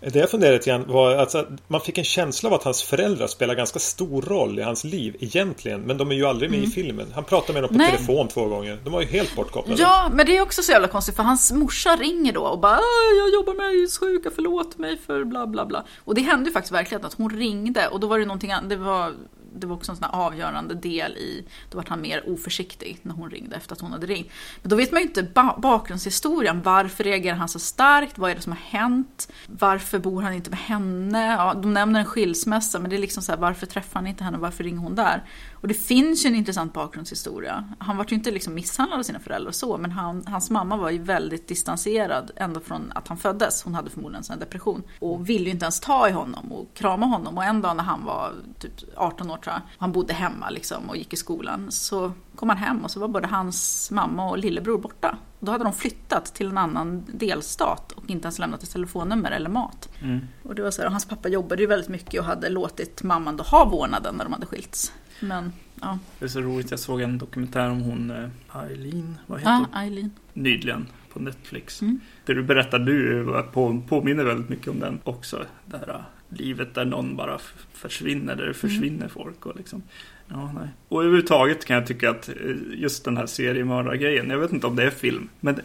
Det 0.00 0.18
jag 0.18 0.30
funderade 0.30 0.56
lite 0.56 0.70
grann 0.70 0.84
var 0.88 1.12
att 1.12 1.18
alltså, 1.18 1.46
man 1.68 1.80
fick 1.80 1.98
en 1.98 2.04
känsla 2.04 2.48
av 2.48 2.54
att 2.54 2.62
hans 2.62 2.82
föräldrar 2.82 3.26
spelar 3.26 3.54
ganska 3.54 3.78
stor 3.78 4.22
roll 4.22 4.58
i 4.58 4.62
hans 4.62 4.84
liv 4.84 5.16
egentligen. 5.20 5.80
Men 5.80 5.98
de 5.98 6.10
är 6.10 6.14
ju 6.14 6.26
aldrig 6.26 6.50
med 6.50 6.58
mm. 6.58 6.70
i 6.70 6.72
filmen. 6.72 7.06
Han 7.14 7.24
pratar 7.24 7.54
med 7.54 7.62
dem 7.62 7.68
på 7.68 7.78
Nej. 7.78 7.90
telefon 7.90 8.28
två 8.28 8.46
gånger. 8.46 8.78
De 8.84 8.92
var 8.92 9.00
ju 9.00 9.06
helt 9.06 9.36
bortkopplade. 9.36 9.82
Ja, 9.82 10.10
men 10.12 10.26
det 10.26 10.36
är 10.36 10.42
också 10.42 10.62
så 10.62 10.72
jävla 10.72 10.88
konstigt 10.88 11.16
för 11.16 11.22
hans 11.22 11.52
morsa 11.52 11.96
ringer 11.96 12.32
då 12.32 12.40
och 12.40 12.60
bara 12.60 12.80
Jag 13.18 13.34
jobbar 13.34 13.54
med 13.54 13.66
aidssjuka, 13.66 14.30
förlåt 14.34 14.78
mig 14.78 14.98
för 15.06 15.24
bla 15.24 15.46
bla 15.46 15.66
bla. 15.66 15.84
Och 16.04 16.14
det 16.14 16.20
hände 16.20 16.46
ju 16.46 16.52
faktiskt 16.52 16.72
verkligen 16.72 17.04
att 17.04 17.14
hon 17.14 17.30
ringde 17.30 17.88
och 17.88 18.00
då 18.00 18.06
var 18.06 18.18
det 18.18 18.24
någonting 18.24 18.52
annat. 18.52 18.70
Det 18.70 18.76
var 18.76 19.12
det 19.60 19.66
var 19.66 19.76
också 19.76 19.92
en 19.92 19.96
sån 19.96 20.04
avgörande 20.10 20.74
del 20.74 21.12
i, 21.12 21.44
då 21.70 21.76
var 21.76 21.84
han 21.88 22.00
mer 22.00 22.28
oförsiktig 22.28 22.98
när 23.02 23.14
hon 23.14 23.30
ringde 23.30 23.56
efter 23.56 23.72
att 23.72 23.80
hon 23.80 23.92
hade 23.92 24.06
ringt. 24.06 24.28
Men 24.62 24.70
då 24.70 24.76
vet 24.76 24.92
man 24.92 25.00
ju 25.00 25.06
inte 25.06 25.22
ba 25.22 25.58
bakgrundshistorien. 25.58 26.62
Varför 26.62 27.04
reagerar 27.04 27.36
han 27.36 27.48
så 27.48 27.58
starkt? 27.58 28.18
Vad 28.18 28.30
är 28.30 28.34
det 28.34 28.40
som 28.40 28.52
har 28.52 28.78
hänt? 28.78 29.32
Varför 29.46 29.98
bor 29.98 30.22
han 30.22 30.32
inte 30.32 30.50
med 30.50 30.58
henne? 30.58 31.26
Ja, 31.26 31.54
de 31.54 31.74
nämner 31.74 32.00
en 32.00 32.06
skilsmässa, 32.06 32.78
men 32.78 32.90
det 32.90 32.96
är 32.96 33.00
liksom 33.00 33.22
så 33.22 33.32
här, 33.32 33.38
varför 33.38 33.66
träffar 33.66 34.00
han 34.00 34.06
inte 34.06 34.24
henne? 34.24 34.38
Varför 34.38 34.64
ringer 34.64 34.80
hon 34.80 34.94
där? 34.94 35.24
Och 35.52 35.68
det 35.68 35.74
finns 35.74 36.24
ju 36.24 36.28
en 36.28 36.34
intressant 36.34 36.72
bakgrundshistoria. 36.72 37.64
Han 37.78 37.96
var 37.96 38.06
ju 38.08 38.16
inte 38.16 38.30
liksom 38.30 38.54
misshandlad 38.54 38.98
av 38.98 39.02
sina 39.02 39.18
föräldrar 39.18 39.52
så, 39.52 39.78
men 39.78 39.90
han, 39.90 40.24
hans 40.26 40.50
mamma 40.50 40.76
var 40.76 40.90
ju 40.90 40.98
väldigt 40.98 41.48
distanserad 41.48 42.30
ända 42.36 42.60
från 42.60 42.92
att 42.94 43.08
han 43.08 43.16
föddes. 43.16 43.62
Hon 43.62 43.74
hade 43.74 43.90
förmodligen 43.90 44.24
en 44.32 44.38
depression 44.38 44.82
och 44.98 45.28
ville 45.28 45.44
ju 45.44 45.50
inte 45.50 45.64
ens 45.64 45.80
ta 45.80 46.08
i 46.08 46.12
honom 46.12 46.52
och 46.52 46.74
krama 46.74 47.06
honom. 47.06 47.38
Och 47.38 47.44
en 47.44 47.62
dag 47.62 47.76
när 47.76 47.84
han 47.84 48.04
var 48.04 48.32
typ 48.58 48.72
18 48.96 49.30
år 49.30 49.36
jag, 49.50 49.60
han 49.78 49.92
bodde 49.92 50.12
hemma 50.12 50.50
liksom 50.50 50.90
och 50.90 50.96
gick 50.96 51.12
i 51.12 51.16
skolan, 51.16 51.70
så 51.70 52.12
kom 52.36 52.48
han 52.48 52.58
hem 52.58 52.84
och 52.84 52.90
så 52.90 53.00
var 53.00 53.08
både 53.08 53.26
hans 53.26 53.90
mamma 53.90 54.30
och 54.30 54.38
lillebror 54.38 54.78
borta. 54.78 55.18
Då 55.40 55.52
hade 55.52 55.64
de 55.64 55.72
flyttat 55.72 56.34
till 56.34 56.46
en 56.46 56.58
annan 56.58 57.04
delstat 57.06 57.92
och 57.92 58.10
inte 58.10 58.26
ens 58.26 58.38
lämnat 58.38 58.62
ett 58.62 58.70
telefonnummer 58.70 59.30
eller 59.30 59.50
mat. 59.50 59.88
Mm. 60.02 60.20
Och 60.42 60.54
det 60.54 60.62
var 60.62 60.70
så 60.70 60.82
här, 60.82 60.88
hans 60.88 61.04
pappa 61.04 61.28
jobbade 61.28 61.62
ju 61.62 61.68
väldigt 61.68 61.88
mycket 61.88 62.20
och 62.20 62.26
hade 62.26 62.48
låtit 62.48 63.02
mamman 63.02 63.36
då 63.36 63.44
ha 63.44 63.64
vårdnaden 63.64 64.14
när 64.14 64.24
de 64.24 64.32
hade 64.32 64.46
skilts. 64.46 64.92
Men, 65.20 65.52
ja. 65.80 65.98
Det 66.18 66.24
är 66.24 66.28
så 66.28 66.40
roligt, 66.40 66.70
jag 66.70 66.80
såg 66.80 67.00
en 67.00 67.18
dokumentär 67.18 67.70
om 67.70 67.80
hon 67.80 68.10
eh, 68.10 68.60
Eileen, 68.62 69.18
vad 69.26 69.38
heter 69.38 69.52
hon? 69.52 69.74
Eileen. 69.74 70.10
Nyligen 70.32 70.86
på 71.12 71.20
Netflix. 71.20 71.82
Mm. 71.82 72.00
Det 72.24 72.34
du 72.34 72.42
berättade 72.42 72.84
nu 72.84 73.24
på, 73.52 73.82
påminner 73.88 74.24
väldigt 74.24 74.48
mycket 74.48 74.68
om 74.68 74.80
den 74.80 75.00
också. 75.04 75.44
Det 75.66 75.76
här 75.76 76.04
livet 76.30 76.74
där 76.74 76.84
någon 76.84 77.16
bara 77.16 77.38
försvinner, 77.72 78.36
där 78.36 78.46
det 78.46 78.54
försvinner 78.54 78.96
mm. 78.96 79.08
folk. 79.08 79.46
Och, 79.46 79.56
liksom. 79.56 79.82
ja, 80.28 80.52
nej. 80.54 80.68
och 80.88 81.00
överhuvudtaget 81.00 81.64
kan 81.64 81.76
jag 81.76 81.86
tycka 81.86 82.10
att 82.10 82.28
eh, 82.28 82.34
just 82.74 83.04
den 83.04 83.16
här 83.16 83.26
seriemördargrejen, 83.26 84.30
jag 84.30 84.38
vet 84.38 84.52
inte 84.52 84.66
om 84.66 84.76
det 84.76 84.82
är 84.82 84.90
film, 84.90 85.28
men 85.40 85.60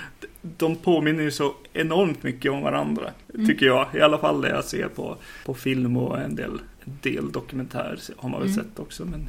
de 0.42 0.76
påminner 0.76 1.22
ju 1.22 1.30
så 1.30 1.54
enormt 1.72 2.22
mycket 2.22 2.52
om 2.52 2.62
varandra. 2.62 3.10
Mm. 3.34 3.46
Tycker 3.46 3.66
jag. 3.66 3.86
I 3.94 4.00
alla 4.00 4.18
fall 4.18 4.40
det 4.40 4.48
jag 4.48 4.64
ser 4.64 4.88
på, 4.88 5.16
på 5.44 5.54
film 5.54 5.96
och 5.96 6.18
en 6.18 6.34
del, 6.34 6.60
en 6.84 6.98
del 7.02 7.32
dokumentär 7.32 7.98
har 8.16 8.28
man 8.28 8.40
väl 8.40 8.50
mm. 8.50 8.64
sett 8.64 8.78
också. 8.78 9.04
Men 9.04 9.28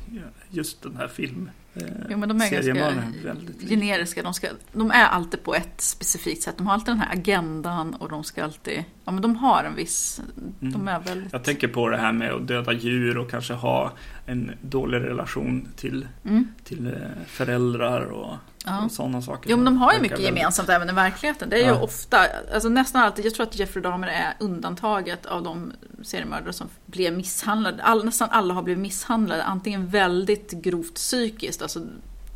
just 0.49 0.83
den 0.83 0.95
här 0.95 1.07
film 1.07 1.49
eh, 1.75 1.83
Jo 2.09 2.17
men 2.17 2.29
de 2.29 2.41
är 2.41 2.49
ganska 2.49 3.67
generiska. 3.67 4.23
De, 4.23 4.33
ska, 4.33 4.47
de 4.73 4.91
är 4.91 5.05
alltid 5.05 5.43
på 5.43 5.55
ett 5.55 5.81
specifikt 5.81 6.43
sätt. 6.43 6.57
De 6.57 6.67
har 6.67 6.73
alltid 6.73 6.87
den 6.87 6.99
här 6.99 7.13
agendan 7.13 7.93
och 7.93 8.09
de 8.09 8.23
ska 8.23 8.43
alltid... 8.43 8.83
Ja 9.05 9.11
men 9.11 9.21
de 9.21 9.35
har 9.35 9.63
en 9.63 9.75
viss... 9.75 10.21
Mm. 10.61 10.73
De 10.73 10.87
är 10.87 10.99
väldigt... 10.99 11.33
Jag 11.33 11.43
tänker 11.43 11.67
på 11.67 11.89
det 11.89 11.97
här 11.97 12.11
med 12.11 12.31
att 12.31 12.47
döda 12.47 12.73
djur 12.73 13.17
och 13.17 13.31
kanske 13.31 13.53
ha 13.53 13.91
en 14.31 14.51
dålig 14.61 14.99
relation 14.99 15.67
till, 15.75 16.07
mm. 16.25 16.47
till 16.63 16.87
eh, 16.87 16.93
föräldrar 17.27 18.05
och 18.05 18.35
Ja. 18.65 18.85
Och 18.85 18.91
sådana 18.91 19.21
saker. 19.21 19.49
Jo 19.49 19.57
men 19.57 19.65
de 19.65 19.77
har 19.77 19.93
ju 19.93 19.99
mycket 19.99 20.19
gemensamt 20.19 20.69
även 20.69 20.89
i 20.89 20.93
verkligheten. 20.93 21.49
Det 21.49 21.55
är 21.55 21.67
ja. 21.67 21.75
ju 21.75 21.81
ofta, 21.81 22.27
alltså 22.53 22.69
nästan 22.69 23.01
alltid, 23.01 23.25
jag 23.25 23.33
tror 23.33 23.45
att 23.45 23.59
Jeffrey 23.59 23.83
Dahmer 23.83 24.07
är 24.07 24.33
undantaget 24.39 25.25
av 25.25 25.43
de 25.43 25.73
seriemördare 26.01 26.53
som 26.53 26.69
blev 26.85 27.13
misshandlade. 27.13 27.83
All, 27.83 28.05
nästan 28.05 28.29
alla 28.31 28.53
har 28.53 28.63
blivit 28.63 28.81
misshandlade, 28.81 29.43
antingen 29.43 29.87
väldigt 29.87 30.51
grovt 30.51 30.93
psykiskt, 30.95 31.61
alltså 31.61 31.87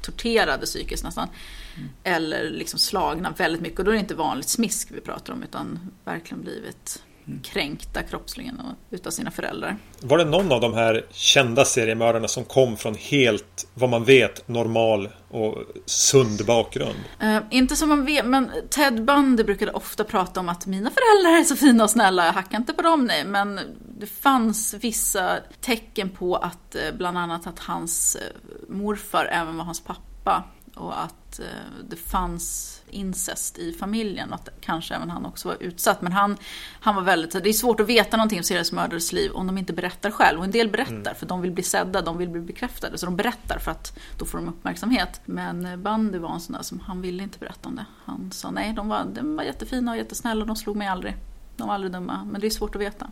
torterade 0.01 0.65
psykiskt 0.65 1.03
nästan. 1.03 1.27
Mm. 1.75 1.89
Eller 2.03 2.49
liksom 2.49 2.79
slagna 2.79 3.33
väldigt 3.37 3.61
mycket. 3.61 3.79
Och 3.79 3.85
då 3.85 3.91
är 3.91 3.95
det 3.95 4.01
inte 4.01 4.15
vanligt 4.15 4.49
smisk 4.49 4.91
vi 4.91 5.01
pratar 5.01 5.33
om 5.33 5.43
utan 5.43 5.79
verkligen 6.03 6.43
blivit 6.43 7.03
kränkta 7.43 8.03
kroppsligen 8.03 8.61
utav 8.89 9.11
sina 9.11 9.31
föräldrar. 9.31 9.77
Var 10.01 10.17
det 10.17 10.25
någon 10.25 10.51
av 10.51 10.61
de 10.61 10.73
här 10.73 11.05
kända 11.11 11.65
seriemördarna 11.65 12.27
som 12.27 12.43
kom 12.43 12.77
från 12.77 12.95
helt, 12.95 13.67
vad 13.73 13.89
man 13.89 14.03
vet, 14.03 14.47
normal 14.47 15.09
och 15.29 15.57
sund 15.85 16.45
bakgrund? 16.45 16.99
Uh, 17.23 17.37
inte 17.51 17.75
som 17.75 17.89
man 17.89 18.05
vet, 18.05 18.25
men 18.25 18.51
Ted 18.69 19.05
Bundy 19.05 19.43
brukade 19.43 19.71
ofta 19.71 20.03
prata 20.03 20.39
om 20.39 20.49
att 20.49 20.65
mina 20.65 20.89
föräldrar 20.89 21.39
är 21.39 21.43
så 21.43 21.55
fina 21.55 21.83
och 21.83 21.89
snälla, 21.89 22.25
jag 22.25 22.33
hackar 22.33 22.57
inte 22.57 22.73
på 22.73 22.81
dem 22.81 23.05
nej, 23.05 23.25
men 23.25 23.59
det 23.99 24.07
fanns 24.07 24.73
vissa 24.73 25.37
tecken 25.61 26.09
på 26.09 26.35
att 26.35 26.75
eh, 26.75 26.81
bland 26.97 27.17
annat 27.17 27.47
att 27.47 27.59
hans 27.59 28.15
eh, 28.15 28.21
morfar 28.69 29.25
även 29.25 29.57
var 29.57 29.65
hans 29.65 29.83
pappa 29.83 30.43
och 30.75 31.03
att 31.03 31.39
eh, 31.39 31.45
det 31.89 31.95
fanns 31.95 32.81
incest 32.89 33.57
i 33.57 33.73
familjen 33.73 34.29
och 34.29 34.35
att 34.35 34.49
kanske 34.61 34.95
även 34.95 35.09
han 35.09 35.25
också 35.25 35.47
var 35.47 35.57
utsatt. 35.59 36.01
Men 36.01 36.11
han, 36.11 36.37
han 36.79 36.95
var 36.95 37.01
väldigt, 37.01 37.31
det 37.31 37.49
är 37.49 37.53
svårt 37.53 37.79
att 37.79 37.87
veta 37.87 38.17
någonting 38.17 38.39
om 38.39 38.43
seriemördares 38.43 39.13
liv 39.13 39.31
om 39.31 39.47
de 39.47 39.57
inte 39.57 39.73
berättar 39.73 40.11
själv. 40.11 40.39
Och 40.39 40.45
en 40.45 40.51
del 40.51 40.69
berättar 40.69 40.93
mm. 40.93 41.15
för 41.15 41.25
de 41.25 41.41
vill 41.41 41.51
bli 41.51 41.63
sedda, 41.63 42.01
de 42.01 42.17
vill 42.17 42.29
bli 42.29 42.41
bekräftade. 42.41 42.97
Så 42.97 43.05
de 43.05 43.15
berättar 43.15 43.59
för 43.59 43.71
att 43.71 43.99
då 44.17 44.25
får 44.25 44.37
de 44.37 44.49
uppmärksamhet. 44.49 45.21
Men 45.25 45.83
Bandy 45.83 46.17
var 46.17 46.33
en 46.33 46.39
sån 46.39 46.53
där 46.55 46.63
som 46.63 46.79
han 46.79 47.01
ville 47.01 47.23
inte 47.23 47.39
berätta 47.39 47.69
om 47.69 47.75
det. 47.75 47.85
Han 48.05 48.31
sa 48.31 48.51
nej, 48.51 48.73
de 48.73 48.87
var, 48.87 49.05
de 49.05 49.35
var 49.35 49.43
jättefina 49.43 49.91
och 49.91 49.97
jättesnälla 49.97 50.41
och 50.41 50.47
de 50.47 50.55
slog 50.55 50.75
mig 50.75 50.87
aldrig. 50.87 51.15
De 51.57 51.67
var 51.67 51.73
aldrig 51.75 51.93
dumma, 51.93 52.25
men 52.31 52.41
det 52.41 52.47
är 52.47 52.51
svårt 52.51 52.75
att 52.75 52.81
veta. 52.81 53.07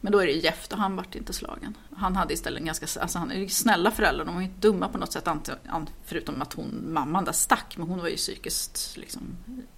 Men 0.00 0.12
då 0.12 0.18
är 0.18 0.26
det 0.26 0.32
Jeff, 0.32 0.68
och 0.70 0.78
han 0.78 0.96
vart 0.96 1.14
inte 1.14 1.32
slagen. 1.32 1.74
Han 1.96 2.16
hade 2.16 2.34
istället 2.34 2.60
en 2.60 2.66
ganska, 2.66 3.00
alltså 3.00 3.18
han 3.18 3.30
är 3.30 3.48
snälla 3.48 3.90
föräldrar, 3.90 4.24
de 4.24 4.34
var 4.34 4.42
ju 4.42 4.46
inte 4.46 4.68
dumma 4.68 4.88
på 4.88 4.98
något 4.98 5.12
sätt. 5.12 5.28
Förutom 6.04 6.42
att 6.42 6.52
hon, 6.52 6.92
mamman 6.92 7.24
där 7.24 7.32
stack, 7.32 7.76
men 7.76 7.88
hon 7.88 7.98
var 7.98 8.08
ju 8.08 8.16
psykiskt 8.16 8.96
liksom, 8.96 9.22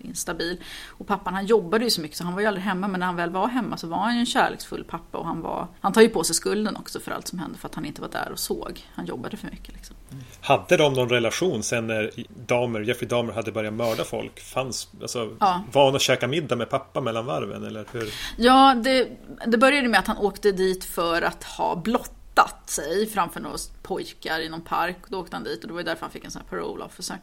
instabil. 0.09 0.63
Och 0.87 1.07
pappan 1.07 1.35
han 1.35 1.47
jobbade 1.47 1.85
ju 1.85 1.91
så 1.91 2.01
mycket 2.01 2.17
så 2.17 2.25
han 2.25 2.35
var 2.35 2.41
ju 2.41 2.47
aldrig 2.47 2.65
hemma, 2.65 2.89
men 2.89 3.01
när 3.01 3.07
han 3.07 3.17
väl 3.17 3.31
var 3.31 3.49
hemma 3.49 3.77
så 3.77 3.87
var 3.87 3.99
han 3.99 4.15
ju 4.15 4.21
en 4.21 4.27
kärleksfull 4.27 4.85
pappa. 4.85 5.19
Och 5.19 5.27
han, 5.27 5.41
var, 5.41 5.67
han 5.81 5.93
tar 5.93 6.03
ju 6.03 6.09
på 6.09 6.25
sig 6.25 6.35
skulden 6.35 6.77
också 6.77 7.01
för 7.01 7.11
allt 7.11 7.29
som 7.29 7.39
hände, 7.39 7.59
för 7.59 7.69
att 7.69 7.75
han 7.75 7.85
inte 7.85 8.01
var 8.01 8.09
där 8.09 8.29
och 8.33 8.39
såg. 8.39 8.87
Han 8.95 9.07
jobbade 9.07 9.37
för 9.37 9.47
mycket 9.47 9.75
liksom. 9.75 9.97
Hade 10.41 10.77
de 10.77 10.93
någon 10.93 11.09
relation 11.09 11.63
sen 11.63 11.87
när 11.87 12.11
Dahmer, 12.47 12.81
Jeffrey 12.81 13.09
Dahmer 13.09 13.33
hade 13.33 13.53
börjat 13.53 13.75
mörda 13.75 14.05
folk? 14.05 14.41
Fanns, 14.41 14.89
alltså, 15.03 15.37
ja. 15.41 15.65
Var 15.73 15.85
han 15.85 15.95
och 15.95 16.01
käka 16.01 16.27
middag 16.27 16.57
med 16.57 16.71
pappa 16.71 17.01
mellan 17.01 17.27
varven? 17.27 17.65
Eller 17.65 17.87
hur? 17.93 18.15
Ja, 18.37 18.75
det, 18.75 19.09
det 19.47 19.59
började 19.59 19.89
med 19.89 20.01
att 20.01 20.07
han 20.07 20.19
åkte 20.19 20.53
dit 20.53 20.85
för 20.85 21.23
att 21.23 21.45
ha 21.45 21.77
blottat 21.77 22.71
sig 22.71 23.07
framför 23.07 23.41
några 23.41 23.57
pojkar 23.83 24.41
i 24.41 24.49
någon 24.49 24.61
park. 24.61 24.99
Då 25.09 25.21
åkte 25.21 25.37
han 25.37 25.45
dit 25.45 25.63
och 25.63 25.69
det 25.69 25.75
var 25.75 25.83
därför 25.83 26.01
han 26.01 26.11
fick 26.11 26.25
en 26.25 26.31
sån 26.31 26.43
här 26.43 26.49
parole 26.49 26.85
officer 26.85 27.19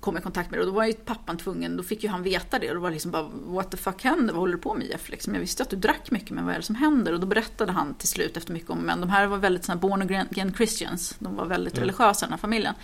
kom 0.00 0.18
i 0.18 0.20
kontakt 0.20 0.50
med 0.50 0.58
det. 0.58 0.62
Och 0.62 0.68
då 0.70 0.74
var 0.76 0.84
ju 0.84 0.92
pappan 0.92 1.36
tvungen, 1.36 1.76
då 1.76 1.82
fick 1.82 2.02
ju 2.02 2.08
han 2.08 2.22
veta 2.22 2.58
det. 2.58 2.68
Och 2.68 2.74
då 2.74 2.80
var 2.80 2.88
det 2.88 2.94
liksom 2.94 3.10
bara, 3.10 3.28
what 3.32 3.70
the 3.70 3.76
fuck 3.76 4.04
händer? 4.04 4.32
Vad 4.32 4.40
håller 4.40 4.54
du 4.54 4.62
på 4.62 4.74
med 4.74 4.86
Jeff? 4.86 5.08
Liksom, 5.08 5.34
jag 5.34 5.40
visste 5.40 5.62
att 5.62 5.70
du 5.70 5.76
drack 5.76 6.10
mycket, 6.10 6.30
men 6.30 6.44
vad 6.44 6.54
är 6.54 6.58
det 6.58 6.64
som 6.64 6.74
händer? 6.74 7.12
Och 7.12 7.20
då 7.20 7.26
berättade 7.26 7.72
han 7.72 7.94
till 7.94 8.08
slut 8.08 8.36
efter 8.36 8.52
mycket 8.52 8.70
om, 8.70 8.78
men 8.78 9.00
de 9.00 9.10
här 9.10 9.26
var 9.26 9.38
väldigt 9.38 9.64
såna 9.64 9.76
born 9.76 10.02
again 10.02 10.54
Christians. 10.56 11.16
De 11.18 11.36
var 11.36 11.46
väldigt 11.46 11.74
mm. 11.74 11.80
religiösa 11.80 12.26
den 12.26 12.32
här 12.32 12.38
familjen. 12.38 12.74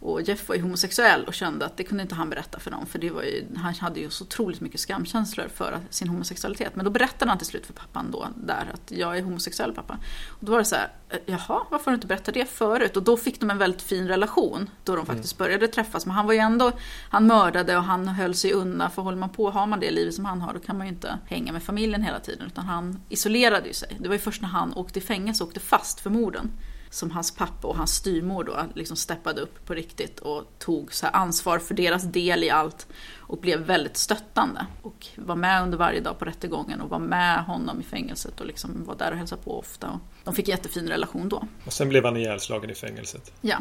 Och 0.00 0.22
Jeff 0.22 0.48
var 0.48 0.56
ju 0.56 0.62
homosexuell 0.62 1.24
och 1.24 1.34
kände 1.34 1.66
att 1.66 1.76
det 1.76 1.84
kunde 1.84 2.02
inte 2.02 2.14
han 2.14 2.30
berätta 2.30 2.58
för 2.58 2.70
dem. 2.70 2.86
För 2.86 2.98
det 2.98 3.10
var 3.10 3.22
ju, 3.22 3.46
han 3.56 3.74
hade 3.74 4.00
ju 4.00 4.10
så 4.10 4.24
otroligt 4.24 4.60
mycket 4.60 4.80
skamkänslor 4.80 5.48
för 5.54 5.78
sin 5.90 6.08
homosexualitet. 6.08 6.76
Men 6.76 6.84
då 6.84 6.90
berättade 6.90 7.30
han 7.30 7.38
till 7.38 7.46
slut 7.46 7.66
för 7.66 7.72
pappan 7.72 8.10
då, 8.10 8.28
där, 8.36 8.70
att 8.74 8.90
jag 8.90 9.18
är 9.18 9.22
homosexuell 9.22 9.72
pappa. 9.72 9.98
Och 10.28 10.44
då 10.46 10.52
var 10.52 10.58
det 10.58 10.64
så 10.64 10.74
här, 10.74 10.88
eh, 11.08 11.18
jaha, 11.26 11.62
varför 11.70 11.84
har 11.84 11.92
du 11.92 11.94
inte 11.94 12.06
berättat 12.06 12.34
det 12.34 12.50
förut? 12.50 12.96
Och 12.96 13.02
då 13.02 13.16
fick 13.16 13.40
de 13.40 13.50
en 13.50 13.58
väldigt 13.58 13.82
fin 13.82 14.08
relation. 14.08 14.70
Då 14.84 14.96
de 14.96 15.06
faktiskt 15.06 15.40
mm. 15.40 15.46
började 15.46 15.68
träffas. 15.68 16.06
Men 16.06 16.14
han 16.14 16.26
var 16.26 16.32
ju 16.32 16.38
ändå, 16.38 16.72
han 17.10 17.26
mördade 17.26 17.76
och 17.76 17.84
han 17.84 18.08
höll 18.08 18.34
sig 18.34 18.52
undan. 18.52 18.90
För 18.90 19.02
håller 19.02 19.18
man 19.18 19.30
på, 19.30 19.50
har 19.50 19.66
man 19.66 19.80
det 19.80 19.90
livet 19.90 20.14
som 20.14 20.24
han 20.24 20.40
har, 20.40 20.52
då 20.52 20.60
kan 20.60 20.78
man 20.78 20.86
ju 20.86 20.92
inte 20.92 21.18
hänga 21.26 21.52
med 21.52 21.62
familjen 21.62 22.02
hela 22.02 22.20
tiden. 22.20 22.46
Utan 22.46 22.64
han 22.64 23.00
isolerade 23.08 23.66
ju 23.66 23.74
sig. 23.74 23.96
Det 24.00 24.08
var 24.08 24.14
ju 24.14 24.20
först 24.20 24.42
när 24.42 24.48
han 24.48 24.72
åkte 24.72 24.98
i 24.98 25.02
fängelse 25.02 25.44
och 25.44 25.48
åkte 25.48 25.60
fast 25.60 26.00
för 26.00 26.10
morden 26.10 26.50
som 26.90 27.10
hans 27.10 27.30
pappa 27.30 27.68
och 27.68 27.76
hans 27.76 27.94
styrmor 27.94 28.44
då 28.44 28.56
liksom 28.74 28.96
steppade 28.96 29.40
upp 29.40 29.66
på 29.66 29.74
riktigt 29.74 30.20
och 30.20 30.44
tog 30.58 30.92
så 30.94 31.06
ansvar 31.06 31.58
för 31.58 31.74
deras 31.74 32.02
del 32.02 32.44
i 32.44 32.50
allt 32.50 32.86
och 33.30 33.38
blev 33.38 33.60
väldigt 33.60 33.96
stöttande. 33.96 34.66
Och 34.82 35.06
var 35.16 35.36
med 35.36 35.62
under 35.62 35.78
varje 35.78 36.00
dag 36.00 36.18
på 36.18 36.24
rättegången 36.24 36.80
och 36.80 36.88
var 36.88 36.98
med 36.98 37.44
honom 37.44 37.80
i 37.80 37.82
fängelset 37.82 38.40
och 38.40 38.46
liksom 38.46 38.84
var 38.84 38.94
där 38.94 39.10
och 39.10 39.18
hälsade 39.18 39.42
på 39.42 39.58
ofta. 39.58 39.90
Och 39.90 40.00
de 40.24 40.34
fick 40.34 40.48
en 40.48 40.50
jättefin 40.50 40.88
relation 40.88 41.28
då. 41.28 41.44
Och 41.66 41.72
sen 41.72 41.88
blev 41.88 42.04
han 42.04 42.16
ihjälslagen 42.16 42.70
i 42.70 42.74
fängelset. 42.74 43.32
Ja. 43.40 43.58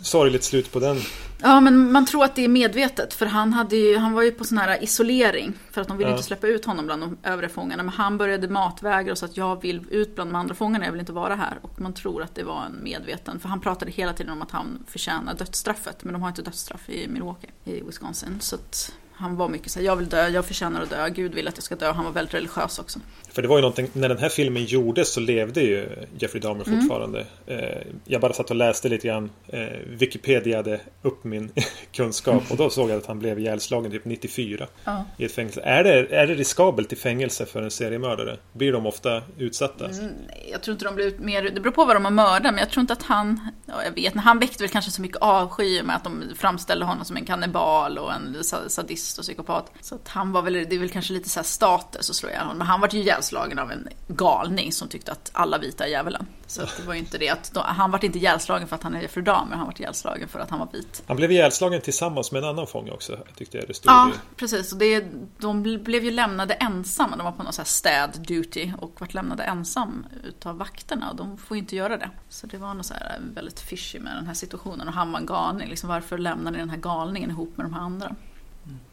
Sorgligt 0.00 0.44
slut 0.44 0.72
på 0.72 0.80
den. 0.80 0.96
Ja, 1.42 1.60
men 1.60 1.92
man 1.92 2.06
tror 2.06 2.24
att 2.24 2.34
det 2.34 2.44
är 2.44 2.48
medvetet. 2.48 3.14
För 3.14 3.26
han, 3.26 3.52
hade 3.52 3.76
ju, 3.76 3.96
han 3.96 4.12
var 4.12 4.22
ju 4.22 4.30
på 4.30 4.44
sån 4.44 4.58
här 4.58 4.82
isolering. 4.82 5.52
För 5.70 5.80
att 5.80 5.88
de 5.88 5.96
ville 5.96 6.10
ja. 6.10 6.14
inte 6.14 6.26
släppa 6.26 6.46
ut 6.46 6.64
honom 6.64 6.86
bland 6.86 7.02
de 7.02 7.18
övriga 7.22 7.50
fångarna. 7.50 7.82
Men 7.82 7.94
han 7.94 8.18
började 8.18 8.48
matvägra 8.48 9.12
och 9.12 9.18
sa 9.18 9.26
att 9.26 9.36
jag 9.36 9.62
vill 9.62 9.86
ut 9.90 10.14
bland 10.14 10.30
de 10.30 10.36
andra 10.36 10.54
fångarna, 10.54 10.84
jag 10.84 10.92
vill 10.92 11.00
inte 11.00 11.12
vara 11.12 11.34
här. 11.34 11.58
Och 11.62 11.80
man 11.80 11.92
tror 11.92 12.22
att 12.22 12.27
att 12.28 12.34
det 12.34 12.42
var 12.42 12.64
en 12.64 12.82
medveten. 12.82 13.40
För 13.40 13.48
han 13.48 13.60
pratade 13.60 13.90
hela 13.90 14.12
tiden 14.12 14.32
om 14.32 14.42
att 14.42 14.50
han 14.50 14.84
förtjänar 14.86 15.34
dödsstraffet. 15.34 16.04
Men 16.04 16.12
de 16.12 16.22
har 16.22 16.28
inte 16.28 16.42
dödsstraff 16.42 16.90
i 16.90 17.08
Milwaukee, 17.08 17.50
i 17.64 17.80
Wisconsin. 17.80 18.40
Så 18.40 18.54
att 18.54 18.92
han 19.18 19.36
var 19.36 19.48
mycket 19.48 19.72
så 19.72 19.78
här, 19.78 19.86
jag 19.86 19.96
vill 19.96 20.08
dö, 20.08 20.28
jag 20.28 20.44
förtjänar 20.44 20.82
att 20.82 20.90
dö, 20.90 21.08
Gud 21.08 21.34
vill 21.34 21.48
att 21.48 21.56
jag 21.56 21.64
ska 21.64 21.76
dö. 21.76 21.92
Han 21.92 22.04
var 22.04 22.12
väldigt 22.12 22.34
religiös 22.34 22.78
också. 22.78 22.98
För 23.32 23.42
det 23.42 23.48
var 23.48 23.56
ju 23.56 23.60
någonting, 23.60 23.90
när 23.92 24.08
den 24.08 24.18
här 24.18 24.28
filmen 24.28 24.64
gjordes 24.64 25.12
så 25.12 25.20
levde 25.20 25.60
ju 25.60 25.88
Jeffrey 26.18 26.40
Dahmer 26.40 26.68
mm. 26.68 26.80
fortfarande. 26.80 27.26
Mm. 27.46 28.00
Jag 28.04 28.20
bara 28.20 28.32
satt 28.32 28.50
och 28.50 28.56
läste 28.56 28.88
lite 28.88 29.06
grann. 29.06 29.30
Eh, 29.46 29.66
Wikipedia 29.86 30.56
hade 30.56 30.80
upp 31.02 31.24
min 31.24 31.50
kunskap 31.92 32.42
och 32.50 32.56
då 32.56 32.70
såg 32.70 32.90
jag 32.90 32.98
att 32.98 33.06
han 33.06 33.18
blev 33.18 33.38
ihjälslagen 33.38 33.90
typ 33.90 34.04
94 34.04 34.66
ja. 34.84 35.04
i 35.16 35.24
ett 35.24 35.32
fängelse. 35.32 35.60
Är 35.60 35.84
det, 35.84 36.14
är 36.16 36.26
det 36.26 36.34
riskabelt 36.34 36.92
i 36.92 36.96
fängelse 36.96 37.46
för 37.46 37.62
en 37.62 37.70
seriemördare? 37.70 38.36
Blir 38.52 38.72
de 38.72 38.86
ofta 38.86 39.22
utsatta? 39.38 39.86
Mm, 39.88 40.12
jag 40.52 40.62
tror 40.62 40.72
inte 40.72 40.84
de 40.84 40.94
blir 40.94 41.18
mer, 41.18 41.42
det 41.42 41.60
beror 41.60 41.72
på 41.72 41.84
vad 41.84 41.96
de 41.96 42.04
har 42.04 42.12
mördat, 42.12 42.42
men 42.54 42.58
jag 42.58 42.70
tror 42.70 42.80
inte 42.80 42.92
att 42.92 43.02
han, 43.02 43.50
ja, 43.66 43.84
jag 43.84 43.92
vet, 43.92 44.14
han 44.14 44.38
väckte 44.38 44.62
väl 44.62 44.70
kanske 44.70 44.90
så 44.90 45.02
mycket 45.02 45.18
avsky 45.20 45.82
med 45.82 45.96
att 45.96 46.04
de 46.04 46.22
framställde 46.36 46.84
honom 46.84 47.04
som 47.04 47.16
en 47.16 47.24
kannibal 47.24 47.98
och 47.98 48.12
en 48.12 48.36
sadist 48.68 49.07
och 49.18 49.22
psykopat. 49.22 49.72
Så 49.80 49.94
att 49.94 50.08
han 50.08 50.32
var 50.32 50.42
väl, 50.42 50.52
det 50.52 50.74
är 50.74 50.78
väl 50.78 50.90
kanske 50.90 51.12
lite 51.12 51.28
så 51.28 51.42
status 51.42 52.10
att 52.10 52.16
slå 52.16 52.28
ihjäl 52.28 52.42
honom, 52.42 52.58
men 52.58 52.66
han 52.66 52.80
var 52.80 52.88
ju 52.92 52.98
ihjälslagen 52.98 53.58
av 53.58 53.72
en 53.72 53.88
galning 54.08 54.72
som 54.72 54.88
tyckte 54.88 55.12
att 55.12 55.30
alla 55.32 55.58
vita 55.58 55.84
är 55.84 55.88
djävulen. 55.88 56.26
Så 56.46 56.60
det 56.60 56.86
var 56.86 56.94
ju 56.94 56.98
inte 57.00 57.18
det 57.18 57.28
att, 57.28 57.52
han 57.54 57.90
var 57.90 58.04
inte 58.04 58.18
ihjälslagen 58.18 58.68
för 58.68 58.76
att 58.76 58.82
han 58.82 58.94
är 58.94 59.08
fru 59.08 59.22
Dahmer, 59.22 59.56
han 59.56 59.66
var 59.66 59.80
ihjälslagen 59.80 60.28
för 60.28 60.40
att 60.40 60.50
han 60.50 60.58
var 60.58 60.68
vit. 60.72 61.02
Han 61.06 61.16
blev 61.16 61.32
ihjälslagen 61.32 61.80
tillsammans 61.80 62.32
med 62.32 62.42
en 62.42 62.48
annan 62.48 62.66
fånge 62.66 62.90
också, 62.90 63.18
tyckte 63.36 63.58
jag 63.58 63.68
det 63.68 63.74
stod. 63.74 63.92
Ja, 63.92 64.10
precis. 64.36 64.72
Och 64.72 64.78
det, 64.78 65.04
de 65.38 65.62
blev 65.62 66.04
ju 66.04 66.10
lämnade 66.10 66.54
ensamma, 66.54 67.16
de 67.16 67.24
var 67.24 67.32
på 67.32 67.42
någon 67.42 67.52
sån 67.52 67.62
här 67.62 67.68
städ 67.68 68.24
duty 68.28 68.72
och 68.78 69.00
vart 69.00 69.14
lämnade 69.14 69.42
ensam 69.42 70.06
utav 70.24 70.58
vakterna 70.58 71.10
och 71.10 71.16
de 71.16 71.38
får 71.38 71.56
ju 71.56 71.60
inte 71.60 71.76
göra 71.76 71.96
det. 71.96 72.10
Så 72.28 72.46
det 72.46 72.58
var 72.58 72.74
något 72.74 72.86
så 72.86 72.94
här 72.94 73.20
väldigt 73.34 73.60
fishy 73.60 74.00
med 74.00 74.16
den 74.16 74.26
här 74.26 74.34
situationen 74.34 74.88
och 74.88 74.94
han 74.94 75.12
var 75.12 75.20
en 75.20 75.26
galning. 75.26 75.68
Liksom, 75.68 75.88
varför 75.88 76.18
lämnade 76.18 76.50
ni 76.50 76.58
den 76.58 76.70
här 76.70 76.76
galningen 76.76 77.30
ihop 77.30 77.56
med 77.56 77.66
de 77.66 77.74
här 77.74 77.80
andra? 77.80 78.16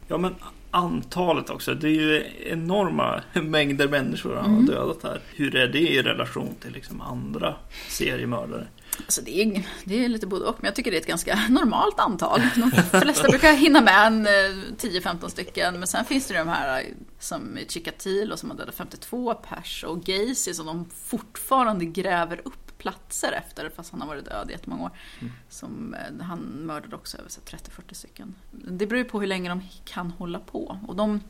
Ja 0.08 0.18
men 0.18 0.34
antalet 0.70 1.50
också. 1.50 1.74
Det 1.74 1.88
är 1.88 1.92
ju 1.92 2.24
enorma 2.46 3.22
mängder 3.32 3.88
människor 3.88 4.34
han 4.34 4.44
har 4.44 4.50
mm. 4.50 4.66
dödat 4.66 5.02
här. 5.02 5.20
Hur 5.34 5.56
är 5.56 5.68
det 5.68 5.78
i 5.78 6.02
relation 6.02 6.54
till 6.60 6.72
liksom 6.72 7.00
andra 7.00 7.54
seriemördare? 7.88 8.66
Alltså 8.98 9.22
det, 9.22 9.42
är, 9.42 9.62
det 9.84 10.04
är 10.04 10.08
lite 10.08 10.26
både 10.26 10.44
och, 10.44 10.56
men 10.58 10.66
jag 10.66 10.74
tycker 10.74 10.90
det 10.90 10.96
är 10.96 11.00
ett 11.00 11.06
ganska 11.06 11.38
normalt 11.48 12.00
antal. 12.00 12.42
De 12.54 13.00
flesta 13.00 13.28
brukar 13.28 13.52
hinna 13.52 13.80
med 13.80 14.06
en 14.06 14.26
10-15 14.26 15.22
eh, 15.22 15.28
stycken, 15.28 15.78
men 15.78 15.86
sen 15.86 16.04
finns 16.04 16.26
det 16.26 16.38
de 16.38 16.48
här 16.48 16.80
eh, 16.80 16.86
som 17.18 17.58
Chikatilo 17.68 18.36
som 18.36 18.50
har 18.50 18.56
dödat 18.56 18.74
52 18.74 19.34
pers 19.34 19.84
och 19.84 20.04
Gacy 20.04 20.54
som 20.54 20.66
de 20.66 20.86
fortfarande 21.04 21.84
gräver 21.84 22.40
upp 22.44 22.65
platser 22.78 23.32
efter, 23.32 23.70
fast 23.76 23.90
han 23.90 24.00
har 24.00 24.08
varit 24.08 24.24
död 24.24 24.50
i 24.50 24.52
jättemånga 24.52 24.84
år. 24.84 24.90
Mm. 25.20 25.32
Som, 25.48 25.94
eh, 25.94 26.24
han 26.24 26.38
mördade 26.40 26.96
också 26.96 27.18
över 27.18 27.28
30-40 27.28 27.94
stycken. 27.94 28.34
Det 28.50 28.86
beror 28.86 28.98
ju 28.98 29.04
på 29.04 29.20
hur 29.20 29.26
länge 29.26 29.48
de 29.48 29.62
kan 29.84 30.10
hålla 30.10 30.38
på. 30.38 30.78
Och 30.88 30.96
de, 30.96 31.20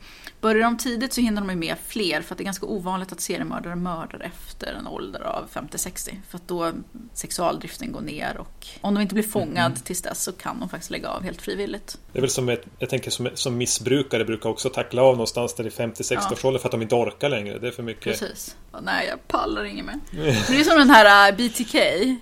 börjar 0.41 0.63
de 0.63 0.79
tidigt 0.79 1.13
så 1.13 1.21
hinner 1.21 1.41
de 1.41 1.51
ju 1.51 1.57
med 1.57 1.77
fler, 1.87 2.23
för 2.23 2.35
att 2.35 2.39
det 2.39 2.43
är 2.43 2.45
ganska 2.45 2.67
ovanligt 2.67 3.13
att 3.13 3.21
seriemördare 3.21 3.77
mördar 3.77 4.21
efter 4.21 4.75
en 4.75 4.87
ålder 4.87 5.21
av 5.21 5.49
50-60. 5.53 6.17
För 6.29 6.37
att 6.37 6.49
då 6.49 6.73
sexualdriften 7.13 7.93
går 7.93 8.01
ner 8.01 8.37
och 8.37 8.67
om 8.81 8.95
de 8.95 9.01
inte 9.01 9.15
blir 9.15 9.25
fångad 9.25 9.67
mm. 9.67 9.79
tills 9.85 10.03
dess 10.03 10.23
så 10.23 10.33
kan 10.33 10.61
de 10.61 10.69
faktiskt 10.69 10.91
lägga 10.91 11.09
av 11.09 11.23
helt 11.23 11.43
frivilligt. 11.43 11.99
Det 12.13 12.19
är 12.19 12.21
väl 12.21 12.31
som 12.31 12.49
ett, 12.49 12.67
jag 12.79 12.91
tänker 12.91 13.11
som, 13.11 13.29
som 13.35 13.57
missbrukare 13.57 14.25
brukar 14.25 14.51
också 14.51 14.71
tackla 14.71 15.03
av 15.03 15.15
någonstans 15.15 15.55
där 15.55 15.67
i 15.67 15.71
50-60 15.71 16.33
års 16.33 16.45
ålder 16.45 16.61
för 16.61 16.69
att 16.69 16.73
de 16.73 16.83
inte 16.83 16.95
orkar 16.95 17.29
längre. 17.29 17.59
Det 17.59 17.67
är 17.67 17.73
för 17.73 17.83
mycket. 17.83 18.05
Precis. 18.05 18.57
Nej, 18.83 19.07
jag 19.09 19.29
pallar 19.29 19.65
inget 19.65 19.85
mer. 19.85 20.01
Det 20.49 20.61
är 20.61 20.65
som 20.65 20.79
den 20.79 20.91
här 20.91 21.31
äh, 21.31 21.36
BTK 21.37 21.77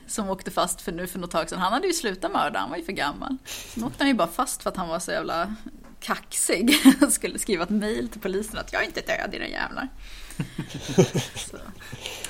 som 0.07 0.31
åkte 0.31 0.51
fast 0.51 0.81
för 0.81 0.93
nu 0.93 1.07
för 1.07 1.19
något 1.19 1.31
tag 1.31 1.49
sedan. 1.49 1.59
Han 1.59 1.73
hade 1.73 1.87
ju 1.87 1.93
slutat 1.93 2.33
mörda, 2.33 2.59
han 2.59 2.71
var 2.71 2.77
ju 2.77 2.85
för 2.85 2.93
gammal. 2.93 3.37
Sen 3.45 3.85
åkte 3.85 3.97
han 3.99 4.09
ju 4.09 4.15
bara 4.15 4.29
fast 4.29 4.63
för 4.63 4.71
att 4.71 4.77
han 4.77 4.89
var 4.89 4.99
så 4.99 5.11
jävla 5.11 5.55
kaxig. 6.01 6.77
Han 7.01 7.11
skulle 7.11 7.39
skriva 7.39 7.63
ett 7.63 7.71
mail 7.71 8.09
till 8.09 8.21
polisen 8.21 8.59
att 8.59 8.73
jag 8.73 8.83
är 8.83 8.87
inte 8.87 9.01
död 9.01 9.35
i 9.35 9.39
den 9.39 9.51
jävlar. 9.51 9.89
så. 11.35 11.57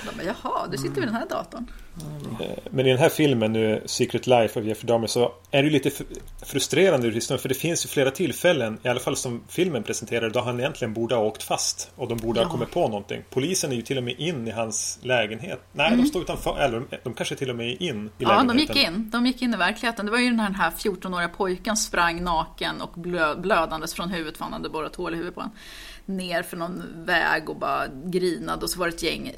De 0.05 0.17
bara, 0.17 0.25
jaha, 0.25 0.67
du 0.71 0.77
sitter 0.77 0.95
vid 0.95 1.09
den 1.09 1.15
här 1.15 1.29
datorn. 1.29 1.67
Eh, 2.41 2.47
men 2.71 2.87
i 2.87 2.89
den 2.89 2.99
här 2.99 3.09
filmen 3.09 3.53
nu, 3.53 3.83
Secret 3.87 4.27
Life 4.27 4.61
of 4.61 4.67
Jeffrey 4.67 4.87
Dahmer, 4.87 5.07
så 5.07 5.33
är 5.51 5.63
det 5.63 5.71
lite 5.71 5.91
frustrerande 6.43 7.07
ur 7.07 7.13
historien. 7.13 7.43
För 7.43 7.49
det 7.49 7.55
finns 7.55 7.85
ju 7.85 7.89
flera 7.89 8.11
tillfällen, 8.11 8.79
i 8.83 8.89
alla 8.89 9.01
fall 9.01 9.17
som 9.17 9.43
filmen 9.49 9.83
presenterar, 9.83 10.31
då 10.31 10.41
han 10.41 10.61
egentligen 10.61 10.95
borde 10.95 11.15
ha 11.15 11.23
åkt 11.23 11.43
fast. 11.43 11.91
Och 11.97 12.09
de 12.09 12.19
borde 12.19 12.41
ja. 12.41 12.45
ha 12.45 12.53
kommit 12.53 12.71
på 12.71 12.89
någonting. 12.89 13.23
Polisen 13.31 13.73
är 13.73 13.77
ju 13.77 13.83
till 13.83 13.99
och 13.99 14.05
med 14.05 14.21
in 14.21 14.49
i 14.49 14.51
hans 14.51 14.99
lägenhet. 15.03 15.61
Nej, 15.73 15.87
mm. 15.87 16.01
de 16.01 16.07
står 16.07 16.23
utanför. 16.23 16.59
Eller 16.59 16.83
de 17.03 17.15
kanske 17.15 17.37
till 17.37 17.51
och 17.51 17.57
med 17.57 17.67
är 17.67 17.83
in 17.83 18.07
i 18.07 18.11
ja, 18.19 18.29
lägenheten. 18.29 18.49
Ja, 18.49 18.53
de 18.53 18.59
gick 18.59 18.89
in. 18.89 19.11
De 19.11 19.27
gick 19.27 19.43
in 19.43 19.55
i 19.55 19.57
verkligheten. 19.57 20.07
Det 20.07 20.13
var 20.13 20.19
ju 20.19 20.31
den 20.31 20.55
här 20.55 20.71
14-åriga 20.71 21.29
pojken 21.29 21.77
sprang 21.77 22.25
naken 22.25 22.81
och 22.81 22.93
blö 23.01 23.35
blödandes 23.35 23.95
från 23.95 24.11
huvudet 24.11 24.37
för 24.37 24.45
han 24.45 24.53
hade 24.53 24.69
borrat 24.69 24.97
hål 24.97 25.15
i 25.15 25.17
huvudet 25.17 25.35
på 25.35 25.41
honom 25.41 25.57
ner 26.07 26.43
för 26.43 26.57
någon 26.57 26.83
väg 27.05 27.49
och 27.51 27.57
bara 27.57 27.87
grinade 28.05 28.63
och 28.63 28.71
så 28.71 28.79
var 28.79 28.87
det 28.87 28.95
ett 28.95 29.03
gäng 29.03 29.33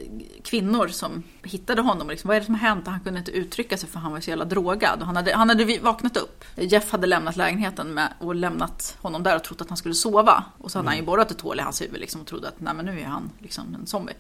kvinnor 0.45 0.89
som 0.89 1.23
hittade 1.43 1.83
honom. 1.83 2.09
Liksom, 2.09 2.29
vad, 2.29 2.37
är 2.37 2.41
som 2.41 2.55
hänt? 2.55 2.87
Han 2.87 3.01
kunde 3.01 3.19
inte 3.19 3.31
uttrycka 3.31 3.77
sig 3.77 3.89
för 3.89 3.99
han 3.99 4.13
var 4.13 4.21
så 4.21 4.31
jävla 4.31 4.45
drogad. 4.45 5.01
Och 5.01 5.07
han, 5.07 5.17
hade, 5.17 5.35
han 5.35 5.49
hade 5.49 5.79
vaknat 5.79 6.17
upp. 6.17 6.45
Jeff 6.57 6.93
hade 6.93 7.07
lämnat 7.07 7.37
lägenheten 7.37 7.95
med, 7.95 8.13
och 8.19 8.35
lämnat 8.35 8.97
honom 9.01 9.23
där 9.23 9.37
och 9.37 9.45
trott 9.45 9.61
att 9.61 9.69
han 9.69 9.77
skulle 9.77 9.95
sova. 9.95 10.45
Och 10.59 10.71
så 10.71 10.79
hade 10.79 10.89
han 10.89 10.97
ju 10.97 11.03
borrat 11.05 11.31
ett 11.31 11.41
hål 11.41 11.59
i 11.59 11.63
hans 11.63 11.83
huvud 11.83 12.01
liksom, 12.01 12.21
och 12.21 12.27
trodde 12.27 12.49
att 12.49 12.61
nej, 12.61 12.75
men 12.75 12.85
nu 12.85 13.01
är 13.01 13.05
han 13.05 13.31
liksom 13.39 13.75
en 13.75 13.87
zombie. 13.87 14.15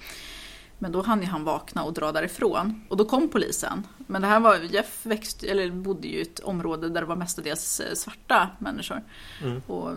Men 0.78 0.92
då 0.92 1.02
hann 1.02 1.20
ju 1.20 1.26
han 1.26 1.44
vakna 1.44 1.84
och 1.84 1.92
dra 1.92 2.12
därifrån. 2.12 2.82
Och 2.88 2.96
då 2.96 3.04
kom 3.04 3.28
polisen. 3.28 3.86
Men 3.96 4.22
det 4.22 4.28
här 4.28 4.40
var, 4.40 4.56
Jeff 4.56 5.06
växte, 5.06 5.46
eller 5.46 5.70
bodde 5.70 6.08
ju 6.08 6.18
i 6.18 6.22
ett 6.22 6.38
område 6.40 6.88
där 6.88 7.00
det 7.00 7.06
var 7.06 7.16
mestadels 7.16 7.80
eh, 7.80 7.94
svarta 7.94 8.50
människor. 8.58 9.02
Mm. 9.42 9.62
Och 9.66 9.92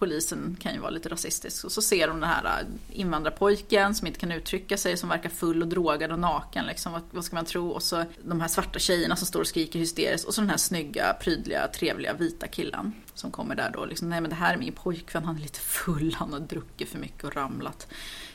polisen 0.00 0.56
kan 0.60 0.74
ju 0.74 0.80
vara 0.80 0.90
lite 0.90 1.08
rasistisk. 1.08 1.64
Och 1.64 1.72
så 1.72 1.82
ser 1.82 2.08
de 2.08 2.20
den 2.20 2.28
här 2.28 2.44
äh, 2.44 2.98
invandrarpojken 3.00 3.94
som 3.94 4.06
inte 4.06 4.20
kan 4.20 4.32
uttrycka 4.32 4.76
sig, 4.76 4.96
som 4.96 5.08
verkar 5.08 5.28
full 5.28 5.62
och 5.62 5.68
drogad 5.68 6.12
och 6.12 6.18
naken. 6.18 6.66
Liksom. 6.66 6.92
Vad, 6.92 7.02
vad 7.10 7.24
ska 7.24 7.36
man 7.36 7.44
tro? 7.44 7.68
Och 7.68 7.82
så 7.82 8.04
de 8.24 8.40
här 8.40 8.48
svarta 8.48 8.78
tjejerna 8.78 9.16
som 9.16 9.26
står 9.26 9.40
och 9.40 9.46
skriker 9.46 9.78
hysteriskt. 9.78 10.28
Och 10.28 10.34
så 10.34 10.40
den 10.40 10.50
här 10.50 10.56
snygga, 10.56 11.16
prydliga, 11.20 11.68
trevliga 11.68 12.12
vita 12.12 12.46
killen. 12.46 12.92
Som 13.14 13.30
kommer 13.30 13.54
där 13.54 13.70
då 13.74 13.84
liksom, 13.84 14.08
nej 14.08 14.20
men 14.20 14.30
det 14.30 14.36
här 14.36 14.54
är 14.54 14.58
min 14.58 14.72
pojkvän, 14.72 15.24
han 15.24 15.36
är 15.36 15.40
lite 15.40 15.60
full, 15.60 16.16
han 16.18 16.32
har 16.32 16.40
druckit 16.40 16.88
för 16.88 16.98
mycket 16.98 17.24
och 17.24 17.34
ramlat. 17.34 17.86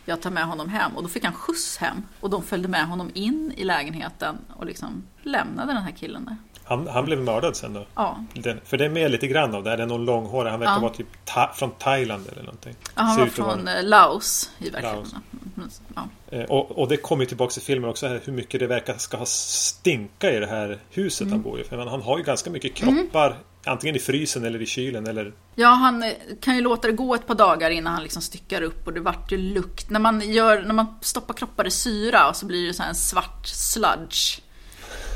Jag 0.05 0.21
tar 0.21 0.31
med 0.31 0.45
honom 0.45 0.69
hem 0.69 0.95
och 0.95 1.03
då 1.03 1.09
fick 1.09 1.23
han 1.23 1.33
skjuts 1.33 1.77
hem. 1.77 2.03
Och 2.19 2.29
de 2.29 2.43
följde 2.43 2.67
med 2.67 2.87
honom 2.87 3.11
in 3.13 3.53
i 3.57 3.63
lägenheten 3.63 4.37
och 4.55 4.65
liksom 4.65 5.03
lämnade 5.21 5.73
den 5.73 5.83
här 5.83 5.91
killen 5.91 6.25
där. 6.25 6.37
Han, 6.67 6.87
han 6.87 7.05
blev 7.05 7.19
mördad 7.21 7.55
sen 7.55 7.73
då? 7.73 7.85
Ja. 7.95 8.17
Den, 8.33 8.59
för 8.65 8.77
det 8.77 8.85
är 8.85 8.89
med 8.89 9.11
lite 9.11 9.27
grann 9.27 9.55
av 9.55 9.63
det. 9.63 9.69
här. 9.69 9.77
Det 9.77 9.83
är 9.83 9.87
någon 9.87 10.05
långhårig. 10.05 10.51
Han 10.51 10.59
verkar 10.59 10.73
Ja. 10.73 10.79
vara 10.79 10.93
typ 10.93 11.07
ta, 11.25 11.51
från 11.55 11.71
Thailand 11.71 12.27
eller 12.31 12.43
någonting. 12.43 12.75
Ja, 12.95 13.01
han 13.01 13.17
var 13.19 13.25
att 13.27 13.37
vara- 13.39 13.51
från 13.55 13.67
eh, 13.67 13.83
Laos 13.83 14.49
i 14.59 14.69
verkligheten. 14.69 15.21
Laos. 15.55 15.81
Ja. 15.95 16.07
Eh, 16.31 16.43
Och, 16.43 16.71
och 16.79 16.87
det 16.87 16.97
kommer 16.97 17.23
ju 17.23 17.27
tillbaka 17.27 17.53
i 17.57 17.63
filmen 17.63 17.89
också. 17.89 18.07
Här, 18.07 18.21
hur 18.25 18.33
mycket 18.33 18.59
det 18.59 18.67
verkar 18.67 18.97
ska 18.97 19.17
ha 19.17 19.25
stinka 19.25 20.31
i 20.33 20.39
det 20.39 20.47
här 20.47 20.79
huset 20.91 21.21
Mm. 21.21 21.31
han 21.31 21.41
bor 21.41 21.59
i. 21.59 21.63
För 21.63 21.77
han, 21.77 22.01
har 22.01 22.17
ju 22.17 22.23
ganska 22.23 22.49
mycket 22.49 22.73
kroppar. 22.75 23.37
Antingen 23.67 23.95
i 23.95 23.99
frysen 23.99 24.45
eller 24.45 24.61
i 24.61 24.65
kylen. 24.65 25.07
Eller, 25.07 25.33
Ja, 25.55 25.67
han 25.69 26.03
eh, 26.03 26.11
kan 26.41 26.55
ju 26.55 26.61
låta 26.61 26.87
det 26.87 26.93
gå 26.93 27.15
ett 27.15 27.27
par 27.27 27.35
dagar 27.35 27.69
innan 27.69 27.93
han 27.93 28.03
liksom 28.03 28.21
styckar 28.21 28.61
upp 28.61 28.87
och 28.87 28.93
det 28.93 28.99
vart 28.99 29.31
ju 29.31 29.37
lukt. 29.37 29.89
När 29.89 29.99
man, 29.99 30.21
gör, 30.31 30.61
när 30.63 30.73
man 30.73 30.85
stoppar 31.01 31.33
kroppar 31.33 31.67
i 31.67 31.71
syra 31.71 32.33
så 32.33 32.45
blir 32.45 32.67
det 32.67 32.73
så 32.73 32.83
en 32.83 32.95
svart 32.95 33.47
sludge. 33.47 34.41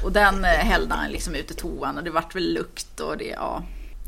Och 0.04 0.12
den 0.12 0.46
eh, 0.46 0.50
hällde 0.50 0.96
han 0.96 1.12
liksom 1.12 1.36
ut 1.36 1.52
i 1.52 1.54
toan 1.54 1.98
och 1.98 2.04
det 2.04 2.10
vart 2.10 2.36
väl 2.36 2.54
lukt 2.54 3.00
och 3.00 3.18
det, 3.18 3.26
ja. 3.26 3.64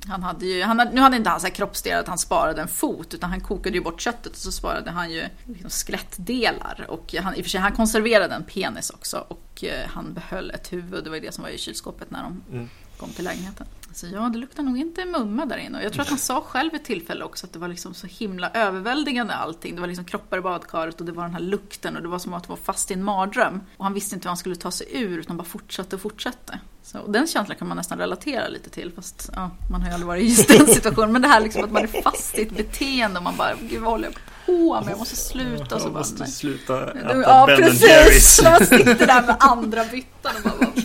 Han 0.08 0.24
hade 0.24 0.46
ju, 0.46 0.64
han 0.64 0.80
hade, 0.80 0.92
nu 0.92 1.02
hade 1.02 1.18
inte 1.18 1.30
han 1.30 1.40
så 1.40 1.48
här 1.48 1.54
kroppsdelar 1.54 2.00
att 2.00 2.08
han 2.08 2.18
sparade 2.18 2.62
en 2.62 2.68
fot 2.68 3.14
utan 3.14 3.30
han 3.30 3.42
kokade 3.42 3.76
ju 3.76 3.84
bort 3.84 4.02
köttet 4.02 4.32
och 4.32 4.38
så 4.38 4.52
sparade 4.52 4.92
han 4.92 5.12
ju 5.12 5.24
liksom 5.46 5.70
skelettdelar. 5.70 6.86
Och 6.88 7.16
han, 7.20 7.36
i 7.36 7.42
och 7.42 7.46
för 7.46 7.50
sig, 7.50 7.60
han 7.60 7.72
konserverade 7.72 8.36
en 8.36 8.44
penis 8.44 8.90
också 8.90 9.26
och 9.28 9.64
eh, 9.64 9.88
han 9.88 10.14
behöll 10.14 10.52
ett 10.52 10.74
huvud. 10.74 11.04
Det 11.04 11.10
var 11.10 11.18
ju 11.18 11.22
det 11.22 11.32
som 11.32 11.44
var 11.44 11.50
i 11.50 11.58
kylskåpet 11.58 12.12
när 12.12 12.24
de 12.24 12.42
Mm 12.52 12.70
kom 13.02 13.10
till 13.10 13.24
lägenheten. 13.24 13.68
Så 13.94 14.08
ja, 14.14 14.20
det 14.34 14.38
luktar 14.38 14.64
nog 14.64 14.78
inte 14.78 15.06
mumma 15.06 15.46
där 15.46 15.58
inne. 15.58 15.78
Och 15.78 15.84
jag 15.84 15.94
tror 15.94 16.02
att 16.02 16.10
han 16.10 16.18
sa 16.18 16.42
själv 16.42 16.72
vid 16.72 16.84
tillfälle 16.84 17.24
också 17.26 17.46
att 17.46 17.54
det 17.54 17.60
var 17.60 17.68
liksom 17.68 17.94
så 17.94 18.08
himla 18.08 18.50
överväldigande 18.50 19.34
allting. 19.34 19.76
Det 19.76 19.82
var 19.82 19.88
liksom 19.88 20.06
kroppar 20.06 20.38
i 20.38 20.42
badkaret 20.42 21.00
och 21.00 21.06
det 21.06 21.12
var 21.12 21.24
den 21.24 21.34
här 21.34 21.42
lukten 21.42 21.96
och 21.96 22.02
det 22.02 22.08
var 22.08 22.20
som 22.20 22.34
att 22.34 22.50
vara 22.50 22.60
fast 22.64 22.92
i 22.92 22.94
en 22.94 23.04
mardröm. 23.04 23.62
Och 23.78 23.86
han 23.86 23.94
visste 23.94 24.16
inte 24.16 24.26
hur 24.26 24.30
han 24.30 24.38
skulle 24.38 24.56
ta 24.56 24.72
sig 24.72 24.88
ur 24.92 25.18
utan 25.18 25.38
bara 25.38 25.44
fortsatte 25.44 25.96
och 25.96 26.02
fortsatte. 26.02 26.60
Så, 26.84 27.00
och 27.00 27.12
den 27.12 27.28
känslan 27.28 27.58
kan 27.58 27.68
man 27.68 27.78
nästan 27.78 27.98
relatera 27.98 28.48
lite 28.48 28.70
till 28.70 28.92
fast 28.96 29.30
ja, 29.36 29.52
man 29.72 29.82
har 29.82 29.88
ju 29.88 29.94
aldrig 29.94 30.08
varit 30.08 30.24
i 30.24 30.28
just 30.28 30.48
den 30.48 30.68
situationen. 30.76 31.12
Men 31.12 31.22
det 31.22 31.28
här 31.28 31.42
liksom 31.42 31.64
att 31.64 31.72
man 31.72 31.84
är 31.84 32.02
fast 32.02 32.38
i 32.38 32.42
ett 32.42 32.58
beteende 32.58 33.18
och 33.18 33.24
man 33.24 33.38
bara, 33.38 33.54
gud 33.70 33.82
vad 33.82 33.92
håller 33.92 34.06
jag 34.06 34.16
på 34.46 34.82
med? 34.82 34.92
Jag 34.92 35.00
måste 35.00 35.16
sluta. 35.16 35.76
Och 35.76 35.82
så 35.82 35.88
Jag 35.88 35.94
bara, 35.94 36.00
måste 36.00 36.20
nej. 36.24 36.32
sluta 36.32 36.92
äta 36.92 37.22
Ja, 37.22 37.46
Ben 37.48 37.58
precis! 37.58 37.82
Jerrys. 37.82 38.42
När 38.44 38.52
man 38.52 38.60
sitter 38.68 39.08
där 39.08 39.22
med 39.22 39.36
andra 39.40 39.86
byttan 39.86 40.32
och 40.38 40.44
bara, 40.44 40.54
vad. 40.76 40.81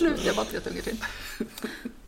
Nu 0.00 0.08
slutar 0.08 0.26
jag 0.26 0.36
bara 0.36 0.46
tre 0.46 0.60
tuggar 0.60 0.82
till. 0.82 0.96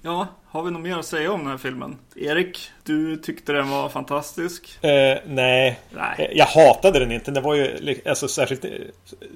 Ja, 0.02 0.26
har 0.46 0.62
vi 0.62 0.70
något 0.70 0.82
mer 0.82 0.96
att 0.98 1.06
säga 1.06 1.32
om 1.32 1.40
den 1.40 1.48
här 1.50 1.58
filmen? 1.58 1.96
Erik, 2.16 2.70
du 2.84 3.16
tyckte 3.16 3.52
den 3.52 3.70
var 3.70 3.88
fantastisk. 3.88 4.84
eh, 4.84 5.18
nej, 5.26 5.80
Nej. 5.90 6.14
Eh, 6.18 6.36
Jag 6.38 6.46
hatade 6.46 6.98
den 6.98 7.12
inte. 7.12 7.30
Det 7.30 7.40
var 7.40 7.54
ju 7.54 7.96
alltså, 8.06 8.28
särskilt 8.28 8.64
eh, 8.64 8.70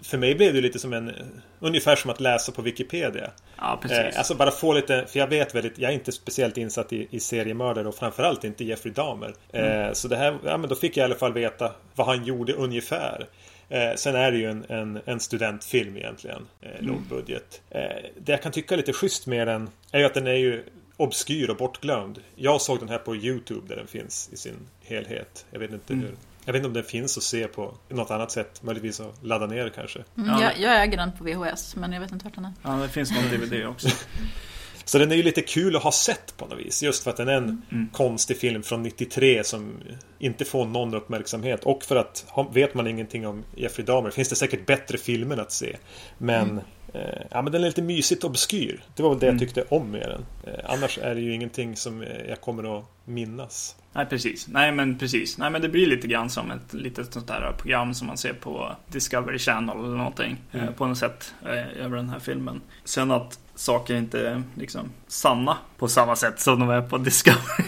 För 0.03 0.19
mig 0.19 0.35
blev 0.35 0.55
det 0.55 0.61
lite 0.61 0.79
som 0.79 0.93
en 0.93 1.13
Ungefär 1.61 1.97
som 1.97 2.11
att 2.11 2.21
läsa 2.21 2.53
på 2.53 2.63
Wikipedia. 2.63 3.31
Ja, 3.57 3.79
precis. 3.83 3.99
Eh, 3.99 4.19
alltså 4.19 4.35
bara 4.35 4.51
få 4.51 4.73
lite 4.73 5.05
För 5.09 5.19
jag 5.19 5.27
vet 5.27 5.55
väldigt 5.55 5.79
Jag 5.79 5.91
är 5.91 5.95
inte 5.95 6.13
speciellt 6.13 6.57
insatt 6.57 6.93
i, 6.93 7.09
i 7.11 7.21
seriemördare 7.21 7.89
och 7.89 7.95
framförallt 7.95 8.45
inte 8.45 8.65
Jeffrey 8.65 8.93
Dahmer. 8.95 9.35
Eh, 9.53 9.93
så 9.93 10.09
det 10.09 10.17
här 10.17 10.39
Ja 10.45 10.57
men 10.57 10.69
då 10.69 10.75
fick 10.75 10.97
jag 10.97 11.05
i 11.05 11.05
alla 11.05 11.15
fall 11.19 11.33
veta 11.33 11.73
Vad 11.95 12.07
han 12.07 12.25
gjorde 12.25 12.53
ungefär. 12.53 13.27
Eh, 13.73 13.95
sen 13.97 14.15
är 14.17 14.33
det 14.33 14.39
ju 14.39 14.51
en, 14.51 14.65
en, 14.69 15.01
en 15.05 15.21
studentfilm 15.21 15.97
egentligen. 15.97 16.47
Eh, 16.61 16.71
låg 16.81 17.01
budget. 17.01 17.61
Eh, 17.71 17.81
det 18.21 18.33
jag 18.33 18.43
kan 18.43 18.53
tycka 18.53 18.75
är 18.75 18.77
lite 18.77 18.93
schysst 18.93 19.27
med 19.27 19.49
den 19.49 19.71
är 19.93 19.99
ju 19.99 20.05
att 20.05 20.15
den 20.15 20.27
är 20.27 20.35
ju 20.35 20.65
obskyr 20.97 21.51
och 21.51 21.57
bortglömd. 21.57 22.19
Jag 22.35 22.61
såg 22.61 22.79
den 22.79 22.89
här 22.89 22.99
på 22.99 23.17
Youtube 23.17 23.69
där 23.69 23.77
den 23.77 23.87
finns 23.87 24.31
i 24.33 24.37
sin 24.37 24.57
helhet. 24.81 25.47
Jag 25.51 25.59
vet 25.61 25.71
inte 25.73 25.95
hur. 25.95 26.15
Jag 26.45 26.53
vet 26.53 26.61
inte 26.61 26.69
om 26.69 26.75
den 26.75 26.85
finns 26.85 27.17
att 27.17 27.23
se 27.23 27.47
på 27.47 27.75
något 27.89 28.11
annat 28.11 28.31
sätt. 28.31 28.63
Möjligtvis 28.63 29.01
att 29.01 29.15
ladda 29.23 29.47
ner 29.47 29.69
kanske. 29.69 29.99
Mm, 30.17 30.31
Ja, 30.31 30.43
jag, 30.43 30.61
jag 30.61 30.83
äger 30.83 30.97
den 30.97 31.13
på 31.13 31.25
VHS, 31.25 31.77
men 31.77 31.93
jag 31.93 32.01
vet 32.01 32.13
inte 32.13 32.25
vart 32.25 32.35
den 32.35 32.45
är. 32.45 32.53
Ja, 32.63 32.71
det 32.71 32.89
finns 32.89 33.11
någon 33.11 33.31
DVD 33.41 33.67
också. 33.67 33.89
Så 34.85 34.99
den 34.99 35.13
är 35.13 35.17
ju 35.17 35.23
lite 35.23 35.43
kul 35.43 35.77
att 35.77 35.83
ha 35.83 35.93
sett 35.93 36.37
på 36.37 36.47
något 36.47 36.59
vis. 36.59 36.83
Just 36.83 37.05
för 37.05 37.11
att 37.11 37.17
den 37.17 37.29
är 37.29 37.33
en 37.37 37.63
Mm. 37.73 37.89
konstig 37.93 38.37
film 38.37 38.63
från 38.63 38.83
93 38.83 39.45
som 39.45 39.73
inte 40.19 40.45
får 40.45 40.67
någon 40.67 40.95
uppmärksamhet. 40.95 41.65
Och 41.65 41.83
för 41.85 41.97
att 41.97 42.27
vet 42.53 42.75
man 42.75 42.87
ingenting 42.87 43.27
om 43.27 43.45
Jeffrey 43.57 43.85
Dahmer 43.87 44.11
finns 44.11 44.29
det 44.29 44.37
säkert 44.37 44.67
bättre 44.67 44.99
filmer 44.99 45.37
att 45.37 45.53
se. 45.53 45.77
Men, 46.19 46.61
eh, 46.95 47.01
ja, 47.31 47.43
men 47.43 47.53
den 47.53 47.63
är 47.63 47.67
lite 47.67 47.83
mysigt 47.83 48.25
obskyr. 48.25 48.83
Det 48.97 49.03
var 49.03 49.11
väl 49.11 49.19
det 49.19 49.27
Mm. 49.27 49.35
jag 49.37 49.41
tyckte 49.41 49.65
om 49.75 49.91
med 49.91 50.01
den. 50.09 50.55
Eh, 50.55 50.61
annars 50.65 50.99
är 50.99 51.15
det 51.15 51.21
ju 51.21 51.35
ingenting 51.35 51.77
som 51.77 52.03
eh, 52.03 52.09
jag 52.29 52.41
kommer 52.41 52.79
att 52.79 52.85
minnas. 53.05 53.77
Nej, 53.95 54.07
precis. 54.07 54.49
Nej, 54.49 54.73
men 54.73 54.99
precis. 54.99 55.39
Nej, 55.39 55.51
men 55.51 55.63
det 55.63 55.69
blir 55.69 55.87
lite 55.87 56.07
grann 56.09 56.31
som 56.31 56.51
ett 56.51 56.73
litet 56.75 57.13
sånt 57.13 57.27
där 57.29 57.55
program 57.59 57.95
som 57.95 58.07
man 58.07 58.17
ser 58.19 58.33
på 58.33 58.77
Discovery 58.89 59.39
Channel 59.39 59.79
eller 59.79 59.97
någonting. 59.97 60.37
Mm. 60.53 60.69
Eh, 60.69 60.75
på 60.75 60.87
något 60.87 60.99
sätt 60.99 61.35
eh, 61.43 61.85
över 61.85 61.97
den 61.97 62.09
här 62.09 62.19
filmen. 62.19 62.61
Sen 62.85 63.11
att 63.11 63.39
saker 63.55 63.95
inte 63.95 64.43
liksom 64.55 64.91
sanna 65.07 65.57
på 65.79 65.89
samma 65.89 66.17
sätt 66.17 66.41
som 66.41 66.61
de 66.61 66.71
är 66.71 66.83
på 66.83 66.99
Discovery 66.99 67.65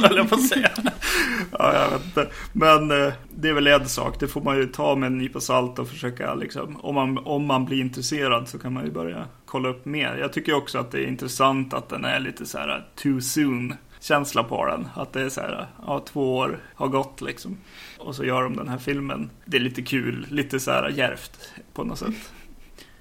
höll 0.08 0.16
jag 0.16 0.28
på 0.28 0.34
att 0.34 0.48
säga. 0.48 0.70
ja, 1.58 1.74
jag 1.74 1.90
vet 1.90 2.04
inte. 2.04 2.28
Men 2.52 2.90
eh, 2.90 3.12
det 3.36 3.48
är 3.48 3.52
väl 3.52 3.66
en 3.66 3.88
sak. 3.88 4.20
Det 4.20 4.28
får 4.28 4.40
man 4.40 4.56
ju 4.56 4.66
ta 4.66 4.96
med 4.96 5.06
en 5.06 5.18
nypa 5.18 5.40
salt 5.40 5.78
och 5.78 5.88
försöka 5.88 6.34
liksom. 6.34 6.76
Om 6.76 6.94
man, 6.94 7.18
om 7.18 7.46
man 7.46 7.64
blir 7.64 7.80
intresserad 7.80 8.48
så 8.48 8.58
kan 8.58 8.72
man 8.72 8.84
ju 8.84 8.90
börja 8.90 9.26
kolla 9.46 9.68
upp 9.68 9.84
mer. 9.84 10.16
Jag 10.20 10.32
tycker 10.32 10.54
också 10.54 10.78
att 10.78 10.90
det 10.90 10.98
är 10.98 11.06
intressant 11.06 11.74
att 11.74 11.88
den 11.88 12.04
är 12.04 12.20
lite 12.20 12.46
så 12.46 12.58
här 12.58 12.86
too 12.96 13.20
soon 13.20 13.74
känsla 14.00 14.44
på 14.44 14.66
den. 14.66 14.88
Att 14.94 15.12
det 15.12 15.22
är 15.22 15.28
så 15.28 15.40
här, 15.40 15.66
ja 15.86 16.04
två 16.12 16.36
år 16.36 16.58
har 16.74 16.88
gått 16.88 17.20
liksom. 17.20 17.58
Och 17.98 18.14
så 18.14 18.24
gör 18.24 18.42
de 18.42 18.56
den 18.56 18.68
här 18.68 18.78
filmen. 18.78 19.30
Det 19.44 19.56
är 19.56 19.60
lite 19.60 19.82
kul, 19.82 20.26
lite 20.30 20.60
så 20.60 20.70
här 20.70 20.88
djärvt 20.88 21.52
på 21.74 21.84
något 21.84 21.98
sätt. 21.98 22.32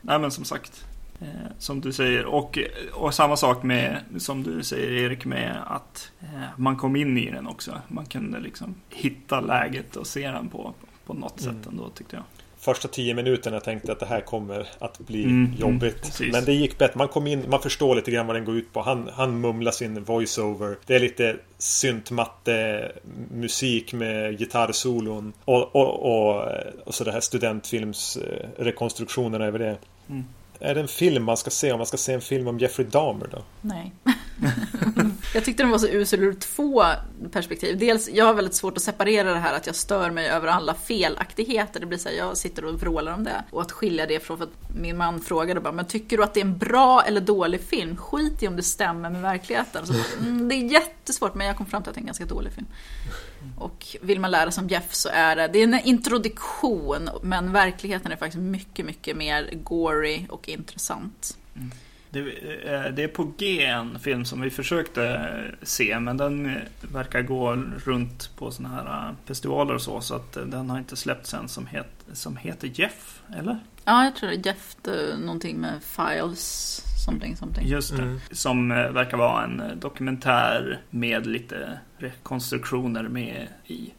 Nej 0.01 0.19
men 0.19 0.31
som 0.31 0.45
sagt. 0.45 0.85
Eh, 1.21 1.27
som 1.57 1.81
du 1.81 1.93
säger. 1.93 2.25
Och, 2.25 2.59
och 2.93 3.13
samma 3.13 3.37
sak 3.37 3.63
med, 3.63 3.99
som 4.17 4.43
du 4.43 4.63
säger 4.63 4.91
Erik, 4.91 5.25
med 5.25 5.57
att 5.67 6.11
eh, 6.21 6.27
man 6.57 6.77
kom 6.77 6.95
in 6.95 7.17
i 7.17 7.31
den 7.31 7.47
också. 7.47 7.81
Man 7.87 8.05
kunde 8.05 8.39
liksom 8.39 8.75
hitta 8.89 9.41
läget 9.41 9.95
och 9.95 10.07
se 10.07 10.31
den 10.31 10.49
på, 10.49 10.73
på 11.05 11.13
något 11.13 11.41
Mm. 11.41 11.55
sätt 11.55 11.67
ändå 11.71 11.89
tyckte 11.89 12.15
jag. 12.15 12.23
Första 12.61 12.87
tio 12.87 13.13
minuterna 13.13 13.59
tänkte 13.59 13.87
jag 13.87 13.93
att 13.93 13.99
det 13.99 14.05
här 14.05 14.21
kommer 14.21 14.67
att 14.79 14.99
bli 14.99 15.23
Mm, 15.23 15.45
mm, 15.45 15.57
jobbigt. 15.59 16.01
precis. 16.01 16.31
Men 16.33 16.45
det 16.45 16.53
gick 16.53 16.77
bättre. 16.77 16.97
Man 16.97 17.07
kom 17.07 17.27
in, 17.27 17.45
man 17.49 17.61
förstår 17.61 17.95
lite 17.95 18.11
grann 18.11 18.27
vad 18.27 18.35
den 18.35 18.45
går 18.45 18.55
ut 18.55 18.73
på. 18.73 18.81
Han, 18.81 19.09
han 19.13 19.41
mumlar 19.41 19.71
sin 19.71 20.03
voiceover. 20.03 20.77
Det 20.85 20.95
är 20.95 20.99
lite 20.99 21.35
syntmatte 21.57 22.91
musik 23.31 23.93
med 23.93 24.37
gitarrsolon. 24.39 25.33
Och, 25.45 25.75
och, 25.75 26.05
och, 26.05 26.47
och 26.85 26.93
så 26.93 27.03
det 27.03 27.11
här 27.11 27.19
studentfilmsrekonstruktionerna 27.19 29.45
över 29.45 29.59
det. 29.59 29.77
Mm. 30.09 30.23
Är 30.59 30.75
det 30.75 30.81
en 30.81 30.87
film 30.87 31.23
man 31.23 31.37
ska 31.37 31.49
se? 31.49 31.71
Om 31.71 31.77
man 31.77 31.87
ska 31.87 31.97
se 31.97 32.13
en 32.13 32.21
film 32.21 32.47
om 32.47 32.59
Jeffrey 32.59 32.87
Dahmer 32.87 33.27
då? 33.31 33.43
Nej. 33.61 33.91
jag 35.33 35.45
tyckte 35.45 35.63
den 35.63 35.69
var 35.69 35.77
så 35.77 35.87
usel 35.87 36.23
ur 36.23 36.33
två 36.33 36.83
perspektiv. 37.31 37.77
Dels, 37.77 38.09
jag 38.09 38.25
har 38.25 38.33
väldigt 38.33 38.55
svårt 38.55 38.77
att 38.77 38.83
separera 38.83 39.33
det 39.33 39.39
här 39.39 39.53
att 39.53 39.65
jag 39.65 39.75
stör 39.75 40.11
mig 40.11 40.29
över 40.29 40.47
alla 40.47 40.73
felaktigheter. 40.73 41.79
Det 41.79 41.85
blir 41.85 41.97
så 41.97 42.09
här, 42.09 42.15
jag 42.15 42.37
sitter 42.37 42.65
och 42.65 42.81
vrålar 42.81 43.13
om 43.13 43.23
det. 43.23 43.43
Och 43.51 43.61
att 43.61 43.71
skilja 43.71 44.05
det 44.05 44.19
från, 44.19 44.37
för 44.37 44.43
att 44.43 44.75
min 44.75 44.97
man 44.97 45.21
frågade 45.21 45.59
bara, 45.59 45.73
men 45.73 45.85
tycker 45.85 46.17
du 46.17 46.23
att 46.23 46.33
det 46.33 46.39
är 46.39 46.45
en 46.45 46.57
bra 46.57 47.03
eller 47.03 47.21
dålig 47.21 47.61
film? 47.61 47.97
Skit 47.97 48.43
i 48.43 48.47
om 48.47 48.55
det 48.55 48.63
stämmer 48.63 49.09
med 49.09 49.21
verkligheten. 49.21 49.87
Så, 49.87 49.93
mm, 50.19 50.49
det 50.49 50.55
är 50.55 50.71
jättesvårt, 50.71 51.35
men 51.35 51.47
jag 51.47 51.57
kom 51.57 51.65
fram 51.65 51.83
till 51.83 51.89
att 51.89 51.95
det 51.95 51.99
är 51.99 52.01
en 52.03 52.05
ganska 52.05 52.25
dålig 52.25 52.53
film. 52.53 52.67
Och 53.57 53.97
vill 54.01 54.19
man 54.19 54.31
lära 54.31 54.51
sig 54.51 54.61
om 54.61 54.67
Jeff 54.67 54.93
så 54.93 55.09
är 55.13 55.35
det, 55.35 55.47
det 55.47 55.59
är 55.59 55.63
en 55.63 55.79
introduktion, 55.79 57.09
men 57.21 57.51
verkligheten 57.51 58.11
är 58.11 58.15
faktiskt 58.15 58.41
mycket, 58.41 58.85
mycket 58.85 59.17
mer 59.17 59.49
gory 59.63 60.25
och 60.29 60.48
intressant. 60.53 61.37
Det, 62.09 62.19
eh, 62.19 62.93
det 62.93 63.03
är 63.03 63.07
på 63.07 63.33
G 63.37 63.65
en 63.65 63.99
film 63.99 64.25
som 64.25 64.41
vi 64.41 64.49
försökte 64.49 65.05
eh, 65.05 65.55
se 65.61 65.99
men 65.99 66.17
den 66.17 66.45
eh, 66.45 66.61
verkar 66.81 67.21
gå 67.21 67.55
runt 67.85 68.31
på 68.37 68.51
sådana 68.51 68.75
här 68.75 69.15
festivaler 69.25 69.73
och 69.73 69.81
så 69.81 70.01
så 70.01 70.15
att 70.15 70.33
den 70.33 70.69
har 70.69 70.77
inte 70.77 70.95
släppts 70.95 71.33
än 71.33 71.47
som, 71.47 71.65
het, 71.65 72.05
som 72.13 72.37
heter 72.37 72.71
Jeff, 72.73 73.21
eller? 73.37 73.59
Ja, 73.85 74.03
jag 74.03 74.15
tror 74.15 74.29
det 74.29 74.35
är 74.35 74.45
Jeff, 74.45 74.75
någonting 75.19 75.57
med 75.57 75.83
Files, 75.83 76.81
something, 77.05 77.35
something. 77.35 77.67
Just 77.67 77.97
det. 77.97 78.03
Mm. 78.03 78.19
Som 78.31 78.69
verkar 78.69 79.17
vara 79.17 79.43
en 79.43 79.79
dokumentär 79.79 80.81
med 80.89 81.27
lite 81.27 81.79
rekonstruktioner 81.97 83.03
med 83.03 83.47
i. 83.65 83.93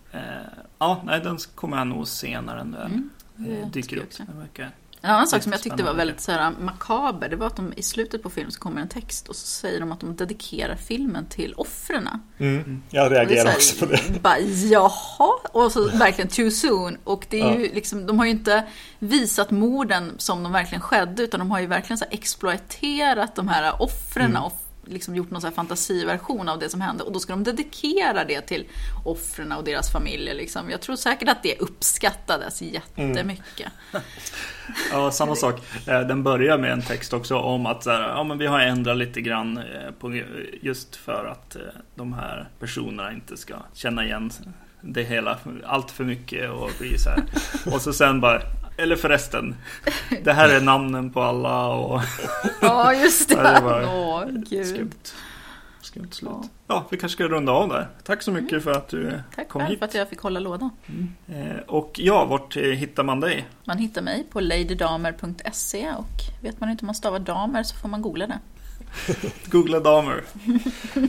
Ja, 0.79 1.03
nej, 1.05 1.21
den 1.21 1.39
kommer 1.55 1.77
jag 1.77 1.87
nog 1.87 2.09
se 2.09 2.41
när 2.41 2.57
den 2.57 2.75
mm, 2.75 3.71
dyker 3.71 3.97
upp. 3.97 4.17
Den 4.17 4.39
verkar 4.39 4.71
en 5.03 5.11
annan 5.11 5.27
sak 5.27 5.43
som 5.43 5.53
jag 5.53 5.63
tyckte 5.63 5.83
var 5.83 5.95
väldigt 5.95 6.21
så 6.21 6.33
här, 6.33 6.51
makaber, 6.61 7.29
det 7.29 7.37
var 7.37 7.47
att 7.47 7.57
de 7.57 7.73
i 7.77 7.83
slutet 7.83 8.23
på 8.23 8.31
filmen 8.31 8.53
så 8.53 8.61
kommer 8.61 8.81
en 8.81 8.89
text 8.89 9.29
och 9.29 9.37
så 9.37 9.47
säger 9.47 9.81
de 9.81 9.93
att 9.93 10.01
de 10.01 10.17
dedikerar 10.17 10.77
filmen 10.77 11.27
till 11.27 11.55
offren. 11.57 12.09
Mm. 12.39 12.83
Jag 12.91 13.13
reagerar 13.13 13.51
också 13.51 13.87
på 13.87 13.93
det. 13.93 14.03
Bara, 14.23 14.39
jaha, 14.39 15.31
och 15.53 15.73
så 15.73 15.89
verkligen 15.89 16.29
too 16.29 16.51
soon. 16.51 16.99
Och 17.05 17.27
det 17.31 17.41
är 17.41 17.45
ja. 17.45 17.59
ju 17.59 17.75
liksom, 17.75 18.07
de 18.07 18.19
har 18.19 18.27
ju 18.27 18.31
inte 18.31 18.67
visat 18.99 19.51
morden 19.51 20.13
som 20.19 20.43
de 20.43 20.53
verkligen 20.53 20.83
skedde, 20.83 21.23
utan 21.23 21.41
de 21.41 21.51
har 21.51 21.61
ju 21.61 21.67
verkligen 21.67 21.99
så 21.99 22.05
exploaterat 22.11 23.35
de 23.35 23.49
här 23.49 23.83
offren 23.83 24.31
mm. 24.31 24.43
och 24.43 24.70
liksom 24.91 25.17
gjort 25.17 25.31
någon 25.31 25.41
så 25.41 25.51
fantasiversion 25.51 26.49
av 26.49 26.59
det 26.59 26.69
som 26.69 26.81
hände 26.81 27.05
och 27.05 27.13
då 27.13 27.19
ska 27.19 27.33
de 27.33 27.45
dedikera 27.45 28.25
det 28.25 28.41
till 28.41 28.67
offren 29.05 29.53
och 29.53 29.65
deras 29.65 29.93
familjer. 29.93 30.35
Liksom. 30.35 30.71
Jag 30.71 30.81
tror 30.81 30.97
säkert 30.97 31.29
att 31.29 31.43
det 31.43 31.59
uppskattades 31.59 32.63
jättemycket. 32.63 33.73
Mm. 33.93 34.05
ja, 34.93 35.11
samma 35.11 35.37
sak. 35.37 35.63
Eh, 35.87 36.01
den 36.01 36.23
börjar 36.23 36.59
med 36.59 36.73
en 36.73 36.83
text 36.83 37.13
också 37.13 37.39
om 37.39 37.67
att 37.67 37.87
ja, 37.87 38.25
men 38.25 38.39
vi 38.39 38.47
har 38.47 38.61
ändrat 38.61 38.97
lite 38.97 39.21
grann 39.21 39.59
eh, 39.59 39.91
på, 40.01 40.23
just 40.63 40.97
för 40.97 41.25
att 41.25 41.57
eh, 41.57 41.63
de 41.95 42.13
här 42.13 42.49
personerna 42.59 43.13
inte 43.13 43.37
ska 43.37 43.55
känna 43.75 44.05
igen 44.05 44.31
det 44.81 45.03
hela 45.03 45.39
allt 45.67 45.91
för 45.91 46.05
mycket 46.05 46.51
och 46.51 46.71
bli 46.79 46.99
så 46.99 47.11
här. 47.11 47.23
Och 47.75 47.83
så 47.83 47.93
sen 47.93 48.21
bara 48.21 48.43
eller 48.81 48.97
förresten, 48.97 49.57
det 50.25 50.33
här 50.33 50.49
är 50.49 50.61
namnen 50.61 51.11
på 51.11 51.23
alla 51.23 51.69
och... 51.69 52.01
Ja, 52.61 52.95
just 52.95 53.29
det. 53.29 53.35
det 53.35 53.61
var 53.61 53.83
Åh, 53.83 54.25
gud. 54.29 54.67
Skumt. 54.67 55.15
Skumt 55.81 56.09
slut. 56.11 56.31
Ja. 56.33 56.49
ja, 56.67 56.87
vi 56.91 56.97
kanske 56.97 57.17
ska 57.17 57.29
runda 57.29 57.53
av 57.53 57.69
där. 57.69 57.89
Tack 58.05 58.23
så 58.23 58.31
mycket 58.31 58.53
mm. 58.53 58.63
för 58.63 58.71
att 58.71 58.89
du 58.89 59.21
Tack 59.37 59.49
kom 59.49 59.63
hit. 59.63 59.71
Tack 59.71 59.79
för 59.79 59.85
att 59.87 59.95
jag 59.95 60.09
fick 60.09 60.19
hålla 60.19 60.41
lådan. 60.41 60.71
Mm. 60.87 61.51
Eh, 61.51 61.57
och 61.67 61.93
ja, 61.95 62.25
vart 62.25 62.57
eh, 62.57 62.63
hittar 62.63 63.03
man 63.03 63.21
dig? 63.21 63.47
Man 63.65 63.79
hittar 63.79 64.03
mig 64.03 64.27
på 64.31 64.41
ladydamer.se 64.41 65.89
och 65.99 66.43
vet 66.43 66.61
man 66.61 66.71
inte 66.71 66.83
hur 66.83 66.87
man 66.87 66.95
stavar 66.95 67.19
damer 67.19 67.63
så 67.63 67.77
får 67.77 67.89
man 67.89 68.03
googla 68.03 68.27
det. 68.27 68.39
Googla 69.51 69.81
damer. 69.81 70.23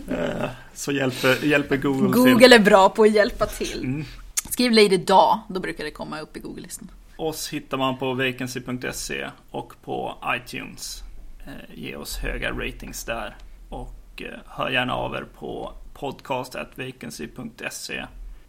Eh, 0.07 0.49
så 0.73 0.91
hjälper, 0.91 1.45
hjälper 1.45 1.77
Google 1.77 2.11
Google 2.11 2.39
till. 2.39 2.53
är 2.53 2.59
bra 2.59 2.89
på 2.89 3.03
att 3.03 3.11
hjälpa 3.11 3.45
till. 3.45 3.83
Mm. 3.83 4.05
Skriv 4.49 4.71
Lady 4.71 4.97
Da, 4.97 5.41
då 5.47 5.59
brukar 5.59 5.83
det 5.83 5.91
komma 5.91 6.19
upp 6.19 6.37
i 6.37 6.39
Google-listan. 6.39 6.89
Oss 7.21 7.53
hittar 7.53 7.77
man 7.77 7.97
på 7.97 8.13
vacancy.se 8.13 9.29
och 9.51 9.73
på 9.83 10.15
iTunes. 10.35 11.03
Eh, 11.45 11.53
ge 11.73 11.95
oss 11.95 12.17
höga 12.17 12.51
ratings 12.51 13.03
där. 13.03 13.35
Och 13.69 14.21
eh, 14.21 14.39
hör 14.45 14.69
gärna 14.69 14.93
av 14.93 15.15
er 15.15 15.25
på 15.39 15.73
podcast.vacancy.se. 15.93 18.05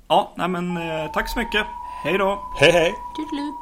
Ja, 0.09 0.33
nej 0.37 0.49
men 0.49 0.77
eh, 0.77 1.12
tack 1.12 1.29
så 1.29 1.39
mycket. 1.39 1.66
Hej 2.05 2.18
då! 2.18 2.43
Hej 2.61 2.73
hej! 2.73 2.95
Toodaloo. 3.16 3.53